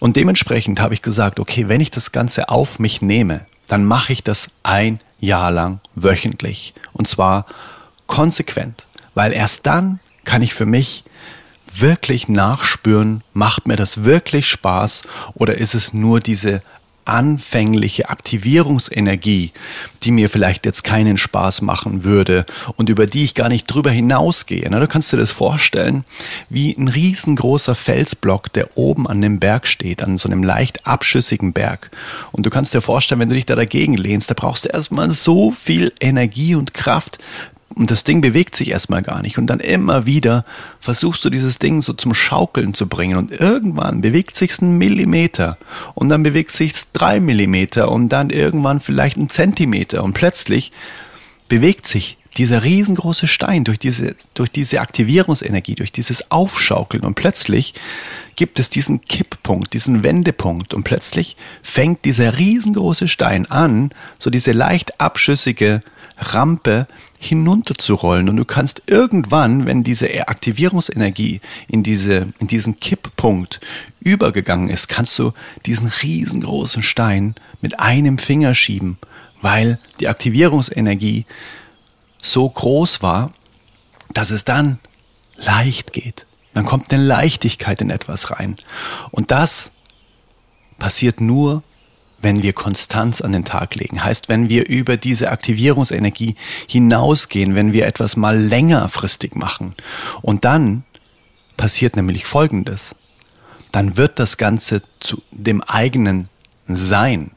Und 0.00 0.16
dementsprechend 0.16 0.80
habe 0.80 0.94
ich 0.94 1.02
gesagt, 1.02 1.38
okay, 1.38 1.68
wenn 1.68 1.82
ich 1.82 1.90
das 1.90 2.12
Ganze 2.12 2.48
auf 2.48 2.78
mich 2.78 3.02
nehme, 3.02 3.44
dann 3.68 3.84
mache 3.84 4.14
ich 4.14 4.24
das 4.24 4.48
ein 4.62 5.00
Jahr 5.20 5.50
lang 5.50 5.80
wöchentlich. 5.94 6.72
Und 6.94 7.06
zwar 7.06 7.44
konsequent. 8.06 8.86
Weil 9.14 9.34
erst 9.34 9.66
dann 9.66 10.00
kann 10.24 10.40
ich 10.40 10.54
für 10.54 10.66
mich 10.66 11.04
wirklich 11.74 12.26
nachspüren, 12.30 13.22
macht 13.34 13.68
mir 13.68 13.76
das 13.76 14.02
wirklich 14.02 14.48
Spaß 14.48 15.02
oder 15.34 15.58
ist 15.58 15.74
es 15.74 15.92
nur 15.92 16.20
diese 16.20 16.60
anfängliche 17.04 18.08
Aktivierungsenergie, 18.08 19.52
die 20.02 20.10
mir 20.10 20.30
vielleicht 20.30 20.66
jetzt 20.66 20.84
keinen 20.84 21.16
Spaß 21.16 21.62
machen 21.62 22.04
würde 22.04 22.46
und 22.76 22.88
über 22.88 23.06
die 23.06 23.24
ich 23.24 23.34
gar 23.34 23.48
nicht 23.48 23.66
drüber 23.66 23.90
hinausgehe. 23.90 24.66
Na, 24.70 24.80
du 24.80 24.88
kannst 24.88 25.12
dir 25.12 25.16
das 25.16 25.30
vorstellen, 25.30 26.04
wie 26.48 26.76
ein 26.76 26.88
riesengroßer 26.88 27.74
Felsblock, 27.74 28.52
der 28.52 28.76
oben 28.76 29.06
an 29.06 29.20
dem 29.20 29.40
Berg 29.40 29.66
steht, 29.66 30.02
an 30.02 30.18
so 30.18 30.28
einem 30.28 30.42
leicht 30.42 30.86
abschüssigen 30.86 31.52
Berg. 31.52 31.90
Und 32.30 32.46
du 32.46 32.50
kannst 32.50 32.74
dir 32.74 32.80
vorstellen, 32.80 33.20
wenn 33.20 33.28
du 33.28 33.34
dich 33.34 33.46
da 33.46 33.54
dagegen 33.54 33.94
lehnst, 33.94 34.30
da 34.30 34.34
brauchst 34.34 34.64
du 34.64 34.68
erstmal 34.68 35.10
so 35.10 35.50
viel 35.50 35.92
Energie 36.00 36.54
und 36.54 36.74
Kraft, 36.74 37.18
und 37.74 37.90
das 37.90 38.04
Ding 38.04 38.20
bewegt 38.20 38.56
sich 38.56 38.70
erstmal 38.70 39.02
gar 39.02 39.22
nicht. 39.22 39.38
Und 39.38 39.46
dann 39.46 39.60
immer 39.60 40.06
wieder 40.06 40.44
versuchst 40.80 41.24
du 41.24 41.30
dieses 41.30 41.58
Ding 41.58 41.80
so 41.80 41.92
zum 41.92 42.14
Schaukeln 42.14 42.74
zu 42.74 42.86
bringen. 42.86 43.16
Und 43.16 43.30
irgendwann 43.30 44.00
bewegt 44.00 44.36
sich's 44.36 44.60
einen 44.60 44.78
Millimeter. 44.78 45.58
Und 45.94 46.08
dann 46.08 46.22
bewegt 46.22 46.50
sich's 46.50 46.92
drei 46.92 47.20
Millimeter. 47.20 47.90
Und 47.90 48.10
dann 48.10 48.30
irgendwann 48.30 48.80
vielleicht 48.80 49.16
einen 49.16 49.30
Zentimeter. 49.30 50.02
Und 50.02 50.12
plötzlich 50.12 50.72
bewegt 51.48 51.86
sich 51.86 52.18
dieser 52.36 52.64
riesengroße 52.64 53.26
Stein 53.26 53.64
durch 53.64 53.78
diese, 53.78 54.16
durch 54.34 54.50
diese 54.50 54.80
Aktivierungsenergie, 54.80 55.74
durch 55.74 55.92
dieses 55.92 56.30
Aufschaukeln. 56.30 57.04
Und 57.04 57.14
plötzlich 57.14 57.74
gibt 58.36 58.58
es 58.58 58.70
diesen 58.70 59.02
Kipppunkt, 59.02 59.74
diesen 59.74 60.02
Wendepunkt. 60.02 60.74
Und 60.74 60.84
plötzlich 60.84 61.36
fängt 61.62 62.04
dieser 62.04 62.38
riesengroße 62.38 63.08
Stein 63.08 63.50
an, 63.50 63.90
so 64.18 64.30
diese 64.30 64.52
leicht 64.52 65.00
abschüssige 65.00 65.82
Rampe 66.22 66.86
hinunterzurollen 67.18 68.28
und 68.28 68.36
du 68.36 68.44
kannst 68.44 68.82
irgendwann, 68.86 69.66
wenn 69.66 69.84
diese 69.84 70.28
Aktivierungsenergie 70.28 71.40
in 71.68 71.82
diese, 71.82 72.32
in 72.38 72.46
diesen 72.46 72.80
Kipppunkt 72.80 73.60
übergegangen 74.00 74.68
ist, 74.70 74.88
kannst 74.88 75.18
du 75.18 75.32
diesen 75.66 75.88
riesengroßen 75.88 76.82
Stein 76.82 77.34
mit 77.60 77.78
einem 77.78 78.18
Finger 78.18 78.54
schieben, 78.54 78.98
weil 79.40 79.78
die 80.00 80.08
Aktivierungsenergie 80.08 81.26
so 82.20 82.48
groß 82.48 83.02
war, 83.02 83.32
dass 84.14 84.30
es 84.30 84.44
dann 84.44 84.78
leicht 85.36 85.92
geht. 85.92 86.26
Dann 86.54 86.64
kommt 86.64 86.92
eine 86.92 87.02
Leichtigkeit 87.02 87.80
in 87.80 87.90
etwas 87.90 88.30
rein. 88.30 88.56
Und 89.10 89.30
das 89.30 89.72
passiert 90.78 91.20
nur, 91.20 91.62
wenn 92.22 92.42
wir 92.42 92.52
Konstanz 92.52 93.20
an 93.20 93.32
den 93.32 93.44
Tag 93.44 93.74
legen. 93.74 94.02
Heißt, 94.02 94.28
wenn 94.28 94.48
wir 94.48 94.68
über 94.68 94.96
diese 94.96 95.30
Aktivierungsenergie 95.30 96.36
hinausgehen, 96.66 97.54
wenn 97.54 97.72
wir 97.72 97.86
etwas 97.86 98.16
mal 98.16 98.38
längerfristig 98.38 99.34
machen. 99.34 99.74
Und 100.22 100.44
dann 100.44 100.84
passiert 101.56 101.96
nämlich 101.96 102.24
Folgendes. 102.24 102.96
Dann 103.72 103.96
wird 103.96 104.18
das 104.18 104.36
Ganze 104.36 104.82
zu 105.00 105.22
dem 105.30 105.62
eigenen 105.62 106.28
Sein. 106.68 107.32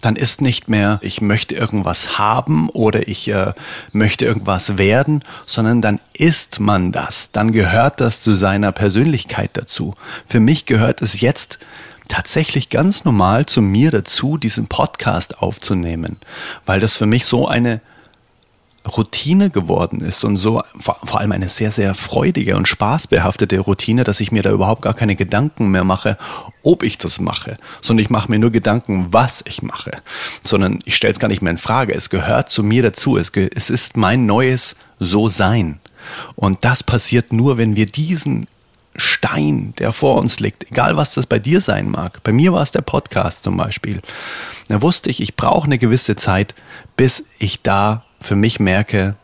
Dann 0.00 0.16
ist 0.16 0.40
nicht 0.40 0.68
mehr, 0.68 0.98
ich 1.02 1.20
möchte 1.20 1.54
irgendwas 1.54 2.18
haben 2.18 2.68
oder 2.70 3.08
ich 3.08 3.28
äh, 3.28 3.54
möchte 3.92 4.26
irgendwas 4.26 4.78
werden, 4.78 5.24
sondern 5.46 5.80
dann 5.80 6.00
ist 6.12 6.60
man 6.60 6.92
das. 6.92 7.30
Dann 7.32 7.52
gehört 7.52 8.00
das 8.00 8.20
zu 8.20 8.34
seiner 8.34 8.72
Persönlichkeit 8.72 9.50
dazu. 9.54 9.94
Für 10.26 10.40
mich 10.40 10.66
gehört 10.66 11.02
es 11.02 11.20
jetzt 11.20 11.58
tatsächlich 12.08 12.70
ganz 12.70 13.04
normal 13.04 13.46
zu 13.46 13.62
mir 13.62 13.90
dazu, 13.90 14.36
diesen 14.36 14.66
Podcast 14.68 15.42
aufzunehmen, 15.42 16.18
weil 16.64 16.80
das 16.80 16.96
für 16.96 17.06
mich 17.06 17.26
so 17.26 17.48
eine 17.48 17.80
Routine 18.86 19.50
geworden 19.50 20.00
ist 20.00 20.24
und 20.24 20.36
so 20.36 20.62
vor, 20.78 21.20
allem 21.20 21.32
eine 21.32 21.48
sehr, 21.48 21.70
sehr 21.70 21.94
freudige 21.94 22.56
und 22.56 22.68
spaßbehaftete 22.68 23.58
Routine, 23.58 24.04
dass 24.04 24.20
ich 24.20 24.32
mir 24.32 24.42
da 24.42 24.50
überhaupt 24.50 24.82
gar 24.82 24.94
keine 24.94 25.16
Gedanken 25.16 25.70
mehr 25.70 25.84
mache, 25.84 26.16
ob 26.62 26.82
ich 26.82 26.98
das 26.98 27.20
mache, 27.20 27.56
sondern 27.82 28.02
ich 28.02 28.10
mache 28.10 28.30
mir 28.30 28.38
nur 28.38 28.50
Gedanken, 28.50 29.08
was 29.10 29.42
ich 29.46 29.62
mache, 29.62 30.02
sondern 30.44 30.78
ich 30.84 30.96
stelle 30.96 31.12
es 31.12 31.20
gar 31.20 31.28
nicht 31.28 31.42
mehr 31.42 31.50
in 31.50 31.58
Frage. 31.58 31.94
Es 31.94 32.10
gehört 32.10 32.48
zu 32.48 32.62
mir 32.62 32.82
dazu. 32.82 33.16
Es, 33.16 33.30
es 33.34 33.70
ist 33.70 33.96
mein 33.96 34.26
neues 34.26 34.76
So-Sein. 35.00 35.80
Und 36.36 36.64
das 36.64 36.82
passiert 36.82 37.32
nur, 37.32 37.58
wenn 37.58 37.74
wir 37.74 37.86
diesen 37.86 38.46
Stein, 38.96 39.74
der 39.78 39.92
vor 39.92 40.18
uns 40.18 40.40
liegt, 40.40 40.70
egal 40.70 40.96
was 40.96 41.14
das 41.14 41.26
bei 41.26 41.38
dir 41.38 41.60
sein 41.60 41.90
mag. 41.90 42.22
Bei 42.22 42.32
mir 42.32 42.52
war 42.52 42.62
es 42.62 42.72
der 42.72 42.82
Podcast 42.82 43.42
zum 43.42 43.56
Beispiel. 43.56 44.00
Da 44.68 44.82
wusste 44.82 45.10
ich, 45.10 45.20
ich 45.20 45.36
brauche 45.36 45.66
eine 45.66 45.78
gewisse 45.78 46.16
Zeit, 46.16 46.54
bis 46.96 47.24
ich 47.38 47.62
da 47.62 48.04
für 48.20 48.36
mich 48.36 48.60
merke, 48.60 49.16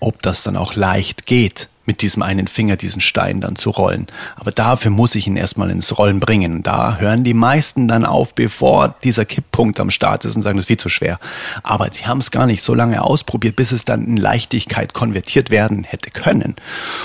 ob 0.00 0.22
das 0.22 0.42
dann 0.42 0.56
auch 0.56 0.74
leicht 0.74 1.26
geht 1.26 1.68
mit 1.90 2.02
diesem 2.02 2.22
einen 2.22 2.46
Finger 2.46 2.76
diesen 2.76 3.00
Stein 3.00 3.40
dann 3.40 3.56
zu 3.56 3.70
rollen. 3.70 4.06
Aber 4.36 4.52
dafür 4.52 4.92
muss 4.92 5.16
ich 5.16 5.26
ihn 5.26 5.36
erstmal 5.36 5.70
ins 5.70 5.98
Rollen 5.98 6.20
bringen. 6.20 6.62
Da 6.62 6.98
hören 6.98 7.24
die 7.24 7.34
meisten 7.34 7.88
dann 7.88 8.06
auf, 8.06 8.32
bevor 8.32 8.94
dieser 9.02 9.24
Kipppunkt 9.24 9.80
am 9.80 9.90
Start 9.90 10.24
ist 10.24 10.36
und 10.36 10.42
sagen, 10.42 10.56
das 10.56 10.66
ist 10.66 10.68
viel 10.68 10.76
zu 10.76 10.88
schwer. 10.88 11.18
Aber 11.64 11.90
sie 11.90 12.06
haben 12.06 12.18
es 12.18 12.30
gar 12.30 12.46
nicht 12.46 12.62
so 12.62 12.74
lange 12.74 13.02
ausprobiert, 13.02 13.56
bis 13.56 13.72
es 13.72 13.84
dann 13.84 14.06
in 14.06 14.16
Leichtigkeit 14.18 14.94
konvertiert 14.94 15.50
werden 15.50 15.82
hätte 15.82 16.12
können. 16.12 16.54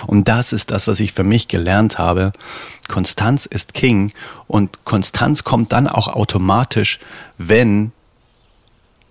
Und 0.05 0.27
das 0.27 0.53
ist 0.53 0.69
das, 0.69 0.88
was 0.88 0.99
ich 0.99 1.13
für 1.13 1.23
mich 1.23 1.47
gelernt 1.47 1.97
habe. 1.97 2.31
Konstanz 2.88 3.47
ist 3.47 3.73
King 3.73 4.11
und 4.45 4.86
Konstanz 4.86 5.43
kommt 5.43 5.71
dann 5.71 5.88
auch 5.88 6.09
automatisch, 6.09 6.99
wenn 7.39 7.91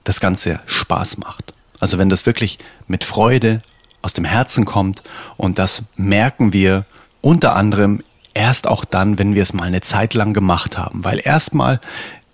das 0.04 0.20
Ganze 0.20 0.60
Spaß 0.66 1.18
macht. 1.18 1.52
Also 1.80 1.98
wenn 1.98 2.10
das 2.10 2.26
wirklich 2.26 2.60
mit 2.86 3.02
Freude 3.02 3.60
aus 4.04 4.12
dem 4.12 4.24
Herzen 4.24 4.64
kommt. 4.64 5.02
Und 5.36 5.58
das 5.58 5.82
merken 5.96 6.52
wir 6.52 6.84
unter 7.20 7.56
anderem 7.56 8.02
erst 8.34 8.66
auch 8.66 8.84
dann, 8.84 9.18
wenn 9.18 9.34
wir 9.34 9.42
es 9.42 9.52
mal 9.52 9.64
eine 9.64 9.80
Zeit 9.80 10.14
lang 10.14 10.34
gemacht 10.34 10.76
haben. 10.76 11.04
Weil 11.04 11.20
erstmal 11.24 11.80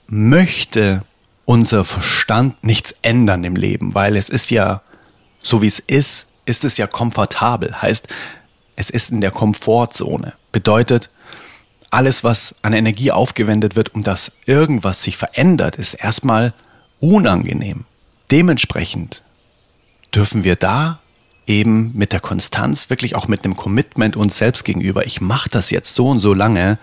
möchte 0.06 1.02
unser 1.44 1.84
Verstand 1.84 2.62
nichts 2.64 2.94
ändern 3.02 3.44
im 3.44 3.56
Leben, 3.56 3.94
weil 3.94 4.16
es 4.16 4.28
ist 4.28 4.50
ja, 4.50 4.82
so 5.42 5.62
wie 5.62 5.66
es 5.66 5.78
ist, 5.78 6.26
ist 6.44 6.64
es 6.64 6.76
ja 6.76 6.86
komfortabel. 6.86 7.80
Heißt, 7.80 8.08
es 8.76 8.90
ist 8.90 9.10
in 9.10 9.20
der 9.20 9.30
Komfortzone. 9.30 10.32
Bedeutet, 10.52 11.10
alles, 11.90 12.22
was 12.22 12.54
an 12.62 12.72
Energie 12.72 13.10
aufgewendet 13.10 13.74
wird, 13.74 13.94
um 13.94 14.04
dass 14.04 14.32
irgendwas 14.46 15.02
sich 15.02 15.16
verändert, 15.16 15.76
ist 15.76 15.94
erstmal 15.94 16.54
unangenehm. 17.00 17.84
Dementsprechend 18.30 19.24
dürfen 20.14 20.44
wir 20.44 20.56
da 20.56 20.99
eben 21.50 21.90
mit 21.94 22.12
der 22.12 22.20
Konstanz, 22.20 22.90
wirklich 22.90 23.16
auch 23.16 23.26
mit 23.26 23.44
einem 23.44 23.56
Commitment 23.56 24.16
uns 24.16 24.38
selbst 24.38 24.64
gegenüber, 24.64 25.04
ich 25.04 25.20
mache 25.20 25.50
das 25.50 25.70
jetzt 25.70 25.96
so 25.96 26.08
und 26.08 26.20
so 26.20 26.32
lange, 26.32 26.78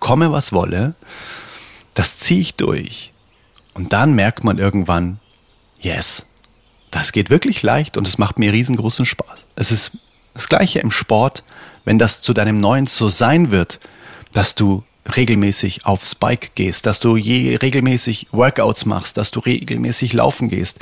komme 0.00 0.32
was 0.32 0.52
wolle, 0.52 0.94
das 1.94 2.18
ziehe 2.18 2.40
ich 2.40 2.54
durch. 2.56 3.12
Und 3.74 3.92
dann 3.92 4.14
merkt 4.14 4.42
man 4.42 4.58
irgendwann, 4.58 5.20
yes, 5.80 6.26
das 6.90 7.12
geht 7.12 7.30
wirklich 7.30 7.62
leicht 7.62 7.96
und 7.96 8.08
es 8.08 8.18
macht 8.18 8.40
mir 8.40 8.52
riesengroßen 8.52 9.06
Spaß. 9.06 9.46
Es 9.54 9.70
ist 9.70 9.92
das 10.34 10.48
gleiche 10.48 10.80
im 10.80 10.90
Sport, 10.90 11.44
wenn 11.84 11.98
das 11.98 12.20
zu 12.20 12.34
deinem 12.34 12.58
neuen 12.58 12.88
so 12.88 13.08
sein 13.08 13.52
wird, 13.52 13.78
dass 14.32 14.56
du 14.56 14.82
regelmäßig 15.16 15.86
aufs 15.86 16.16
Bike 16.16 16.54
gehst, 16.56 16.86
dass 16.86 16.98
du 16.98 17.16
je 17.16 17.56
regelmäßig 17.56 18.28
Workouts 18.32 18.84
machst, 18.84 19.16
dass 19.16 19.30
du 19.30 19.40
regelmäßig 19.40 20.12
laufen 20.12 20.48
gehst, 20.48 20.80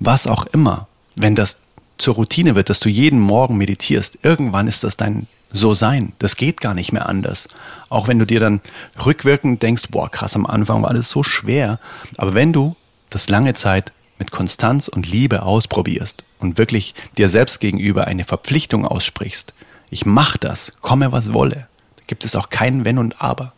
was 0.00 0.26
auch 0.26 0.46
immer. 0.46 0.88
Wenn 1.14 1.34
das 1.34 1.58
zur 1.98 2.14
Routine 2.14 2.54
wird, 2.54 2.70
dass 2.70 2.80
du 2.80 2.88
jeden 2.88 3.20
Morgen 3.20 3.56
meditierst, 3.56 4.18
irgendwann 4.22 4.66
ist 4.66 4.84
das 4.84 4.96
dein 4.96 5.26
So-Sein. 5.52 6.12
Das 6.18 6.36
geht 6.36 6.60
gar 6.60 6.74
nicht 6.74 6.92
mehr 6.92 7.08
anders. 7.08 7.48
Auch 7.88 8.08
wenn 8.08 8.18
du 8.18 8.26
dir 8.26 8.40
dann 8.40 8.60
rückwirkend 9.04 9.62
denkst, 9.62 9.84
boah, 9.90 10.10
krass, 10.10 10.34
am 10.34 10.46
Anfang 10.46 10.82
war 10.82 10.90
alles 10.90 11.10
so 11.10 11.22
schwer. 11.22 11.78
Aber 12.16 12.34
wenn 12.34 12.52
du 12.52 12.76
das 13.10 13.28
lange 13.28 13.54
Zeit 13.54 13.92
mit 14.18 14.30
Konstanz 14.30 14.88
und 14.88 15.06
Liebe 15.06 15.42
ausprobierst 15.42 16.24
und 16.40 16.58
wirklich 16.58 16.94
dir 17.16 17.28
selbst 17.28 17.60
gegenüber 17.60 18.06
eine 18.06 18.24
Verpflichtung 18.24 18.84
aussprichst, 18.86 19.54
ich 19.90 20.04
mach 20.06 20.36
das, 20.36 20.72
komme 20.80 21.12
was 21.12 21.32
wolle, 21.32 21.68
da 21.96 22.02
gibt 22.06 22.24
es 22.24 22.34
auch 22.34 22.50
kein 22.50 22.84
Wenn 22.84 22.98
und 22.98 23.22
Aber. 23.22 23.52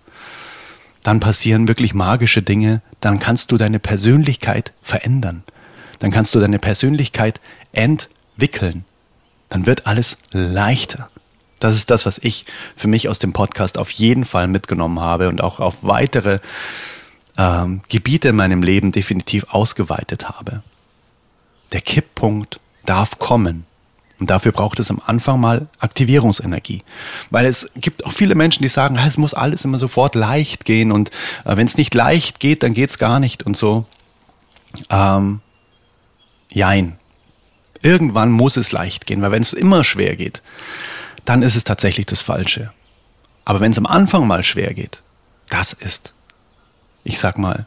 Dann 1.03 1.21
passieren 1.21 1.69
wirklich 1.69 1.95
magische 1.95 2.43
Dinge, 2.43 2.83
dann 3.01 3.21
kannst 3.21 3.53
du 3.53 3.57
deine 3.57 3.79
Persönlichkeit 3.79 4.73
verändern. 4.83 5.45
Dann 6.01 6.11
kannst 6.11 6.35
du 6.35 6.41
deine 6.41 6.59
Persönlichkeit 6.59 7.41
entwickeln 7.73 8.16
wickeln, 8.37 8.85
dann 9.49 9.67
wird 9.67 9.87
alles 9.87 10.19
leichter. 10.31 11.09
Das 11.61 11.75
ist 11.75 11.91
das, 11.91 12.05
was 12.05 12.19
ich 12.19 12.45
für 12.77 12.89
mich 12.89 13.09
aus 13.09 13.19
dem 13.19 13.33
Podcast 13.33 13.79
auf 13.79 13.91
jeden 13.91 14.25
Fall 14.25 14.47
mitgenommen 14.47 15.01
habe 15.01 15.29
und 15.29 15.41
auch 15.41 15.59
auf 15.61 15.83
weitere 15.83 16.41
ähm, 17.39 17.81
Gebiete 17.89 18.29
in 18.29 18.37
meinem 18.37 18.63
Leben 18.63 18.93
definitiv 18.93 19.45
ausgeweitet 19.49 20.29
habe. 20.29 20.63
Der 21.73 21.81
Kipppunkt 21.81 22.61
darf 22.85 23.19
kommen. 23.19 23.65
Und 24.19 24.31
dafür 24.31 24.53
braucht 24.53 24.81
es 24.81 24.91
am 24.91 25.03
Anfang 25.05 25.41
mal 25.41 25.69
Aktivierungsenergie. 25.79 26.83
Weil 27.31 27.45
es 27.45 27.71
gibt 27.77 28.07
auch 28.07 28.13
viele 28.13 28.35
Menschen, 28.35 28.63
die 28.63 28.69
sagen, 28.69 28.97
es 28.97 29.19
muss 29.19 29.35
alles 29.35 29.65
immer 29.65 29.79
sofort 29.79 30.15
leicht 30.15 30.65
gehen 30.65 30.91
und 30.91 31.11
äh, 31.45 31.57
wenn 31.57 31.67
es 31.67 31.77
nicht 31.77 31.95
leicht 31.95 32.41
geht, 32.41 32.63
dann 32.63 32.73
geht 32.73 32.91
es 32.91 32.99
gar 32.99 33.21
nicht 33.21 33.43
und 33.43 33.57
so. 33.57 33.85
Ähm, 34.91 35.41
jein. 36.51 36.99
Irgendwann 37.87 38.33
muss 38.33 38.57
es 38.57 38.73
leicht 38.73 39.07
gehen, 39.07 39.23
weil 39.23 39.31
wenn 39.31 39.43
es 39.43 39.53
immer 39.53 39.85
schwer 39.85 40.17
geht, 40.17 40.43
dann 41.25 41.43
ist 41.43 41.55
es 41.55 41.63
tatsächlich 41.63 42.07
das 42.07 42.21
Falsche. 42.21 42.73
Aber 43.45 43.61
wenn 43.61 43.71
es 43.71 43.79
am 43.79 43.87
Anfang 43.87 44.27
mal 44.27 44.43
schwer 44.43 44.75
geht, 44.75 45.03
das 45.51 45.73
ist, 45.73 46.13
ich 47.05 47.21
sag 47.21 47.39
mal, 47.39 47.67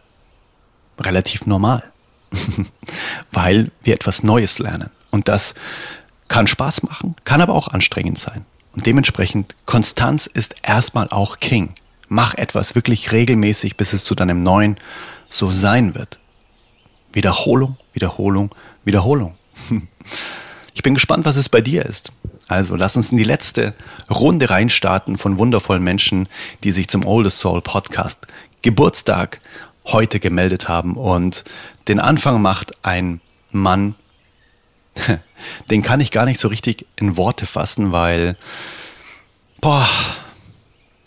relativ 0.99 1.45
normal. 1.45 1.83
weil 3.31 3.71
wir 3.81 3.93
etwas 3.95 4.23
Neues 4.23 4.59
lernen. 4.59 4.89
Und 5.09 5.29
das 5.29 5.55
kann 6.27 6.47
Spaß 6.47 6.83
machen, 6.83 7.15
kann 7.23 7.41
aber 7.41 7.53
auch 7.53 7.69
anstrengend 7.69 8.19
sein. 8.19 8.45
Und 8.73 8.85
dementsprechend, 8.85 9.55
Konstanz 9.65 10.25
ist 10.27 10.55
erstmal 10.61 11.09
auch 11.09 11.39
King. 11.39 11.73
Mach 12.09 12.33
etwas 12.33 12.75
wirklich 12.75 13.13
regelmäßig, 13.13 13.77
bis 13.77 13.93
es 13.93 14.03
zu 14.03 14.15
deinem 14.15 14.43
Neuen 14.43 14.75
so 15.29 15.49
sein 15.49 15.95
wird. 15.95 16.19
Wiederholung, 17.13 17.77
Wiederholung, 17.93 18.53
Wiederholung. 18.83 19.35
Ich 20.73 20.83
bin 20.83 20.93
gespannt, 20.93 21.25
was 21.25 21.35
es 21.35 21.49
bei 21.49 21.61
dir 21.61 21.85
ist. 21.85 22.11
Also 22.47 22.75
lass 22.75 22.95
uns 22.95 23.11
in 23.11 23.17
die 23.17 23.23
letzte 23.23 23.73
Runde 24.09 24.49
reinstarten 24.49 25.17
von 25.17 25.37
wundervollen 25.37 25.83
Menschen, 25.83 26.27
die 26.63 26.71
sich 26.71 26.87
zum 26.87 27.05
Oldest 27.05 27.39
Soul 27.39 27.61
Podcast 27.61 28.27
Geburtstag 28.61 29.39
heute 29.85 30.19
gemeldet 30.19 30.67
haben. 30.67 30.95
Und 30.95 31.43
den 31.87 31.99
Anfang 31.99 32.41
macht 32.41 32.85
ein 32.85 33.21
Mann, 33.51 33.95
den 35.69 35.81
kann 35.81 35.99
ich 35.99 36.11
gar 36.11 36.25
nicht 36.25 36.39
so 36.39 36.47
richtig 36.47 36.85
in 36.95 37.17
Worte 37.17 37.45
fassen, 37.45 37.91
weil, 37.91 38.35
boah, 39.61 39.87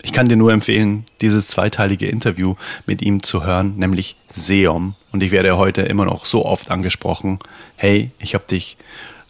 ich 0.03 0.11
kann 0.11 0.27
dir 0.27 0.35
nur 0.35 0.51
empfehlen, 0.51 1.05
dieses 1.21 1.47
zweiteilige 1.47 2.07
Interview 2.07 2.55
mit 2.85 3.01
ihm 3.01 3.23
zu 3.23 3.43
hören, 3.43 3.77
nämlich 3.77 4.17
Seom. 4.29 4.95
Und 5.13 5.23
ich 5.23 5.31
werde 5.31 5.57
heute 5.57 5.81
immer 5.83 6.05
noch 6.05 6.25
so 6.25 6.45
oft 6.45 6.69
angesprochen, 6.69 7.39
hey, 7.77 8.11
ich 8.19 8.35
habe 8.35 8.43
dich 8.45 8.77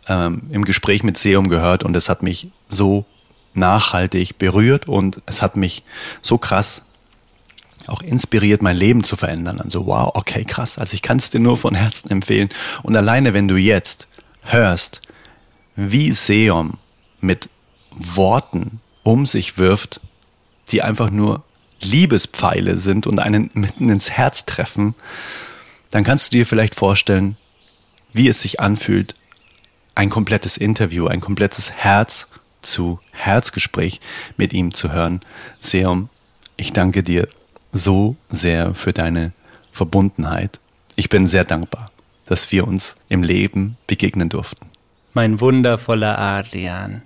ähm, 0.07 0.41
im 0.49 0.65
Gespräch 0.65 1.03
mit 1.03 1.17
Seom 1.17 1.47
gehört 1.47 1.83
und 1.83 1.95
es 1.95 2.09
hat 2.09 2.23
mich 2.23 2.49
so 2.69 3.05
nachhaltig 3.53 4.39
berührt 4.39 4.87
und 4.87 5.21
es 5.27 5.43
hat 5.43 5.55
mich 5.55 5.83
so 6.23 6.39
krass 6.39 6.81
auch 7.85 8.01
inspiriert, 8.01 8.63
mein 8.63 8.77
Leben 8.77 9.03
zu 9.03 9.15
verändern. 9.15 9.61
Also 9.61 9.85
wow, 9.85 10.09
okay, 10.15 10.43
krass. 10.43 10.79
Also 10.79 10.95
ich 10.95 11.03
kann 11.03 11.17
es 11.17 11.29
dir 11.29 11.39
nur 11.39 11.55
von 11.55 11.75
Herzen 11.75 12.09
empfehlen. 12.09 12.49
Und 12.81 12.97
alleine, 12.97 13.33
wenn 13.33 13.47
du 13.47 13.57
jetzt 13.57 14.07
hörst, 14.41 15.01
wie 15.75 16.11
Seom 16.13 16.77
mit 17.19 17.49
Worten 17.91 18.79
um 19.03 19.25
sich 19.25 19.57
wirft, 19.57 20.01
die 20.73 20.81
einfach 20.81 21.09
nur 21.09 21.43
Liebespfeile 21.81 22.77
sind 22.77 23.07
und 23.07 23.19
einen 23.19 23.49
mitten 23.53 23.89
ins 23.89 24.09
Herz 24.09 24.45
treffen, 24.45 24.95
dann 25.91 26.03
kannst 26.03 26.33
du 26.33 26.37
dir 26.37 26.45
vielleicht 26.45 26.75
vorstellen, 26.75 27.37
wie 28.13 28.27
es 28.27 28.41
sich 28.41 28.59
anfühlt, 28.59 29.15
ein 29.95 30.09
komplettes 30.09 30.57
Interview, 30.57 31.07
ein 31.07 31.21
komplettes 31.21 31.71
Herz 31.71 32.27
zu 32.61 32.99
Herzgespräch 33.11 34.01
mit 34.37 34.53
ihm 34.53 34.73
zu 34.73 34.91
hören. 34.91 35.21
Seom, 35.59 36.09
ich 36.57 36.73
danke 36.73 37.03
dir 37.03 37.27
so 37.71 38.15
sehr 38.29 38.73
für 38.73 38.93
deine 38.93 39.33
Verbundenheit. 39.71 40.59
Ich 40.95 41.09
bin 41.09 41.27
sehr 41.27 41.43
dankbar, 41.43 41.85
dass 42.25 42.51
wir 42.51 42.67
uns 42.67 42.95
im 43.09 43.23
Leben 43.23 43.77
begegnen 43.87 44.29
durften. 44.29 44.67
Mein 45.13 45.39
wundervoller 45.39 46.17
Adrian 46.17 47.03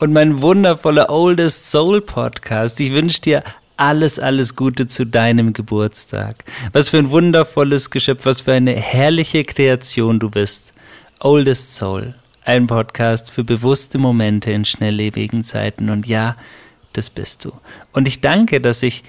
und 0.00 0.14
mein 0.14 0.40
wundervoller 0.40 1.10
Oldest 1.10 1.70
Soul 1.70 2.00
Podcast. 2.00 2.80
Ich 2.80 2.92
wünsche 2.92 3.20
dir 3.20 3.44
alles, 3.76 4.18
alles 4.18 4.56
Gute 4.56 4.86
zu 4.86 5.04
deinem 5.04 5.52
Geburtstag. 5.52 6.44
Was 6.72 6.88
für 6.88 6.98
ein 6.98 7.10
wundervolles 7.10 7.90
Geschöpf, 7.90 8.24
was 8.24 8.40
für 8.40 8.54
eine 8.54 8.72
herrliche 8.72 9.44
Kreation 9.44 10.18
du 10.18 10.30
bist. 10.30 10.72
Oldest 11.20 11.74
Soul, 11.74 12.14
ein 12.44 12.66
Podcast 12.66 13.30
für 13.30 13.44
bewusste 13.44 13.98
Momente 13.98 14.50
in 14.50 14.64
schnelllebigen 14.64 15.44
Zeiten. 15.44 15.90
Und 15.90 16.06
ja, 16.06 16.36
das 16.94 17.10
bist 17.10 17.44
du. 17.44 17.52
Und 17.92 18.08
ich 18.08 18.22
danke, 18.22 18.62
dass 18.62 18.82
ich 18.82 19.04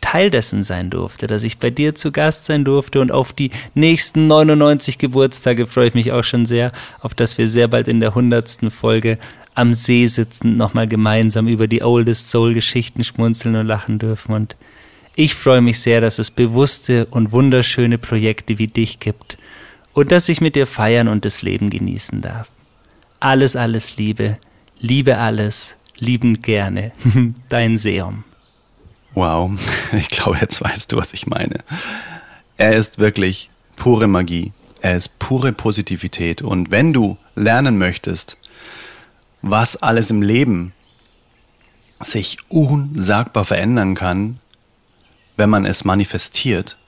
Teil 0.00 0.30
dessen 0.30 0.62
sein 0.62 0.88
durfte, 0.88 1.26
dass 1.26 1.44
ich 1.44 1.58
bei 1.58 1.68
dir 1.68 1.94
zu 1.94 2.10
Gast 2.12 2.46
sein 2.46 2.64
durfte 2.64 3.02
und 3.02 3.12
auf 3.12 3.34
die 3.34 3.50
nächsten 3.74 4.26
99 4.26 4.96
Geburtstage 4.96 5.66
freue 5.66 5.88
ich 5.88 5.94
mich 5.94 6.12
auch 6.12 6.24
schon 6.24 6.46
sehr, 6.46 6.72
auf 7.00 7.12
dass 7.12 7.36
wir 7.36 7.46
sehr 7.46 7.68
bald 7.68 7.86
in 7.86 8.00
der 8.00 8.10
100. 8.10 8.72
Folge 8.72 9.18
am 9.60 9.74
See 9.74 10.06
sitzend 10.06 10.56
nochmal 10.56 10.88
gemeinsam 10.88 11.46
über 11.46 11.68
die 11.68 11.82
Oldest 11.82 12.30
Soul 12.30 12.54
Geschichten 12.54 13.04
schmunzeln 13.04 13.56
und 13.56 13.66
lachen 13.66 13.98
dürfen. 13.98 14.34
Und 14.34 14.56
ich 15.14 15.34
freue 15.34 15.60
mich 15.60 15.80
sehr, 15.80 16.00
dass 16.00 16.18
es 16.18 16.30
bewusste 16.30 17.04
und 17.06 17.30
wunderschöne 17.30 17.98
Projekte 17.98 18.58
wie 18.58 18.68
dich 18.68 19.00
gibt 19.00 19.36
und 19.92 20.12
dass 20.12 20.30
ich 20.30 20.40
mit 20.40 20.56
dir 20.56 20.66
feiern 20.66 21.08
und 21.08 21.24
das 21.26 21.42
Leben 21.42 21.68
genießen 21.68 22.22
darf. 22.22 22.48
Alles, 23.20 23.54
alles 23.54 23.98
Liebe, 23.98 24.38
liebe 24.78 25.18
alles, 25.18 25.76
liebend 25.98 26.42
gerne. 26.42 26.92
Dein 27.50 27.76
Seum. 27.76 28.24
Wow, 29.12 29.50
ich 29.92 30.08
glaube, 30.08 30.38
jetzt 30.40 30.62
weißt 30.62 30.92
du, 30.92 30.96
was 30.96 31.12
ich 31.12 31.26
meine. 31.26 31.58
Er 32.56 32.76
ist 32.76 32.98
wirklich 32.98 33.50
pure 33.76 34.06
Magie. 34.06 34.52
Er 34.80 34.96
ist 34.96 35.18
pure 35.18 35.52
Positivität. 35.52 36.40
Und 36.40 36.70
wenn 36.70 36.94
du 36.94 37.18
lernen 37.34 37.76
möchtest, 37.76 38.38
was 39.42 39.76
alles 39.76 40.10
im 40.10 40.22
Leben 40.22 40.72
sich 42.02 42.38
unsagbar 42.48 43.44
verändern 43.44 43.94
kann, 43.94 44.38
wenn 45.36 45.50
man 45.50 45.64
es 45.64 45.84
manifestiert 45.84 46.78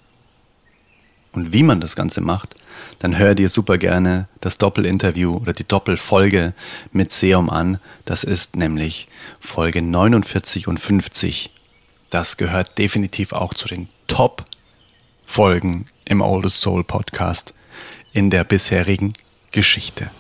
und 1.33 1.53
wie 1.53 1.63
man 1.63 1.81
das 1.81 1.97
Ganze 1.97 2.21
macht, 2.21 2.55
dann 2.99 3.19
hör 3.19 3.35
dir 3.35 3.49
super 3.49 3.79
gerne 3.79 4.29
das 4.41 4.59
Doppelinterview 4.59 5.37
oder 5.37 5.53
die 5.53 5.67
Doppelfolge 5.67 6.55
mit 6.93 7.11
Seum 7.11 7.51
an. 7.51 7.79
Das 8.05 8.25
ist 8.25 8.57
nämlich 8.57 9.09
Folge 9.41 9.83
49 9.83 10.69
und 10.69 10.79
50. 10.79 11.51
Das 12.11 12.37
gehört 12.37 12.79
definitiv 12.79 13.33
auch 13.33 13.55
zu 13.55 13.67
den 13.67 13.89
Top-Folgen 14.07 15.87
im 16.05 16.21
Oldest 16.21 16.61
Soul 16.61 16.85
Podcast 16.85 17.55
in 18.13 18.29
der 18.31 18.45
bisherigen 18.45 19.15
Geschichte. 19.51 20.11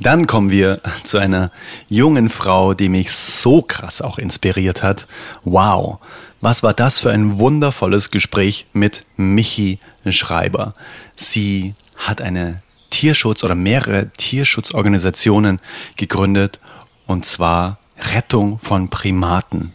Dann 0.00 0.28
kommen 0.28 0.50
wir 0.50 0.80
zu 1.02 1.18
einer 1.18 1.50
jungen 1.88 2.28
Frau, 2.28 2.74
die 2.74 2.88
mich 2.88 3.10
so 3.12 3.62
krass 3.62 4.00
auch 4.00 4.18
inspiriert 4.18 4.82
hat. 4.82 5.08
Wow, 5.42 5.98
was 6.40 6.62
war 6.62 6.72
das 6.72 7.00
für 7.00 7.10
ein 7.10 7.38
wundervolles 7.40 8.10
Gespräch 8.10 8.66
mit 8.72 9.04
Michi 9.16 9.80
Schreiber. 10.08 10.74
Sie 11.16 11.74
hat 11.96 12.20
eine 12.20 12.62
Tierschutz 12.90 13.42
oder 13.42 13.56
mehrere 13.56 14.10
Tierschutzorganisationen 14.10 15.58
gegründet 15.96 16.60
und 17.06 17.26
zwar 17.26 17.78
Rettung 18.14 18.60
von 18.60 18.90
Primaten. 18.90 19.72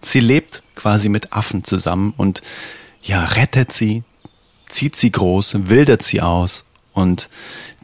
Sie 0.00 0.20
lebt 0.20 0.62
quasi 0.76 1.10
mit 1.10 1.32
Affen 1.34 1.62
zusammen 1.64 2.14
und 2.16 2.40
ja, 3.02 3.22
rettet 3.24 3.72
sie, 3.72 4.02
zieht 4.68 4.96
sie 4.96 5.12
groß, 5.12 5.68
wildert 5.68 6.02
sie 6.02 6.22
aus 6.22 6.64
und 6.94 7.28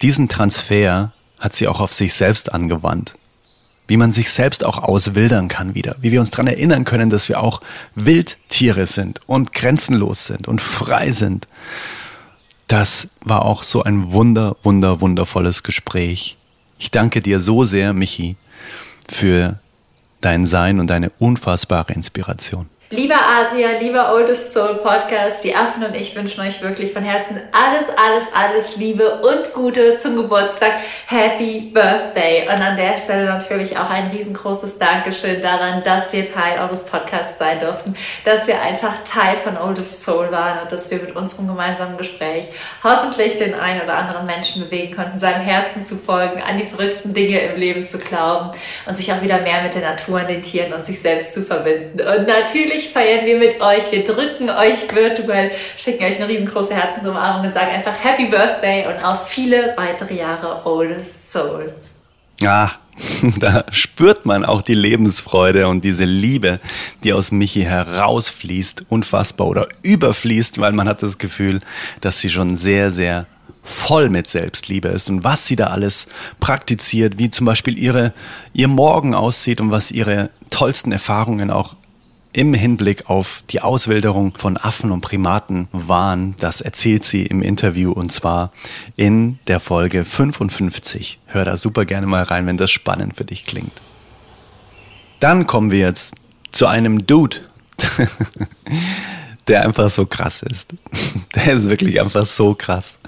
diesen 0.01 0.29
Transfer 0.29 1.13
hat 1.45 1.55
sie 1.55 1.69
auch 1.69 1.81
auf 1.81 1.93
sich 1.93 2.15
selbst 2.15 2.55
angewandt. 2.55 3.17
Wie 3.87 3.99
man 3.99 4.13
sich 4.13 4.33
selbst 4.33 4.65
auch 4.65 4.79
auswildern 4.79 5.49
kann 5.49 5.75
wieder. 5.75 5.95
Wie 6.01 6.11
wir 6.11 6.21
uns 6.21 6.31
daran 6.31 6.47
erinnern 6.47 6.85
können, 6.85 7.11
dass 7.11 7.29
wir 7.29 7.43
auch 7.43 7.61
Wildtiere 7.95 8.87
sind 8.87 9.21
und 9.27 9.53
grenzenlos 9.53 10.27
sind 10.27 10.49
und 10.49 10.63
frei 10.63 11.11
sind. 11.11 11.47
Das 12.67 13.09
war 13.21 13.45
auch 13.45 13.63
so 13.63 13.83
ein 13.83 14.11
wunder, 14.13 14.57
wunder, 14.63 15.03
wundervolles 15.03 15.63
Gespräch. 15.63 16.39
Ich 16.79 16.91
danke 16.91 17.21
dir 17.21 17.43
so 17.43 17.65
sehr, 17.65 17.93
Michi, 17.93 18.37
für 19.11 19.59
dein 20.23 20.47
Sein 20.47 20.81
und 20.81 20.87
deine 20.87 21.11
unfassbare 21.19 21.93
Inspiration. 21.93 22.71
Lieber 22.95 23.17
Adrian, 23.17 23.81
lieber 23.81 24.13
Oldest 24.13 24.53
Soul 24.53 24.77
Podcast, 24.77 25.43
die 25.43 25.57
Affen 25.57 25.83
und 25.83 25.97
ich 25.97 26.15
wünschen 26.15 26.41
euch 26.43 26.63
wirklich 26.63 26.93
von 26.93 27.03
Herzen 27.03 27.41
alles, 27.51 27.87
alles, 27.97 28.29
alles 28.33 28.77
Liebe 28.77 29.21
und 29.21 29.53
Gute 29.53 29.99
zum 29.99 30.15
Geburtstag. 30.15 30.75
Happy 31.07 31.73
Birthday! 31.75 32.43
Und 32.43 32.63
an 32.63 32.77
der 32.77 32.97
Stelle 32.99 33.25
natürlich 33.25 33.77
auch 33.77 33.91
ein 33.91 34.13
riesengroßes 34.13 34.79
Dankeschön 34.79 35.43
daran, 35.43 35.83
dass 35.83 36.13
wir 36.13 36.25
Teil 36.25 36.61
eures 36.61 36.85
Podcasts 36.85 37.37
sein 37.37 37.59
durften, 37.59 37.97
dass 38.25 38.47
wir 38.47 38.63
einfach 38.63 39.03
Teil 39.03 39.35
von 39.35 39.57
Oldest 39.57 40.03
Soul 40.03 40.31
waren 40.31 40.63
und 40.63 40.71
dass 40.71 40.89
wir 40.93 40.99
mit 40.99 41.17
unserem 41.17 41.49
gemeinsamen 41.49 41.97
Gespräch 41.97 42.47
hoffentlich 42.85 43.39
den 43.39 43.55
einen 43.55 43.83
oder 43.83 43.97
anderen 43.97 44.27
Menschen 44.27 44.63
bewegen 44.63 44.95
konnten, 44.95 45.19
seinem 45.19 45.43
Herzen 45.43 45.85
zu 45.85 45.97
folgen, 45.97 46.41
an 46.41 46.59
die 46.59 46.67
verrückten 46.67 47.13
Dinge 47.13 47.41
im 47.41 47.59
Leben 47.59 47.85
zu 47.85 47.99
glauben 47.99 48.53
und 48.87 48.97
sich 48.97 49.13
auch 49.13 49.21
wieder 49.21 49.41
mehr 49.41 49.63
mit 49.63 49.75
der 49.75 49.83
Natur 49.83 50.21
und 50.21 50.31
den 50.31 50.43
Tieren 50.43 50.73
und 50.73 50.85
sich 50.85 51.01
selbst 51.01 51.33
zu 51.33 51.43
verbinden. 51.43 52.01
Und 52.01 52.29
natürlich 52.29 52.84
natürlich 52.85 52.93
feiern 52.93 53.27
wir 53.27 53.39
mit 53.39 53.61
euch. 53.61 53.91
Wir 53.91 54.05
drücken 54.05 54.51
euch 54.51 54.95
virtuell, 54.95 55.53
schicken 55.77 56.05
euch 56.05 56.17
eine 56.17 56.29
riesengroße 56.29 56.75
Herzensumarmung 56.75 57.47
und 57.47 57.55
sagen 57.55 57.71
einfach 57.71 57.93
Happy 58.03 58.27
Birthday 58.27 58.87
und 58.87 59.05
auf 59.05 59.29
viele 59.29 59.75
weitere 59.77 60.15
Jahre 60.15 60.67
Oldest 60.67 61.31
Soul. 61.31 61.75
Ja, 62.41 62.73
da 63.39 63.65
spürt 63.71 64.27
man 64.27 64.45
auch 64.45 64.63
die 64.63 64.75
Lebensfreude 64.75 65.69
und 65.69 65.85
diese 65.85 66.05
Liebe, 66.05 66.61
die 67.03 67.13
aus 67.13 67.33
Michi 67.33 67.63
herausfließt, 67.63 68.87
unfassbar 68.89 69.47
oder 69.47 69.69
überfließt, 69.83 70.61
weil 70.61 70.73
man 70.73 70.89
hat 70.89 71.03
das 71.03 71.19
Gefühl, 71.19 71.61
dass 72.01 72.21
sie 72.21 72.31
schon 72.31 72.57
sehr, 72.57 72.91
sehr 72.91 73.27
voll 73.63 74.11
mit 74.11 74.27
Selbstliebe 74.27 74.89
ist 74.89 75.09
und 75.09 75.25
was 75.25 75.47
sie 75.47 75.57
da 75.57 75.69
alles 75.69 76.07
praktiziert, 76.39 77.19
wie 77.19 77.31
zum 77.31 77.47
Beispiel 77.47 77.79
ihre, 77.79 78.13
ihr 78.53 78.69
Morgen 78.69 79.15
aussieht 79.15 79.61
und 79.61 79.71
was 79.71 79.91
ihre 79.91 80.29
tollsten 80.51 80.93
Erfahrungen 80.93 81.51
auch 81.51 81.75
im 82.35 82.53
Hinblick 82.53 83.09
auf 83.09 83.45
die 83.49 83.63
Auswilderung 83.63 84.37
von 84.37 84.57
Affen 84.57 84.91
und 84.91 85.01
Primaten 85.01 85.69
waren. 85.73 86.35
Das 86.41 86.61
erzählt 86.61 87.05
sie 87.05 87.25
im 87.25 87.43
Interview 87.43 87.93
und 87.93 88.11
zwar 88.13 88.53
in 88.97 89.39
der 89.47 89.61
Folge 89.61 90.05
55. 90.05 91.21
Hör 91.27 91.45
da 91.45 91.57
super 91.57 91.85
gerne 91.85 92.07
mal 92.07 92.25
rein, 92.25 92.47
wenn 92.47 92.57
das 92.57 92.73
spannend 92.73 93.17
für 93.17 93.25
dich 93.25 93.47
klingt. 93.47 93.81
Dann 95.21 95.47
kommen 95.47 95.71
wir 95.71 95.79
jetzt 95.79 96.15
zu 96.51 96.67
einem 96.67 97.07
Dude. 97.07 97.39
der 99.49 99.63
einfach 99.63 99.91
so 99.91 100.07
krass 100.07 100.43
ist. 100.43 100.75
Der 101.35 101.53
ist 101.53 101.69
wirklich 101.69 102.01
einfach 102.01 102.25
so 102.25 102.55
krass. 102.55 102.99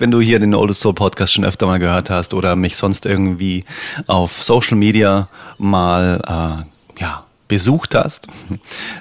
Wenn 0.00 0.10
du 0.10 0.20
hier 0.20 0.40
den 0.40 0.54
Oldest 0.54 0.80
Soul 0.80 0.94
Podcast 0.94 1.32
schon 1.32 1.44
öfter 1.44 1.66
mal 1.66 1.78
gehört 1.78 2.10
hast 2.10 2.34
oder 2.34 2.56
mich 2.56 2.76
sonst 2.76 3.06
irgendwie 3.06 3.64
auf 4.08 4.42
Social 4.42 4.76
Media 4.76 5.28
mal 5.58 6.20
äh, 6.26 7.00
ja, 7.00 7.25
besucht 7.48 7.94
hast, 7.94 8.28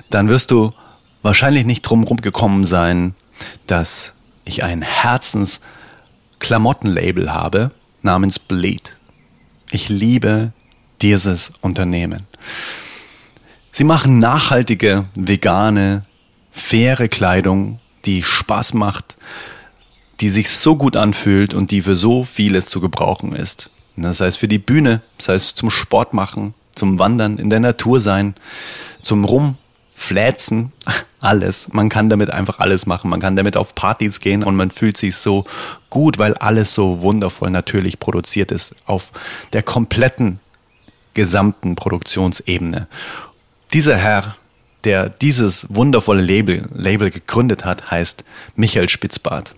dann 0.09 0.29
wirst 0.29 0.51
du 0.51 0.73
wahrscheinlich 1.21 1.65
nicht 1.65 1.81
drum 1.81 2.05
gekommen 2.05 2.63
sein, 2.65 3.15
dass 3.67 4.13
ich 4.45 4.63
ein 4.63 4.81
Herzens-Klamottenlabel 4.81 7.33
habe 7.33 7.71
namens 8.01 8.39
Bleed. 8.39 8.97
Ich 9.71 9.89
liebe 9.89 10.53
dieses 11.01 11.51
Unternehmen. 11.61 12.27
Sie 13.71 13.83
machen 13.83 14.19
nachhaltige, 14.19 15.05
vegane, 15.15 16.05
faire 16.51 17.09
Kleidung, 17.09 17.79
die 18.05 18.23
Spaß 18.23 18.73
macht, 18.73 19.17
die 20.21 20.29
sich 20.29 20.49
so 20.49 20.77
gut 20.77 20.95
anfühlt 20.95 21.53
und 21.53 21.71
die 21.71 21.81
für 21.81 21.95
so 21.95 22.23
vieles 22.23 22.67
zu 22.67 22.79
gebrauchen 22.79 23.35
ist. 23.35 23.69
Das 23.97 24.21
heißt 24.21 24.37
für 24.37 24.47
die 24.47 24.59
Bühne, 24.59 25.01
das 25.17 25.29
heißt 25.29 25.57
zum 25.57 25.69
Sport 25.69 26.13
machen, 26.13 26.53
zum 26.75 26.99
Wandern, 26.99 27.37
in 27.37 27.49
der 27.49 27.59
Natur 27.59 27.99
sein, 27.99 28.35
zum 29.01 29.25
Rumflätzen, 29.25 30.71
alles. 31.19 31.69
Man 31.71 31.89
kann 31.89 32.09
damit 32.09 32.29
einfach 32.29 32.59
alles 32.59 32.85
machen. 32.85 33.09
Man 33.09 33.19
kann 33.19 33.35
damit 33.35 33.57
auf 33.57 33.73
Partys 33.73 34.19
gehen 34.19 34.43
und 34.43 34.55
man 34.55 34.69
fühlt 34.69 34.97
sich 34.97 35.15
so 35.15 35.45
gut, 35.89 36.19
weil 36.19 36.35
alles 36.35 36.73
so 36.73 37.01
wundervoll 37.01 37.49
natürlich 37.49 37.99
produziert 37.99 38.51
ist 38.51 38.75
auf 38.85 39.11
der 39.53 39.63
kompletten 39.63 40.39
gesamten 41.15 41.75
Produktionsebene. 41.75 42.87
Dieser 43.73 43.97
Herr 43.97 44.35
der 44.85 45.09
dieses 45.09 45.67
wundervolle 45.69 46.21
Label, 46.21 46.67
Label 46.73 47.09
gegründet 47.09 47.65
hat, 47.65 47.91
heißt 47.91 48.23
Michael 48.55 48.87
Spitzbart. 48.87 49.55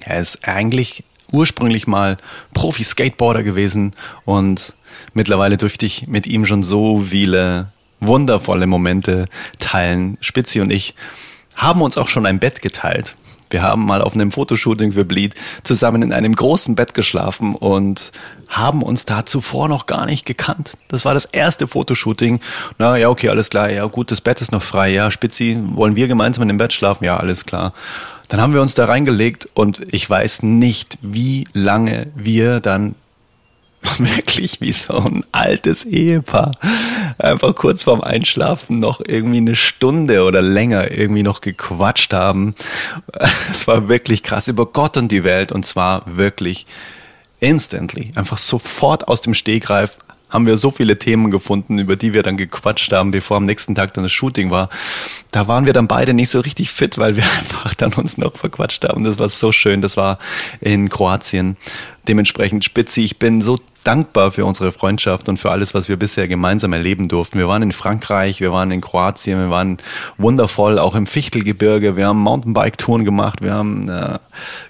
Er 0.00 0.20
ist 0.20 0.48
eigentlich 0.48 1.04
ursprünglich 1.32 1.86
mal 1.86 2.16
Profi-Skateboarder 2.54 3.42
gewesen 3.42 3.92
und 4.24 4.74
mittlerweile 5.14 5.56
durfte 5.56 5.86
ich 5.86 6.06
mit 6.06 6.26
ihm 6.26 6.46
schon 6.46 6.62
so 6.62 7.00
viele 7.00 7.72
wundervolle 8.00 8.66
Momente 8.66 9.26
teilen. 9.58 10.18
Spitzi 10.20 10.60
und 10.60 10.70
ich 10.70 10.94
haben 11.56 11.82
uns 11.82 11.98
auch 11.98 12.08
schon 12.08 12.26
ein 12.26 12.38
Bett 12.38 12.62
geteilt. 12.62 13.16
Wir 13.50 13.62
haben 13.62 13.86
mal 13.86 14.02
auf 14.02 14.14
einem 14.14 14.30
Fotoshooting 14.30 14.92
für 14.92 15.04
Bleed 15.04 15.34
zusammen 15.62 16.02
in 16.02 16.12
einem 16.12 16.34
großen 16.34 16.74
Bett 16.74 16.92
geschlafen 16.92 17.54
und 17.54 18.12
haben 18.48 18.82
uns 18.82 19.06
da 19.06 19.24
zuvor 19.24 19.68
noch 19.68 19.86
gar 19.86 20.06
nicht 20.06 20.26
gekannt. 20.26 20.74
Das 20.88 21.04
war 21.04 21.14
das 21.14 21.24
erste 21.24 21.66
Fotoshooting. 21.66 22.40
Na 22.78 22.96
ja, 22.96 23.08
okay, 23.08 23.30
alles 23.30 23.48
klar. 23.48 23.70
Ja, 23.70 23.86
gut, 23.86 24.10
das 24.10 24.20
Bett 24.20 24.42
ist 24.42 24.52
noch 24.52 24.62
frei. 24.62 24.90
Ja, 24.90 25.10
Spitzi, 25.10 25.58
wollen 25.72 25.96
wir 25.96 26.08
gemeinsam 26.08 26.42
in 26.42 26.48
dem 26.48 26.58
Bett 26.58 26.72
schlafen? 26.72 27.04
Ja, 27.04 27.16
alles 27.16 27.46
klar. 27.46 27.72
Dann 28.28 28.40
haben 28.40 28.54
wir 28.54 28.62
uns 28.62 28.74
da 28.74 28.84
reingelegt 28.84 29.48
und 29.54 29.82
ich 29.92 30.08
weiß 30.08 30.42
nicht, 30.42 30.98
wie 31.00 31.46
lange 31.54 32.08
wir 32.14 32.60
dann 32.60 32.94
wirklich 33.98 34.60
wie 34.60 34.72
so 34.72 34.94
ein 34.94 35.24
altes 35.32 35.84
Ehepaar 35.84 36.52
einfach 37.18 37.54
kurz 37.54 37.84
vorm 37.84 38.00
Einschlafen 38.00 38.80
noch 38.80 39.00
irgendwie 39.06 39.38
eine 39.38 39.56
Stunde 39.56 40.24
oder 40.24 40.42
länger 40.42 40.90
irgendwie 40.90 41.22
noch 41.22 41.40
gequatscht 41.40 42.12
haben. 42.12 42.54
Es 43.50 43.66
war 43.66 43.88
wirklich 43.88 44.22
krass 44.22 44.48
über 44.48 44.66
Gott 44.66 44.96
und 44.96 45.10
die 45.10 45.24
Welt 45.24 45.52
und 45.52 45.64
zwar 45.64 46.02
wirklich 46.06 46.66
instantly, 47.40 48.12
einfach 48.14 48.38
sofort 48.38 49.08
aus 49.08 49.20
dem 49.20 49.34
Stegreif 49.34 49.96
haben 50.30 50.46
wir 50.46 50.56
so 50.56 50.70
viele 50.70 50.98
Themen 50.98 51.30
gefunden, 51.30 51.78
über 51.78 51.96
die 51.96 52.12
wir 52.12 52.22
dann 52.22 52.36
gequatscht 52.36 52.92
haben, 52.92 53.10
bevor 53.10 53.36
am 53.38 53.46
nächsten 53.46 53.74
Tag 53.74 53.94
dann 53.94 54.04
das 54.04 54.12
Shooting 54.12 54.50
war. 54.50 54.68
Da 55.30 55.48
waren 55.48 55.66
wir 55.66 55.72
dann 55.72 55.88
beide 55.88 56.14
nicht 56.14 56.30
so 56.30 56.40
richtig 56.40 56.70
fit, 56.70 56.98
weil 56.98 57.16
wir 57.16 57.24
einfach 57.38 57.74
dann 57.74 57.92
uns 57.94 58.18
noch 58.18 58.36
verquatscht 58.36 58.84
haben. 58.84 59.04
Das 59.04 59.18
war 59.18 59.28
so 59.28 59.52
schön. 59.52 59.82
Das 59.82 59.96
war 59.96 60.18
in 60.60 60.88
Kroatien. 60.88 61.56
Dementsprechend 62.08 62.64
spitzi. 62.64 63.02
Ich 63.02 63.18
bin 63.18 63.42
so 63.42 63.58
dankbar 63.84 64.32
für 64.32 64.44
unsere 64.44 64.72
Freundschaft 64.72 65.28
und 65.28 65.38
für 65.38 65.50
alles, 65.50 65.74
was 65.74 65.88
wir 65.88 65.96
bisher 65.96 66.28
gemeinsam 66.28 66.72
erleben 66.72 67.08
durften. 67.08 67.38
Wir 67.38 67.48
waren 67.48 67.62
in 67.62 67.72
Frankreich, 67.72 68.40
wir 68.40 68.52
waren 68.52 68.70
in 68.70 68.80
Kroatien, 68.80 69.38
wir 69.38 69.50
waren 69.50 69.78
wundervoll, 70.16 70.78
auch 70.78 70.94
im 70.94 71.06
Fichtelgebirge. 71.06 71.96
Wir 71.96 72.06
haben 72.08 72.18
Mountainbike-Touren 72.18 73.04
gemacht, 73.04 73.40
wir 73.42 73.54
haben, 73.54 73.88
äh, 73.88 74.18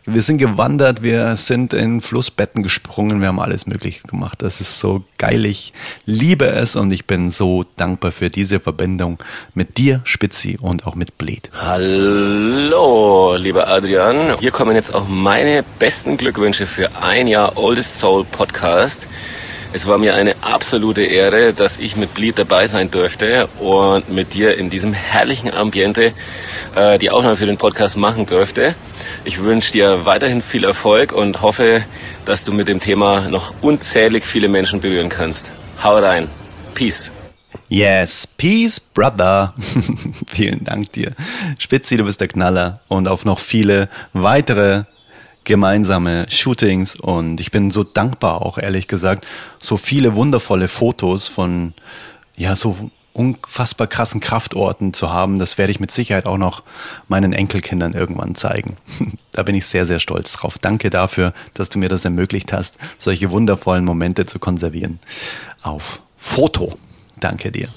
wir 0.05 0.23
sind 0.23 0.39
gewandert, 0.39 1.03
wir 1.03 1.37
sind 1.37 1.75
in 1.75 2.01
Flussbetten 2.01 2.63
gesprungen, 2.63 3.21
wir 3.21 3.29
haben 3.29 3.41
alles 3.41 3.67
Mögliche 3.67 4.07
gemacht. 4.07 4.43
Das 4.43 4.61
ist 4.61 4.79
so 4.81 5.05
geil. 5.17 5.47
Ich 5.47 5.73
liebe 6.05 6.47
es 6.47 6.77
und 6.77 6.93
ich 6.93 7.07
bin 7.07 7.31
so 7.31 7.65
dankbar 7.77 8.13
für 8.13 8.31
diese 8.31 8.61
Verbindung 8.61 9.19
mit 9.55 9.79
dir, 9.79 10.01
Spitzi, 10.05 10.59
und 10.61 10.87
auch 10.87 10.95
mit 10.95 11.19
Bled. 11.19 11.51
Hallo, 11.61 13.37
lieber 13.37 13.69
Adrian. 13.69 14.39
Hier 14.39 14.51
kommen 14.51 14.77
jetzt 14.77 14.95
auch 14.95 15.09
meine 15.09 15.65
besten 15.79 16.17
Glückwünsche 16.17 16.67
für 16.67 17.03
ein 17.03 17.27
Jahr 17.29 17.57
Oldest 17.57 18.01
Soul 18.01 18.25
Podcast. 18.25 19.07
Es 19.73 19.87
war 19.87 19.99
mir 19.99 20.15
eine 20.15 20.35
absolute 20.41 21.03
Ehre, 21.03 21.53
dass 21.53 21.79
ich 21.79 21.95
mit 21.95 22.15
Bleed 22.15 22.39
dabei 22.39 22.67
sein 22.67 22.91
durfte 22.91 23.49
und 23.61 24.09
mit 24.09 24.33
dir 24.33 24.57
in 24.57 24.71
diesem 24.71 24.95
herrlichen 24.95 25.53
Ambiente 25.53 26.15
äh, 26.75 26.99
die 26.99 27.11
Aufnahme 27.11 27.37
für 27.37 27.45
den 27.45 27.59
Podcast 27.59 27.99
machen 27.99 28.25
durfte. 28.25 28.75
Ich 29.25 29.43
wünsche 29.43 29.73
dir 29.73 30.07
weiterhin 30.07 30.41
viel 30.41 30.65
Erfolg 30.65 31.13
und 31.13 31.43
hoffe, 31.43 31.85
dass 32.25 32.47
du 32.47 32.53
mit 32.53 32.67
dem 32.67 32.81
Thema 32.81 33.29
noch 33.29 33.53
unzählig 33.61 34.25
viele 34.25 34.49
Menschen 34.49 34.81
berühren 34.81 35.11
kannst. 35.11 35.53
Hau 35.83 35.99
rein. 35.99 36.31
Peace. 36.73 37.13
Yes, 37.69 38.27
peace, 38.27 38.81
brother. 38.81 39.53
Vielen 40.29 40.65
Dank 40.65 40.93
dir. 40.93 41.13
Spitzi, 41.59 41.99
du 41.99 42.05
bist 42.05 42.21
der 42.21 42.29
Knaller 42.29 42.81
und 42.89 43.07
auf 43.07 43.27
noch 43.27 43.39
viele 43.39 43.91
weitere 44.15 44.85
gemeinsame 45.49 46.27
Shootings 46.29 46.95
und 46.95 47.41
ich 47.41 47.51
bin 47.51 47.71
so 47.71 47.83
dankbar 47.83 48.43
auch 48.43 48.59
ehrlich 48.59 48.87
gesagt, 48.87 49.27
so 49.59 49.79
viele 49.79 50.15
wundervolle 50.15 50.69
Fotos 50.69 51.27
von 51.27 51.73
ja 52.37 52.55
so 52.55 52.91
unfassbar 53.15 53.87
krassen 53.87 54.21
Kraftorten 54.21 54.93
zu 54.93 55.11
haben. 55.11 55.39
Das 55.39 55.57
werde 55.57 55.71
ich 55.71 55.81
mit 55.81 55.91
Sicherheit 55.91 56.27
auch 56.27 56.37
noch 56.37 56.63
meinen 57.09 57.33
Enkelkindern 57.33 57.95
irgendwann 57.95 58.37
zeigen. 58.37 58.77
Da 59.33 59.45
bin 59.45 59.55
ich 59.55 59.67
sehr, 59.67 59.87
sehr 59.87 60.01
stolz 60.01 60.33
drauf. 60.33 60.59
Danke 60.59 60.91
dafür, 60.91 61.33
dass 61.55 61.71
du 61.71 61.79
mir 61.79 61.89
das 61.89 62.05
ermöglicht 62.05 62.53
hast, 62.53 62.77
solche 62.99 63.31
wundervollen 63.31 63.85
Momente 63.85 64.27
zu 64.27 64.41
konservieren. 64.41 64.99
Auf 65.63 66.03
Foto. 66.17 66.77
Danke 67.21 67.53
dir. 67.53 67.69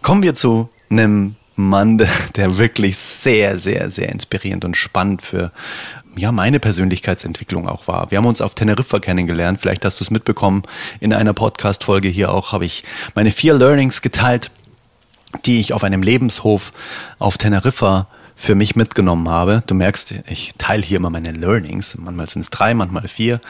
Kommen 0.00 0.22
wir 0.22 0.34
zu 0.34 0.70
einem 0.88 1.36
Mann, 1.58 2.06
der 2.36 2.58
wirklich 2.58 2.96
sehr, 2.96 3.58
sehr, 3.58 3.90
sehr 3.90 4.08
inspirierend 4.10 4.64
und 4.64 4.76
spannend 4.76 5.22
für 5.22 5.52
ja, 6.16 6.32
meine 6.32 6.60
Persönlichkeitsentwicklung 6.60 7.68
auch 7.68 7.86
war. 7.86 8.10
Wir 8.10 8.18
haben 8.18 8.26
uns 8.26 8.40
auf 8.40 8.54
Teneriffa 8.54 8.98
kennengelernt. 8.98 9.60
Vielleicht 9.60 9.84
hast 9.84 10.00
du 10.00 10.04
es 10.04 10.10
mitbekommen. 10.10 10.62
In 11.00 11.12
einer 11.12 11.32
Podcast-Folge 11.32 12.08
hier 12.08 12.32
auch 12.32 12.52
habe 12.52 12.64
ich 12.64 12.84
meine 13.14 13.30
vier 13.30 13.54
Learnings 13.54 14.02
geteilt, 14.02 14.50
die 15.44 15.60
ich 15.60 15.72
auf 15.72 15.84
einem 15.84 16.02
Lebenshof 16.02 16.72
auf 17.18 17.38
Teneriffa 17.38 18.08
für 18.36 18.54
mich 18.54 18.76
mitgenommen 18.76 19.28
habe. 19.28 19.64
Du 19.66 19.74
merkst, 19.74 20.14
ich 20.28 20.52
teile 20.58 20.82
hier 20.82 20.98
immer 20.98 21.10
meine 21.10 21.32
Learnings. 21.32 21.96
Manchmal 21.98 22.28
sind 22.28 22.42
es 22.42 22.50
drei, 22.50 22.72
manchmal 22.72 23.08
vier. 23.08 23.40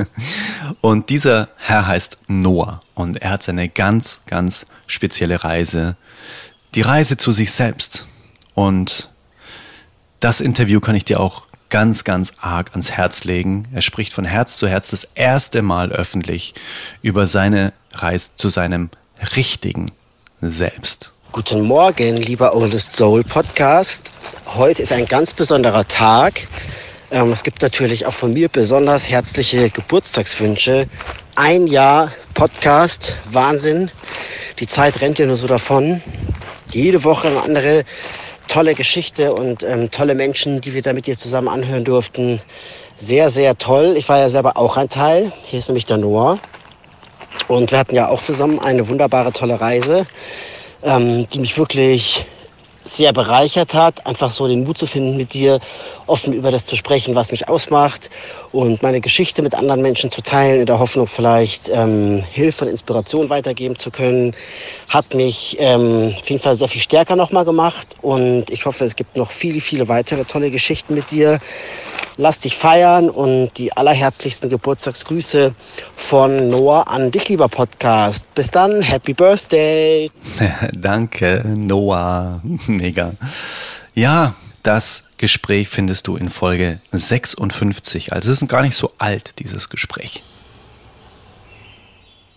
und 0.80 1.10
dieser 1.10 1.50
Herr 1.58 1.86
heißt 1.86 2.18
Noah 2.26 2.80
und 2.94 3.20
er 3.20 3.30
hat 3.30 3.42
seine 3.42 3.68
ganz, 3.68 4.22
ganz 4.24 4.66
spezielle 4.86 5.44
Reise 5.44 5.96
die 6.76 6.82
Reise 6.82 7.16
zu 7.16 7.32
sich 7.32 7.52
selbst. 7.52 8.06
Und 8.54 9.10
das 10.20 10.40
Interview 10.40 10.78
kann 10.78 10.94
ich 10.94 11.04
dir 11.04 11.20
auch 11.20 11.42
ganz, 11.70 12.04
ganz 12.04 12.32
arg 12.40 12.70
ans 12.72 12.92
Herz 12.92 13.24
legen. 13.24 13.66
Er 13.72 13.82
spricht 13.82 14.12
von 14.12 14.24
Herz 14.24 14.58
zu 14.58 14.68
Herz 14.68 14.90
das 14.90 15.08
erste 15.14 15.62
Mal 15.62 15.90
öffentlich 15.90 16.54
über 17.02 17.26
seine 17.26 17.72
Reise 17.92 18.30
zu 18.36 18.50
seinem 18.50 18.90
richtigen 19.34 19.90
Selbst. 20.42 21.12
Guten 21.32 21.62
Morgen, 21.62 22.18
lieber 22.18 22.54
Oldest 22.54 22.94
Soul 22.94 23.24
Podcast. 23.24 24.12
Heute 24.54 24.82
ist 24.82 24.92
ein 24.92 25.06
ganz 25.06 25.32
besonderer 25.32 25.88
Tag. 25.88 26.46
Ähm, 27.10 27.32
es 27.32 27.42
gibt 27.42 27.62
natürlich 27.62 28.04
auch 28.04 28.14
von 28.14 28.34
mir 28.34 28.48
besonders 28.48 29.08
herzliche 29.08 29.70
Geburtstagswünsche. 29.70 30.86
Ein 31.36 31.66
Jahr 31.66 32.12
Podcast, 32.34 33.16
Wahnsinn. 33.30 33.90
Die 34.58 34.66
Zeit 34.66 35.00
rennt 35.00 35.18
ja 35.18 35.26
nur 35.26 35.36
so 35.36 35.46
davon. 35.46 36.02
Jede 36.72 37.04
Woche 37.04 37.28
eine 37.28 37.42
andere 37.42 37.84
tolle 38.48 38.74
Geschichte 38.74 39.34
und 39.34 39.62
ähm, 39.62 39.90
tolle 39.90 40.14
Menschen, 40.14 40.60
die 40.60 40.74
wir 40.74 40.82
da 40.82 40.92
mit 40.92 41.06
dir 41.06 41.16
zusammen 41.16 41.48
anhören 41.48 41.84
durften. 41.84 42.40
Sehr, 42.96 43.30
sehr 43.30 43.58
toll. 43.58 43.94
Ich 43.96 44.08
war 44.08 44.18
ja 44.18 44.30
selber 44.30 44.56
auch 44.56 44.76
ein 44.76 44.88
Teil. 44.88 45.32
Hier 45.44 45.58
ist 45.58 45.68
nämlich 45.68 45.84
der 45.84 45.98
Noah. 45.98 46.38
Und 47.48 47.70
wir 47.70 47.78
hatten 47.78 47.94
ja 47.94 48.08
auch 48.08 48.22
zusammen 48.22 48.58
eine 48.58 48.88
wunderbare, 48.88 49.32
tolle 49.32 49.60
Reise, 49.60 50.06
ähm, 50.82 51.28
die 51.28 51.38
mich 51.38 51.58
wirklich 51.58 52.26
sehr 52.96 53.12
bereichert 53.12 53.74
hat, 53.74 54.06
einfach 54.06 54.30
so 54.30 54.48
den 54.48 54.64
Mut 54.64 54.78
zu 54.78 54.86
finden, 54.86 55.16
mit 55.16 55.34
dir 55.34 55.60
offen 56.06 56.32
über 56.32 56.50
das 56.50 56.64
zu 56.64 56.76
sprechen, 56.76 57.14
was 57.14 57.30
mich 57.30 57.48
ausmacht 57.48 58.10
und 58.52 58.82
meine 58.82 59.00
Geschichte 59.00 59.42
mit 59.42 59.54
anderen 59.54 59.82
Menschen 59.82 60.10
zu 60.10 60.22
teilen, 60.22 60.60
in 60.60 60.66
der 60.66 60.78
Hoffnung 60.78 61.06
vielleicht 61.06 61.68
ähm, 61.68 62.24
Hilfe 62.30 62.64
und 62.64 62.70
Inspiration 62.70 63.28
weitergeben 63.28 63.76
zu 63.76 63.90
können, 63.90 64.34
hat 64.88 65.14
mich 65.14 65.56
ähm, 65.60 66.14
auf 66.18 66.28
jeden 66.28 66.42
Fall 66.42 66.56
sehr 66.56 66.68
viel 66.68 66.80
stärker 66.80 67.16
nochmal 67.16 67.44
gemacht 67.44 67.96
und 68.02 68.50
ich 68.50 68.66
hoffe, 68.66 68.84
es 68.84 68.96
gibt 68.96 69.16
noch 69.16 69.30
viele, 69.30 69.60
viele 69.60 69.88
weitere 69.88 70.24
tolle 70.24 70.50
Geschichten 70.50 70.94
mit 70.94 71.10
dir. 71.10 71.38
Lass 72.18 72.38
dich 72.38 72.56
feiern 72.56 73.10
und 73.10 73.50
die 73.58 73.72
allerherzlichsten 73.76 74.48
Geburtstagsgrüße 74.48 75.54
von 75.96 76.48
Noah 76.48 76.88
an 76.88 77.10
dich, 77.10 77.28
lieber 77.28 77.48
Podcast. 77.48 78.26
Bis 78.34 78.50
dann, 78.50 78.80
Happy 78.80 79.12
Birthday! 79.12 80.10
Danke, 80.78 81.44
Noah. 81.54 82.40
Mega. 82.86 83.14
Ja, 83.94 84.36
das 84.62 85.02
Gespräch 85.18 85.68
findest 85.68 86.06
du 86.06 86.16
in 86.16 86.30
Folge 86.30 86.80
56. 86.92 88.12
Also 88.12 88.30
es 88.30 88.40
ist 88.40 88.48
gar 88.48 88.62
nicht 88.62 88.76
so 88.76 88.92
alt, 88.98 89.40
dieses 89.40 89.68
Gespräch. 89.70 90.22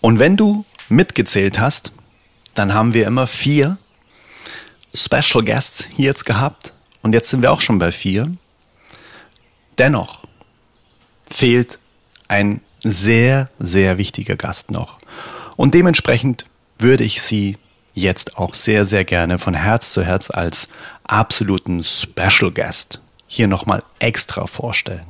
Und 0.01 0.17
wenn 0.17 0.37
du 0.37 0.65
mitgezählt 0.87 1.59
hast, 1.59 1.91
dann 2.55 2.73
haben 2.73 2.95
wir 2.95 3.05
immer 3.05 3.27
vier 3.27 3.77
Special 4.95 5.43
Guests 5.43 5.87
hier 5.95 6.05
jetzt 6.05 6.25
gehabt. 6.25 6.73
Und 7.03 7.13
jetzt 7.13 7.29
sind 7.29 7.43
wir 7.43 7.51
auch 7.51 7.61
schon 7.61 7.77
bei 7.77 7.91
vier. 7.91 8.31
Dennoch 9.77 10.23
fehlt 11.29 11.77
ein 12.27 12.61
sehr, 12.83 13.49
sehr 13.59 13.99
wichtiger 13.99 14.35
Gast 14.35 14.71
noch. 14.71 14.97
Und 15.57 15.75
dementsprechend 15.75 16.45
würde 16.79 17.03
ich 17.03 17.21
sie 17.21 17.59
jetzt 17.99 18.37
auch 18.37 18.53
sehr, 18.53 18.85
sehr 18.85 19.05
gerne 19.05 19.39
von 19.39 19.53
Herz 19.53 19.93
zu 19.93 20.03
Herz 20.03 20.31
als 20.31 20.67
absoluten 21.03 21.83
Special 21.83 22.51
Guest 22.51 23.01
hier 23.27 23.47
nochmal 23.47 23.83
extra 23.99 24.47
vorstellen. 24.47 25.05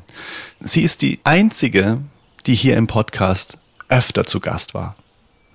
Sie 0.59 0.81
ist 0.81 1.01
die 1.01 1.19
einzige, 1.23 1.99
die 2.45 2.53
hier 2.53 2.75
im 2.75 2.87
Podcast 2.87 3.57
öfter 3.87 4.25
zu 4.25 4.39
Gast 4.39 4.73
war. 4.73 4.95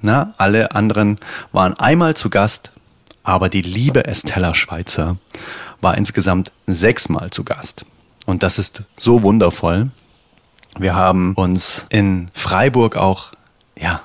Na, 0.01 0.35
alle 0.39 0.72
anderen 0.72 1.18
waren 1.53 1.74
einmal 1.74 2.14
zu 2.14 2.30
Gast, 2.30 2.72
aber 3.22 3.49
die 3.49 3.62
liebe 3.62 4.07
Estella 4.07 4.55
Schweizer 4.55 5.16
war 5.80 5.97
insgesamt 5.97 6.53
sechsmal 6.66 7.30
zu 7.30 7.45
Gast. 7.45 7.87
Und 8.26 8.43
das 8.43 8.59
ist 8.59 8.82
so 8.99 9.22
wundervoll. 9.22 9.91
Wir 10.78 10.95
haben 10.95 11.35
uns 11.35 11.87
in 11.91 12.30
Freiburg 12.32 12.97
auch, 12.97 13.32
ja, 13.78 14.03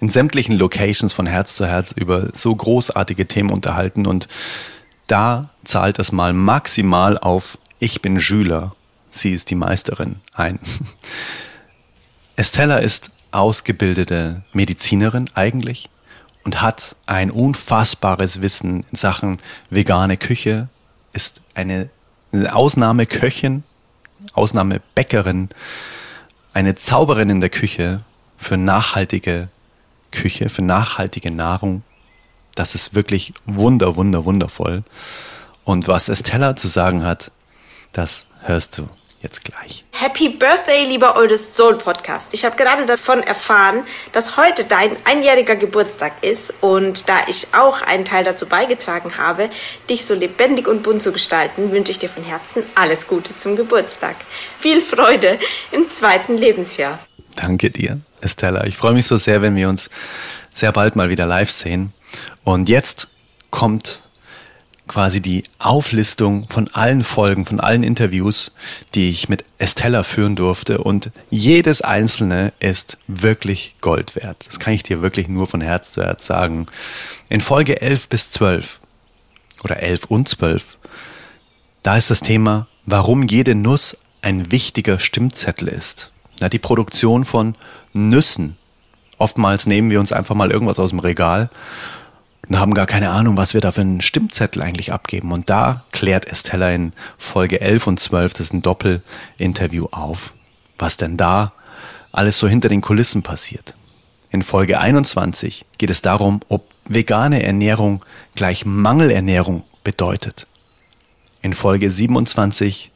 in 0.00 0.08
sämtlichen 0.08 0.56
Locations 0.56 1.12
von 1.12 1.26
Herz 1.26 1.56
zu 1.56 1.66
Herz 1.66 1.92
über 1.92 2.28
so 2.32 2.54
großartige 2.54 3.26
Themen 3.26 3.50
unterhalten 3.50 4.06
und 4.06 4.28
da 5.06 5.50
zahlt 5.64 5.98
es 5.98 6.12
mal 6.12 6.32
maximal 6.32 7.18
auf 7.18 7.58
Ich 7.78 8.02
bin 8.02 8.20
Schüler, 8.20 8.72
sie 9.10 9.32
ist 9.32 9.50
die 9.50 9.54
Meisterin 9.54 10.16
ein. 10.34 10.58
Estella 12.36 12.78
ist 12.78 13.10
ausgebildete 13.30 14.42
Medizinerin 14.52 15.28
eigentlich 15.34 15.90
und 16.44 16.62
hat 16.62 16.96
ein 17.06 17.30
unfassbares 17.30 18.40
Wissen 18.40 18.84
in 18.90 18.96
Sachen 18.96 19.38
vegane 19.70 20.16
Küche, 20.16 20.68
ist 21.12 21.42
eine 21.54 21.90
Ausnahmeköchin, 22.32 23.64
Ausnahmebäckerin, 24.34 25.48
eine 26.52 26.74
Zauberin 26.74 27.30
in 27.30 27.40
der 27.40 27.50
Küche 27.50 28.00
für 28.36 28.56
nachhaltige 28.56 29.48
Küche, 30.10 30.48
für 30.48 30.62
nachhaltige 30.62 31.30
Nahrung. 31.30 31.82
Das 32.54 32.74
ist 32.74 32.94
wirklich 32.94 33.34
wunder, 33.44 33.96
wunder, 33.96 34.24
wundervoll. 34.24 34.82
Und 35.64 35.86
was 35.86 36.08
Estella 36.08 36.56
zu 36.56 36.66
sagen 36.68 37.04
hat, 37.04 37.30
das 37.92 38.26
hörst 38.42 38.78
du 38.78 38.88
jetzt 39.20 39.44
gleich. 39.44 39.84
Happy 39.92 40.28
Birthday, 40.28 40.84
lieber 40.84 41.16
Oldest 41.16 41.54
Soul 41.54 41.76
Podcast. 41.76 42.32
Ich 42.32 42.44
habe 42.44 42.56
gerade 42.56 42.86
davon 42.86 43.22
erfahren, 43.22 43.82
dass 44.12 44.36
heute 44.36 44.64
dein 44.64 44.96
einjähriger 45.04 45.56
Geburtstag 45.56 46.12
ist 46.22 46.54
und 46.60 47.08
da 47.08 47.18
ich 47.26 47.48
auch 47.52 47.82
einen 47.82 48.04
Teil 48.04 48.24
dazu 48.24 48.46
beigetragen 48.46 49.18
habe, 49.18 49.50
dich 49.90 50.06
so 50.06 50.14
lebendig 50.14 50.68
und 50.68 50.82
bunt 50.82 51.02
zu 51.02 51.12
gestalten, 51.12 51.72
wünsche 51.72 51.90
ich 51.90 51.98
dir 51.98 52.08
von 52.08 52.22
Herzen 52.22 52.62
alles 52.74 53.08
Gute 53.08 53.34
zum 53.36 53.56
Geburtstag. 53.56 54.16
Viel 54.58 54.80
Freude 54.80 55.38
im 55.72 55.88
zweiten 55.88 56.36
Lebensjahr. 56.36 57.00
Danke 57.38 57.70
dir, 57.70 58.00
Estella. 58.20 58.66
Ich 58.66 58.76
freue 58.76 58.94
mich 58.94 59.06
so 59.06 59.16
sehr, 59.16 59.42
wenn 59.42 59.54
wir 59.54 59.68
uns 59.68 59.90
sehr 60.52 60.72
bald 60.72 60.96
mal 60.96 61.08
wieder 61.08 61.24
live 61.24 61.52
sehen. 61.52 61.92
Und 62.42 62.68
jetzt 62.68 63.06
kommt 63.52 64.02
quasi 64.88 65.20
die 65.20 65.44
Auflistung 65.60 66.48
von 66.48 66.66
allen 66.74 67.04
Folgen, 67.04 67.44
von 67.44 67.60
allen 67.60 67.84
Interviews, 67.84 68.50
die 68.96 69.08
ich 69.08 69.28
mit 69.28 69.44
Estella 69.58 70.02
führen 70.02 70.34
durfte. 70.34 70.78
Und 70.78 71.12
jedes 71.30 71.80
einzelne 71.80 72.52
ist 72.58 72.98
wirklich 73.06 73.76
Gold 73.80 74.16
wert. 74.16 74.44
Das 74.48 74.58
kann 74.58 74.72
ich 74.72 74.82
dir 74.82 75.00
wirklich 75.00 75.28
nur 75.28 75.46
von 75.46 75.60
Herz 75.60 75.92
zu 75.92 76.02
Herz 76.02 76.26
sagen. 76.26 76.66
In 77.28 77.40
Folge 77.40 77.80
11 77.80 78.08
bis 78.08 78.32
12 78.32 78.80
oder 79.62 79.80
11 79.80 80.06
und 80.06 80.28
12, 80.28 80.76
da 81.84 81.96
ist 81.96 82.10
das 82.10 82.18
Thema, 82.18 82.66
warum 82.84 83.22
jede 83.22 83.54
Nuss 83.54 83.96
ein 84.22 84.50
wichtiger 84.50 84.98
Stimmzettel 84.98 85.68
ist. 85.68 86.10
Na, 86.40 86.48
die 86.48 86.58
Produktion 86.58 87.24
von 87.24 87.56
Nüssen. 87.92 88.56
Oftmals 89.18 89.66
nehmen 89.66 89.90
wir 89.90 90.00
uns 90.00 90.12
einfach 90.12 90.34
mal 90.34 90.50
irgendwas 90.50 90.78
aus 90.78 90.90
dem 90.90 91.00
Regal 91.00 91.50
und 92.48 92.58
haben 92.58 92.74
gar 92.74 92.86
keine 92.86 93.10
Ahnung, 93.10 93.36
was 93.36 93.54
wir 93.54 93.60
da 93.60 93.72
für 93.72 93.80
einen 93.80 94.00
Stimmzettel 94.00 94.62
eigentlich 94.62 94.92
abgeben. 94.92 95.32
Und 95.32 95.50
da 95.50 95.84
klärt 95.92 96.26
Estella 96.26 96.70
in 96.70 96.92
Folge 97.18 97.60
11 97.60 97.86
und 97.86 98.00
12, 98.00 98.32
das 98.32 98.40
ist 98.42 98.52
ein 98.52 98.62
Doppelinterview 98.62 99.88
auf, 99.90 100.32
was 100.78 100.96
denn 100.96 101.16
da 101.16 101.52
alles 102.12 102.38
so 102.38 102.48
hinter 102.48 102.68
den 102.68 102.80
Kulissen 102.80 103.22
passiert. 103.22 103.74
In 104.30 104.42
Folge 104.42 104.78
21 104.78 105.66
geht 105.78 105.90
es 105.90 106.02
darum, 106.02 106.40
ob 106.48 106.66
vegane 106.88 107.42
Ernährung 107.42 108.04
gleich 108.34 108.64
Mangelernährung 108.64 109.64
bedeutet. 109.84 110.46
In 111.42 111.54
Folge 111.54 111.90
27, 111.90 112.90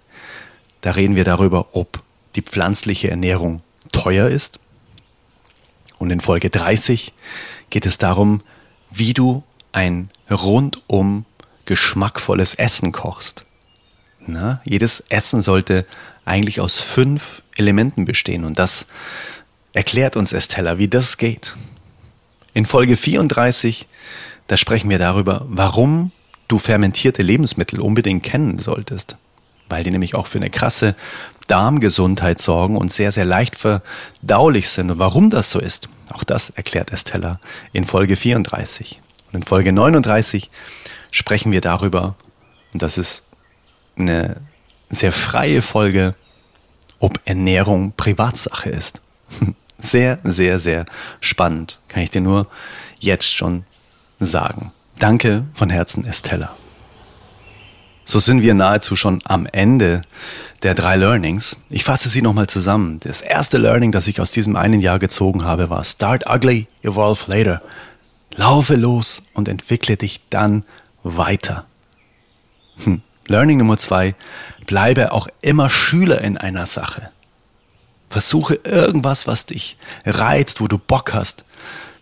da 0.81 0.93
reden 0.93 1.17
wir 1.17 1.25
darüber, 1.25 1.75
ob 1.77 2.03
die 2.37 2.43
pflanzliche 2.43 3.11
Ernährung 3.11 3.63
teuer 3.93 4.29
ist. 4.29 4.59
Und 5.99 6.11
in 6.11 6.21
Folge 6.21 6.51
30 6.51 7.13
geht 7.71 7.87
es 7.87 7.99
darum, 7.99 8.43
wie 8.91 9.15
du 9.15 9.43
ein 9.73 10.11
rundum 10.31 11.25
geschmackvolles 11.65 12.55
Essen 12.55 12.93
kochst. 12.93 13.45
Na, 14.27 14.61
jedes 14.65 15.03
Essen 15.09 15.43
sollte 15.43 15.87
eigentlich 16.25 16.61
aus 16.61 16.81
fünf 16.81 17.43
Elementen 17.57 18.05
bestehen 18.05 18.45
und 18.45 18.59
das 18.59 18.87
erklärt 19.73 20.17
uns 20.17 20.33
Estella, 20.33 20.79
wie 20.79 20.89
das 20.89 21.17
geht. 21.17 21.57
In 22.55 22.67
Folge 22.67 22.97
34, 22.97 23.87
da 24.47 24.57
sprechen 24.57 24.91
wir 24.91 24.99
darüber, 24.99 25.45
warum 25.49 26.13
du 26.49 26.59
fermentierte 26.59 27.23
Lebensmittel 27.23 27.81
unbedingt 27.81 28.23
kennen 28.23 28.59
solltest, 28.59 29.17
weil 29.69 29.85
die 29.85 29.91
nämlich 29.91 30.15
auch 30.15 30.27
für 30.27 30.39
eine 30.39 30.51
krasse 30.51 30.95
Darmgesundheit 31.49 32.41
sorgen 32.41 32.77
und 32.77 32.93
sehr, 32.93 33.13
sehr 33.13 33.25
leicht 33.25 33.57
verdaulich 33.57 34.71
sind. 34.71 34.91
Und 34.91 34.99
warum 34.99 35.31
das 35.31 35.51
so 35.51 35.61
ist, 35.61 35.89
auch 36.13 36.25
das 36.25 36.51
erklärt 36.51 36.93
Estella 36.93 37.41
in 37.73 37.85
Folge 37.85 38.17
34. 38.17 39.01
Und 39.33 39.41
in 39.41 39.43
Folge 39.43 39.73
39 39.73 40.51
sprechen 41.11 41.53
wir 41.53 41.61
darüber, 41.61 42.17
und 42.73 42.83
das 42.83 42.99
ist 42.99 43.25
eine 43.97 44.37
sehr 44.89 45.13
freie 45.13 45.63
Folge, 45.63 46.15
ob 46.99 47.21
Ernährung 47.25 47.93
Privatsache 47.97 48.71
ist. 48.71 49.03
Sehr, 49.85 50.21
sehr, 50.23 50.61
sehr 50.61 50.87
spannend, 51.19 51.81
kann 51.89 52.05
ich 52.05 52.11
dir 52.13 52.21
nur 52.21 52.47
jetzt 53.01 53.35
schon 53.35 53.65
sagen. 54.21 54.71
Danke 55.01 55.43
von 55.55 55.71
Herzen, 55.71 56.07
Estella. 56.07 56.55
So 58.05 58.19
sind 58.19 58.43
wir 58.43 58.55
nahezu 58.55 58.97
schon 58.97 59.21
am 59.25 59.47
Ende 59.47 60.03
der 60.63 60.75
drei 60.75 60.97
Learnings. 60.97 61.57
Ich 61.71 61.85
fasse 61.85 62.09
sie 62.09 62.23
nochmal 62.23 62.49
zusammen. 62.49 63.01
Das 63.01 63.21
erste 63.21 63.59
Learning, 63.59 63.93
das 63.93 64.09
ich 64.09 64.21
aus 64.21 64.33
diesem 64.33 64.57
einen 64.57 64.81
Jahr 64.81 64.99
gezogen 64.99 65.45
habe, 65.45 65.71
war 65.71 65.85
Start 65.85 66.29
ugly, 66.29 66.67
evolve 66.83 67.31
later. 67.31 67.63
Laufe 68.35 68.77
los 68.77 69.23
und 69.35 69.49
entwickle 69.49 69.97
dich 69.97 70.21
dann 70.31 70.65
weiter. 71.03 71.67
Hm. 72.85 73.03
Learning 73.29 73.59
Nummer 73.59 73.79
zwei, 73.79 74.15
bleibe 74.67 75.13
auch 75.13 75.29
immer 75.41 75.71
Schüler 75.71 76.21
in 76.23 76.37
einer 76.37 76.67
Sache. 76.67 77.11
Versuche 78.09 78.57
irgendwas, 78.65 79.27
was 79.27 79.47
dich 79.47 79.77
reizt, 80.05 80.61
wo 80.61 80.69
du 80.69 80.77
Bock 80.79 81.15
hast, 81.15 81.45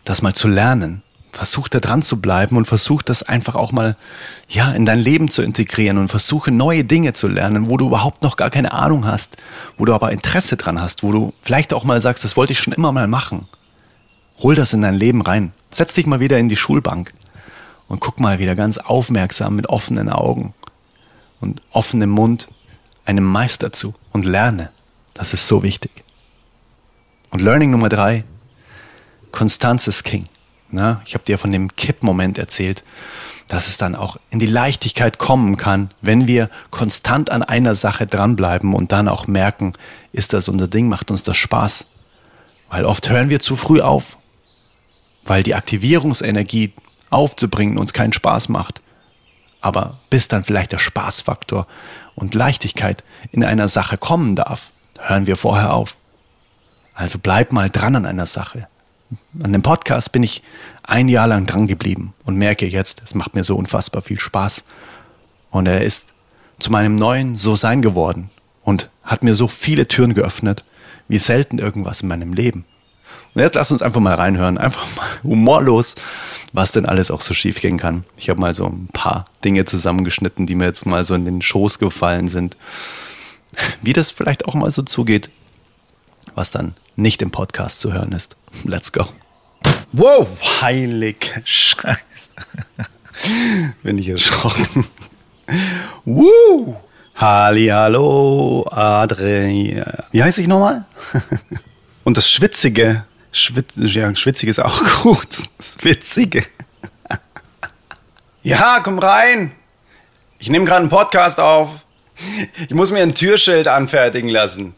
das 0.05 0.23
mal 0.23 0.35
zu 0.35 0.49
lernen. 0.49 1.03
Versuch 1.33 1.69
da 1.69 1.81
dran 1.81 2.03
zu 2.03 2.21
bleiben 2.21 2.57
und 2.57 2.67
versuch 2.67 3.03
das 3.03 3.23
einfach 3.23 3.55
auch 3.55 3.73
mal, 3.73 3.97
ja, 4.49 4.73
in 4.73 4.85
dein 4.85 4.99
Leben 4.99 5.31
zu 5.31 5.43
integrieren 5.43 5.99
und 5.99 6.09
versuche 6.09 6.51
neue 6.51 6.85
Dinge 6.85 7.13
zu 7.13 7.29
lernen, 7.29 7.71
wo 7.71 7.77
du 7.77 7.87
überhaupt 7.87 8.23
noch 8.23 8.37
gar 8.37 8.51
keine 8.51 8.73
Ahnung 8.73 9.07
hast, 9.07 9.37
wo 9.79 9.85
du 9.85 9.95
aber 9.95 10.13
Interesse 10.13 10.57
dran 10.57 10.81
hast, 10.81 11.03
wo 11.03 11.13
du 11.13 11.33
vielleicht 11.41 11.73
auch 11.73 11.85
mal 11.85 12.01
sagst, 12.01 12.25
das 12.25 12.37
wollte 12.37 12.53
ich 12.53 12.59
schon 12.59 12.73
immer 12.73 12.93
mal 12.93 13.07
machen. 13.07 13.49
Hol 14.39 14.55
das 14.55 14.73
in 14.73 14.83
dein 14.83 14.95
Leben 14.95 15.23
rein. 15.23 15.53
Setz 15.71 15.95
dich 15.95 16.07
mal 16.07 16.21
wieder 16.21 16.39
in 16.39 16.49
die 16.49 16.57
Schulbank 16.57 17.13
und 17.89 18.01
guck 18.01 18.19
mal 18.21 18.39
wieder 18.39 18.57
ganz 18.57 18.79
aufmerksam 18.79 19.55
mit 19.57 19.69
offenen 19.69 20.09
Augen 20.09 20.55
und 21.41 21.63
offenem 21.71 22.11
Mund 22.11 22.49
einem 23.05 23.25
Meister 23.25 23.73
zu 23.73 23.95
und 24.13 24.25
lerne. 24.25 24.71
Das 25.15 25.35
ist 25.35 25.47
so 25.47 25.63
wichtig. 25.63 26.05
Und 27.31 27.43
Learning 27.43 27.71
Nummer 27.71 27.89
drei, 27.89 28.25
Konstanz 29.31 29.87
ist 29.87 30.03
King. 30.05 30.27
Na, 30.71 31.03
ich 31.05 31.15
habe 31.15 31.25
dir 31.25 31.39
von 31.39 31.51
dem 31.51 31.75
Kippmoment 31.75 32.39
erzählt, 32.39 32.85
dass 33.49 33.67
es 33.67 33.77
dann 33.77 33.97
auch 33.97 34.17
in 34.31 34.39
die 34.39 34.47
Leichtigkeit 34.47 35.19
kommen 35.19 35.57
kann, 35.57 35.91
wenn 36.01 36.29
wir 36.29 36.49
konstant 36.71 37.31
an 37.31 37.43
einer 37.43 37.75
Sache 37.75 38.07
dranbleiben 38.07 38.75
und 38.75 38.93
dann 38.93 39.09
auch 39.09 39.27
merken, 39.27 39.73
ist 40.13 40.33
das 40.33 40.49
unser 40.49 40.69
Ding, 40.69 40.89
macht 40.89 41.11
uns 41.11 41.25
das 41.25 41.37
Spaß. 41.37 41.87
Weil 42.69 42.85
oft 42.85 43.11
hören 43.11 43.29
wir 43.29 43.41
zu 43.41 43.57
früh 43.57 43.81
auf, 43.81 44.17
weil 45.25 45.43
die 45.43 45.57
Aktivierungsenergie 45.57 46.73
aufzubringen 47.11 47.77
uns 47.77 47.93
keinen 47.93 48.13
Spaß 48.13 48.49
macht. 48.49 48.81
Aber 49.61 49.99
bis 50.09 50.29
dann 50.29 50.45
vielleicht 50.45 50.71
der 50.71 50.79
Spaßfaktor 50.79 51.67
und 52.15 52.37
Leichtigkeit 52.37 53.03
in 53.33 53.45
einer 53.45 53.67
Sache 53.67 53.99
kommen 53.99 54.37
darf, 54.37 54.71
hören 55.01 55.27
wir 55.27 55.37
vorher 55.37 55.75
auf. 55.75 55.97
Also 56.95 57.19
bleib 57.19 57.53
mal 57.53 57.69
dran 57.69 57.97
an 57.97 58.07
einer 58.07 58.27
Sache. 58.27 58.69
An 59.43 59.53
dem 59.53 59.63
Podcast 59.63 60.13
bin 60.13 60.23
ich 60.23 60.43
ein 60.83 61.09
Jahr 61.09 61.27
lang 61.27 61.47
dran 61.47 61.67
geblieben 61.67 62.15
und 62.25 62.37
merke 62.37 62.67
jetzt, 62.67 63.03
es 63.05 63.15
macht 63.15 63.35
mir 63.35 63.43
so 63.43 63.57
unfassbar 63.57 64.03
viel 64.03 64.19
Spaß. 64.19 64.63
Und 65.51 65.67
er 65.67 65.83
ist 65.83 66.15
zu 66.61 66.71
meinem 66.71 66.95
neuen 66.95 67.37
So-Sein 67.37 67.83
geworden 67.83 68.31
und 68.63 68.89
hat 69.03 69.25
mir 69.25 69.35
so 69.35 69.49
viele 69.49 69.89
Türen 69.89 70.15
geöffnet, 70.15 70.65
wie 71.09 71.19
selten 71.19 71.59
irgendwas 71.59 72.03
in 72.03 72.09
meinem 72.09 72.33
Leben. 72.33 72.65
Und 73.35 73.43
jetzt 73.43 73.55
lass 73.55 73.73
uns 73.73 73.83
einfach 73.83 74.01
mal 74.01 74.15
reinhören, 74.15 74.59
einfach 74.59 74.87
mal 74.97 75.09
humorlos, 75.23 75.97
was 76.53 76.73
denn 76.73 76.87
alles 76.87 77.11
auch 77.11 77.21
so 77.21 77.35
schief 77.35 77.61
gehen 77.61 77.79
kann. 77.79 78.05
Ich 78.17 78.31
habe 78.31 78.41
mal 78.41 78.55
so 78.55 78.67
ein 78.67 78.89
paar 78.93 79.25
Dinge 79.45 79.65
zusammengeschnitten, 79.65 80.47
die 80.47 80.55
mir 80.55 80.67
jetzt 80.67 80.87
mal 80.87 81.05
so 81.05 81.15
in 81.15 81.25
den 81.25 81.43
Schoß 81.43 81.79
gefallen 81.79 82.29
sind. 82.29 82.57
Wie 83.83 83.93
das 83.93 84.13
vielleicht 84.13 84.47
auch 84.47 84.55
mal 84.55 84.71
so 84.71 84.83
zugeht, 84.83 85.31
was 86.35 86.51
dann 86.51 86.75
nicht 87.01 87.23
im 87.23 87.31
Podcast 87.31 87.81
zu 87.81 87.93
hören 87.93 88.13
ist. 88.13 88.37
Let's 88.65 88.93
go. 88.93 89.07
Wow, 89.93 90.29
heilig 90.61 91.31
Scheiße. 91.45 92.29
Bin 93.83 93.99
ich 93.99 94.09
erschrocken. 94.09 94.87
Woo! 96.05 96.77
Halli, 97.17 97.67
hallo, 97.67 98.67
Adri. 98.71 99.83
Wie 100.13 100.23
heiße 100.23 100.41
ich 100.41 100.49
nochmal? 100.49 100.85
Und 102.05 102.17
das 102.17 102.31
Schwitzige, 102.31 103.05
Schwitz, 103.33 103.75
ja, 103.77 104.15
Schwitzige 104.15 104.51
ist 104.51 104.61
auch 104.61 104.81
gut. 105.03 105.29
Das 105.59 105.77
Witzige. 105.83 106.47
Ja, 108.43 108.81
komm 108.81 108.99
rein. 108.99 109.53
Ich 110.39 110.49
nehme 110.49 110.65
gerade 110.65 110.81
einen 110.81 110.89
Podcast 110.91 111.41
auf. 111.41 111.85
Ich 112.59 112.75
muss 112.75 112.91
mir 112.91 113.03
ein 113.03 113.15
Türschild 113.15 113.69
anfertigen 113.69 114.31
lassen. 114.31 114.75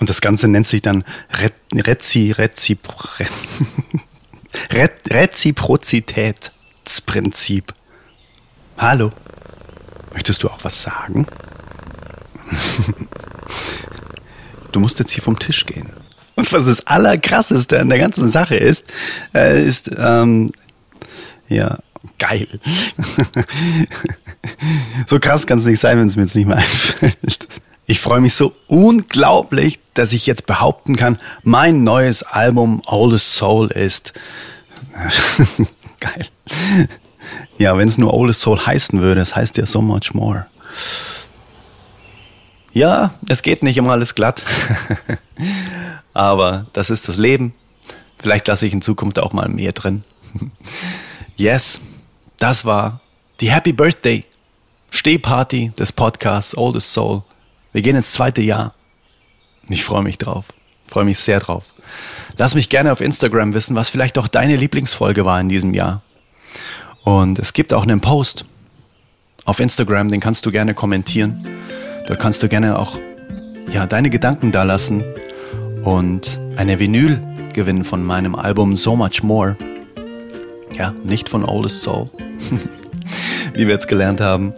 Und 0.00 0.10
das 0.10 0.20
Ganze 0.20 0.48
nennt 0.48 0.66
sich 0.66 0.82
dann 0.82 1.04
Re 1.30 1.52
Rezi, 1.74 2.32
Rezipro 2.32 2.96
Re 4.72 4.90
Reziprozitätsprinzip. 5.08 7.72
Hallo. 8.78 9.12
Möchtest 10.12 10.42
du 10.42 10.48
auch 10.48 10.64
was 10.64 10.82
sagen? 10.82 11.24
du 14.72 14.80
musst 14.80 14.98
jetzt 14.98 15.12
hier 15.12 15.22
vom 15.22 15.38
Tisch 15.38 15.66
gehen. 15.66 15.90
Und 16.34 16.52
was 16.52 16.66
das 16.66 16.84
Allerkrasseste 16.86 17.78
an 17.78 17.90
der 17.90 17.98
ganzen 17.98 18.30
Sache 18.30 18.56
ist, 18.56 18.86
äh, 19.34 19.62
ist, 19.62 19.90
ähm, 19.96 20.50
ja, 21.48 21.78
geil. 22.18 22.48
so 25.06 25.20
krass 25.20 25.46
kann 25.46 25.58
es 25.58 25.66
nicht 25.66 25.80
sein, 25.80 25.98
wenn 25.98 26.06
es 26.06 26.16
mir 26.16 26.22
jetzt 26.22 26.34
nicht 26.34 26.46
mehr 26.46 26.56
einfällt. 26.56 27.46
Ich 27.90 27.98
freue 27.98 28.20
mich 28.20 28.34
so 28.34 28.54
unglaublich, 28.68 29.80
dass 29.94 30.12
ich 30.12 30.24
jetzt 30.28 30.46
behaupten 30.46 30.94
kann, 30.94 31.18
mein 31.42 31.82
neues 31.82 32.22
Album 32.22 32.82
Oldest 32.86 33.34
Soul 33.34 33.66
ist 33.72 34.12
geil. 35.98 36.28
Ja, 37.58 37.76
wenn 37.76 37.88
es 37.88 37.98
nur 37.98 38.14
Oldest 38.14 38.42
Soul 38.42 38.64
heißen 38.64 39.00
würde, 39.00 39.20
es 39.20 39.34
heißt 39.34 39.56
ja 39.56 39.66
so 39.66 39.82
much 39.82 40.14
more. 40.14 40.46
Ja, 42.72 43.14
es 43.26 43.42
geht 43.42 43.64
nicht 43.64 43.76
immer 43.76 43.90
alles 43.90 44.14
glatt. 44.14 44.44
Aber 46.14 46.66
das 46.72 46.90
ist 46.90 47.08
das 47.08 47.16
Leben. 47.16 47.54
Vielleicht 48.18 48.46
lasse 48.46 48.68
ich 48.68 48.72
in 48.72 48.82
Zukunft 48.82 49.18
auch 49.18 49.32
mal 49.32 49.48
mehr 49.48 49.72
drin. 49.72 50.04
Yes, 51.36 51.80
das 52.38 52.64
war 52.64 53.00
die 53.40 53.50
Happy 53.50 53.72
Birthday 53.72 54.24
Stehparty 54.90 55.72
des 55.76 55.90
Podcasts 55.90 56.56
Oldest 56.56 56.92
Soul. 56.92 57.24
Wir 57.72 57.82
gehen 57.82 57.96
ins 57.96 58.12
zweite 58.12 58.42
Jahr. 58.42 58.72
Ich 59.68 59.84
freue 59.84 60.02
mich 60.02 60.18
drauf. 60.18 60.46
Freue 60.88 61.04
mich 61.04 61.18
sehr 61.20 61.38
drauf. 61.38 61.64
Lass 62.36 62.54
mich 62.54 62.68
gerne 62.68 62.90
auf 62.90 63.00
Instagram 63.00 63.54
wissen, 63.54 63.76
was 63.76 63.90
vielleicht 63.90 64.18
auch 64.18 64.26
deine 64.26 64.56
Lieblingsfolge 64.56 65.24
war 65.24 65.40
in 65.40 65.48
diesem 65.48 65.74
Jahr. 65.74 66.02
Und 67.04 67.38
es 67.38 67.52
gibt 67.52 67.72
auch 67.72 67.84
einen 67.84 68.00
Post 68.00 68.44
auf 69.44 69.60
Instagram, 69.60 70.08
den 70.08 70.20
kannst 70.20 70.44
du 70.46 70.50
gerne 70.50 70.74
kommentieren. 70.74 71.46
Dort 72.06 72.18
kannst 72.18 72.42
du 72.42 72.48
gerne 72.48 72.78
auch 72.78 72.98
ja, 73.72 73.86
deine 73.86 74.10
Gedanken 74.10 74.52
da 74.52 74.64
lassen 74.64 75.04
und 75.84 76.40
eine 76.56 76.78
Vinyl 76.78 77.20
gewinnen 77.52 77.84
von 77.84 78.04
meinem 78.04 78.34
Album 78.34 78.76
So 78.76 78.96
Much 78.96 79.22
More. 79.22 79.56
Ja, 80.72 80.94
nicht 81.04 81.28
von 81.28 81.44
Oldest 81.44 81.82
Soul, 81.82 82.10
wie 83.54 83.66
wir 83.66 83.74
jetzt 83.74 83.88
gelernt 83.88 84.20
haben, 84.20 84.54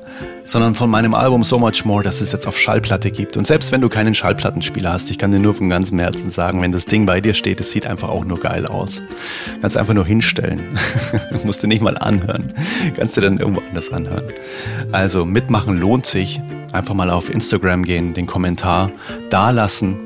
sondern 0.52 0.74
von 0.74 0.90
meinem 0.90 1.14
Album 1.14 1.44
So 1.44 1.58
Much 1.58 1.86
More, 1.86 2.02
das 2.02 2.20
es 2.20 2.30
jetzt 2.30 2.46
auf 2.46 2.58
Schallplatte 2.58 3.10
gibt. 3.10 3.38
Und 3.38 3.46
selbst 3.46 3.72
wenn 3.72 3.80
du 3.80 3.88
keinen 3.88 4.14
Schallplattenspieler 4.14 4.92
hast, 4.92 5.10
ich 5.10 5.16
kann 5.16 5.32
dir 5.32 5.38
nur 5.38 5.54
vom 5.54 5.70
ganzen 5.70 5.98
Herzen 5.98 6.28
sagen, 6.28 6.60
wenn 6.60 6.72
das 6.72 6.84
Ding 6.84 7.06
bei 7.06 7.22
dir 7.22 7.32
steht, 7.32 7.58
es 7.58 7.72
sieht 7.72 7.86
einfach 7.86 8.10
auch 8.10 8.26
nur 8.26 8.38
geil 8.38 8.66
aus. 8.66 9.02
Kannst 9.62 9.78
einfach 9.78 9.94
nur 9.94 10.04
hinstellen. 10.04 10.60
musst 11.44 11.62
du 11.62 11.66
nicht 11.66 11.80
mal 11.80 11.96
anhören. 11.96 12.52
Kannst 12.94 13.16
du 13.16 13.22
dann 13.22 13.38
irgendwo 13.38 13.62
anders 13.66 13.90
anhören. 13.90 14.24
Also 14.92 15.24
mitmachen 15.24 15.80
lohnt 15.80 16.04
sich. 16.04 16.38
Einfach 16.72 16.92
mal 16.92 17.08
auf 17.08 17.32
Instagram 17.32 17.82
gehen, 17.84 18.12
den 18.12 18.26
Kommentar 18.26 18.90
da 19.30 19.50
lassen 19.50 19.96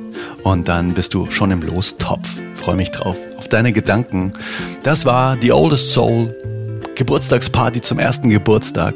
und 0.45 0.69
dann 0.69 0.95
bist 0.95 1.15
du 1.15 1.29
schon 1.29 1.51
im 1.51 1.63
Lostopf. 1.63 2.29
Freue 2.55 2.77
mich 2.77 2.93
drauf. 2.93 3.17
Auf 3.37 3.49
deine 3.49 3.73
Gedanken. 3.73 4.31
Das 4.85 5.07
war 5.07 5.37
die 5.37 5.51
Oldest 5.51 5.91
Soul 5.91 6.35
Geburtstagsparty 6.95 7.81
zum 7.81 7.99
ersten 7.99 8.31
Geburtstag. 8.31 8.95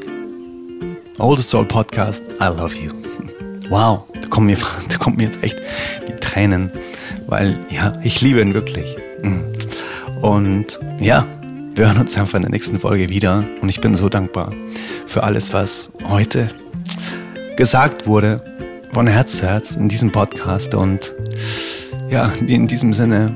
Oldest 1.20 1.50
Soul 1.50 1.66
Podcast. 1.66 2.24
I 2.40 2.46
love 2.46 2.74
you. 2.74 2.92
Wow, 3.68 4.02
da 4.20 4.26
kommen 4.26 4.46
mir, 4.46 4.56
da 4.88 4.96
kommen 4.96 5.16
mir 5.16 5.24
jetzt 5.24 5.44
echt 5.44 5.60
die 6.08 6.14
Tränen, 6.14 6.72
weil 7.28 7.56
ja, 7.70 7.92
ich 8.02 8.20
liebe 8.20 8.40
ihn 8.40 8.52
wirklich. 8.52 8.96
Mm. 9.22 9.42
Und 10.24 10.80
ja, 10.98 11.24
wir 11.76 11.86
hören 11.86 11.98
uns 11.98 12.18
einfach 12.18 12.34
in 12.34 12.42
der 12.42 12.50
nächsten 12.50 12.80
Folge 12.80 13.10
wieder 13.10 13.44
und 13.60 13.68
ich 13.68 13.80
bin 13.80 13.94
so 13.94 14.08
dankbar 14.08 14.52
für 15.06 15.22
alles, 15.22 15.52
was 15.52 15.92
heute 16.08 16.48
gesagt 17.56 18.08
wurde 18.08 18.42
von 18.92 19.06
Herz 19.06 19.36
zu 19.36 19.46
Herz 19.46 19.76
in 19.76 19.88
diesem 19.88 20.10
Podcast 20.10 20.74
und 20.74 21.14
ja, 22.08 22.32
in 22.44 22.66
diesem 22.66 22.92
Sinne 22.92 23.32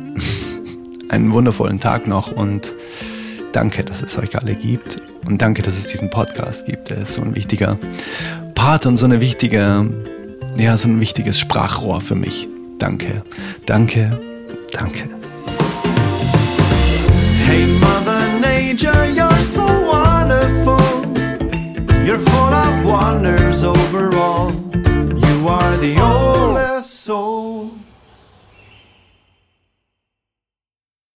einen 1.10 1.32
wundervollen 1.32 1.78
Tag 1.78 2.08
noch 2.08 2.32
und 2.32 2.74
danke, 3.52 3.84
dass 3.84 4.02
es 4.02 4.18
euch 4.18 4.36
alle 4.36 4.56
gibt 4.56 4.96
und 5.26 5.40
danke, 5.40 5.62
dass 5.62 5.76
es 5.76 5.86
diesen 5.86 6.10
Podcast 6.10 6.66
gibt. 6.66 6.90
Der 6.90 6.98
ist 6.98 7.14
so 7.14 7.22
ein 7.22 7.34
wichtiger 7.34 7.78
Part 8.54 8.86
und 8.86 8.96
so 8.96 9.04
eine 9.06 9.20
wichtige, 9.20 9.86
ja, 10.56 10.76
so 10.76 10.88
ein 10.88 11.00
wichtiges 11.00 11.38
Sprachrohr 11.38 12.00
für 12.00 12.14
mich. 12.14 12.48
Danke, 12.78 13.22
danke, 13.66 14.18
danke. 14.72 15.08
Hey 17.46 17.66
Mother 17.80 18.38
Nature, 18.40 19.06
you're 19.06 19.42
so 19.42 19.62
wonderful. 19.62 20.78
You're 22.04 22.18
full 22.18 22.52
of 22.52 22.84
wonders 22.84 23.64
overall. 23.64 24.52
You 24.84 25.48
are 25.48 25.76
the 25.78 26.00
oldest 26.00 27.04
soul. 27.04 27.70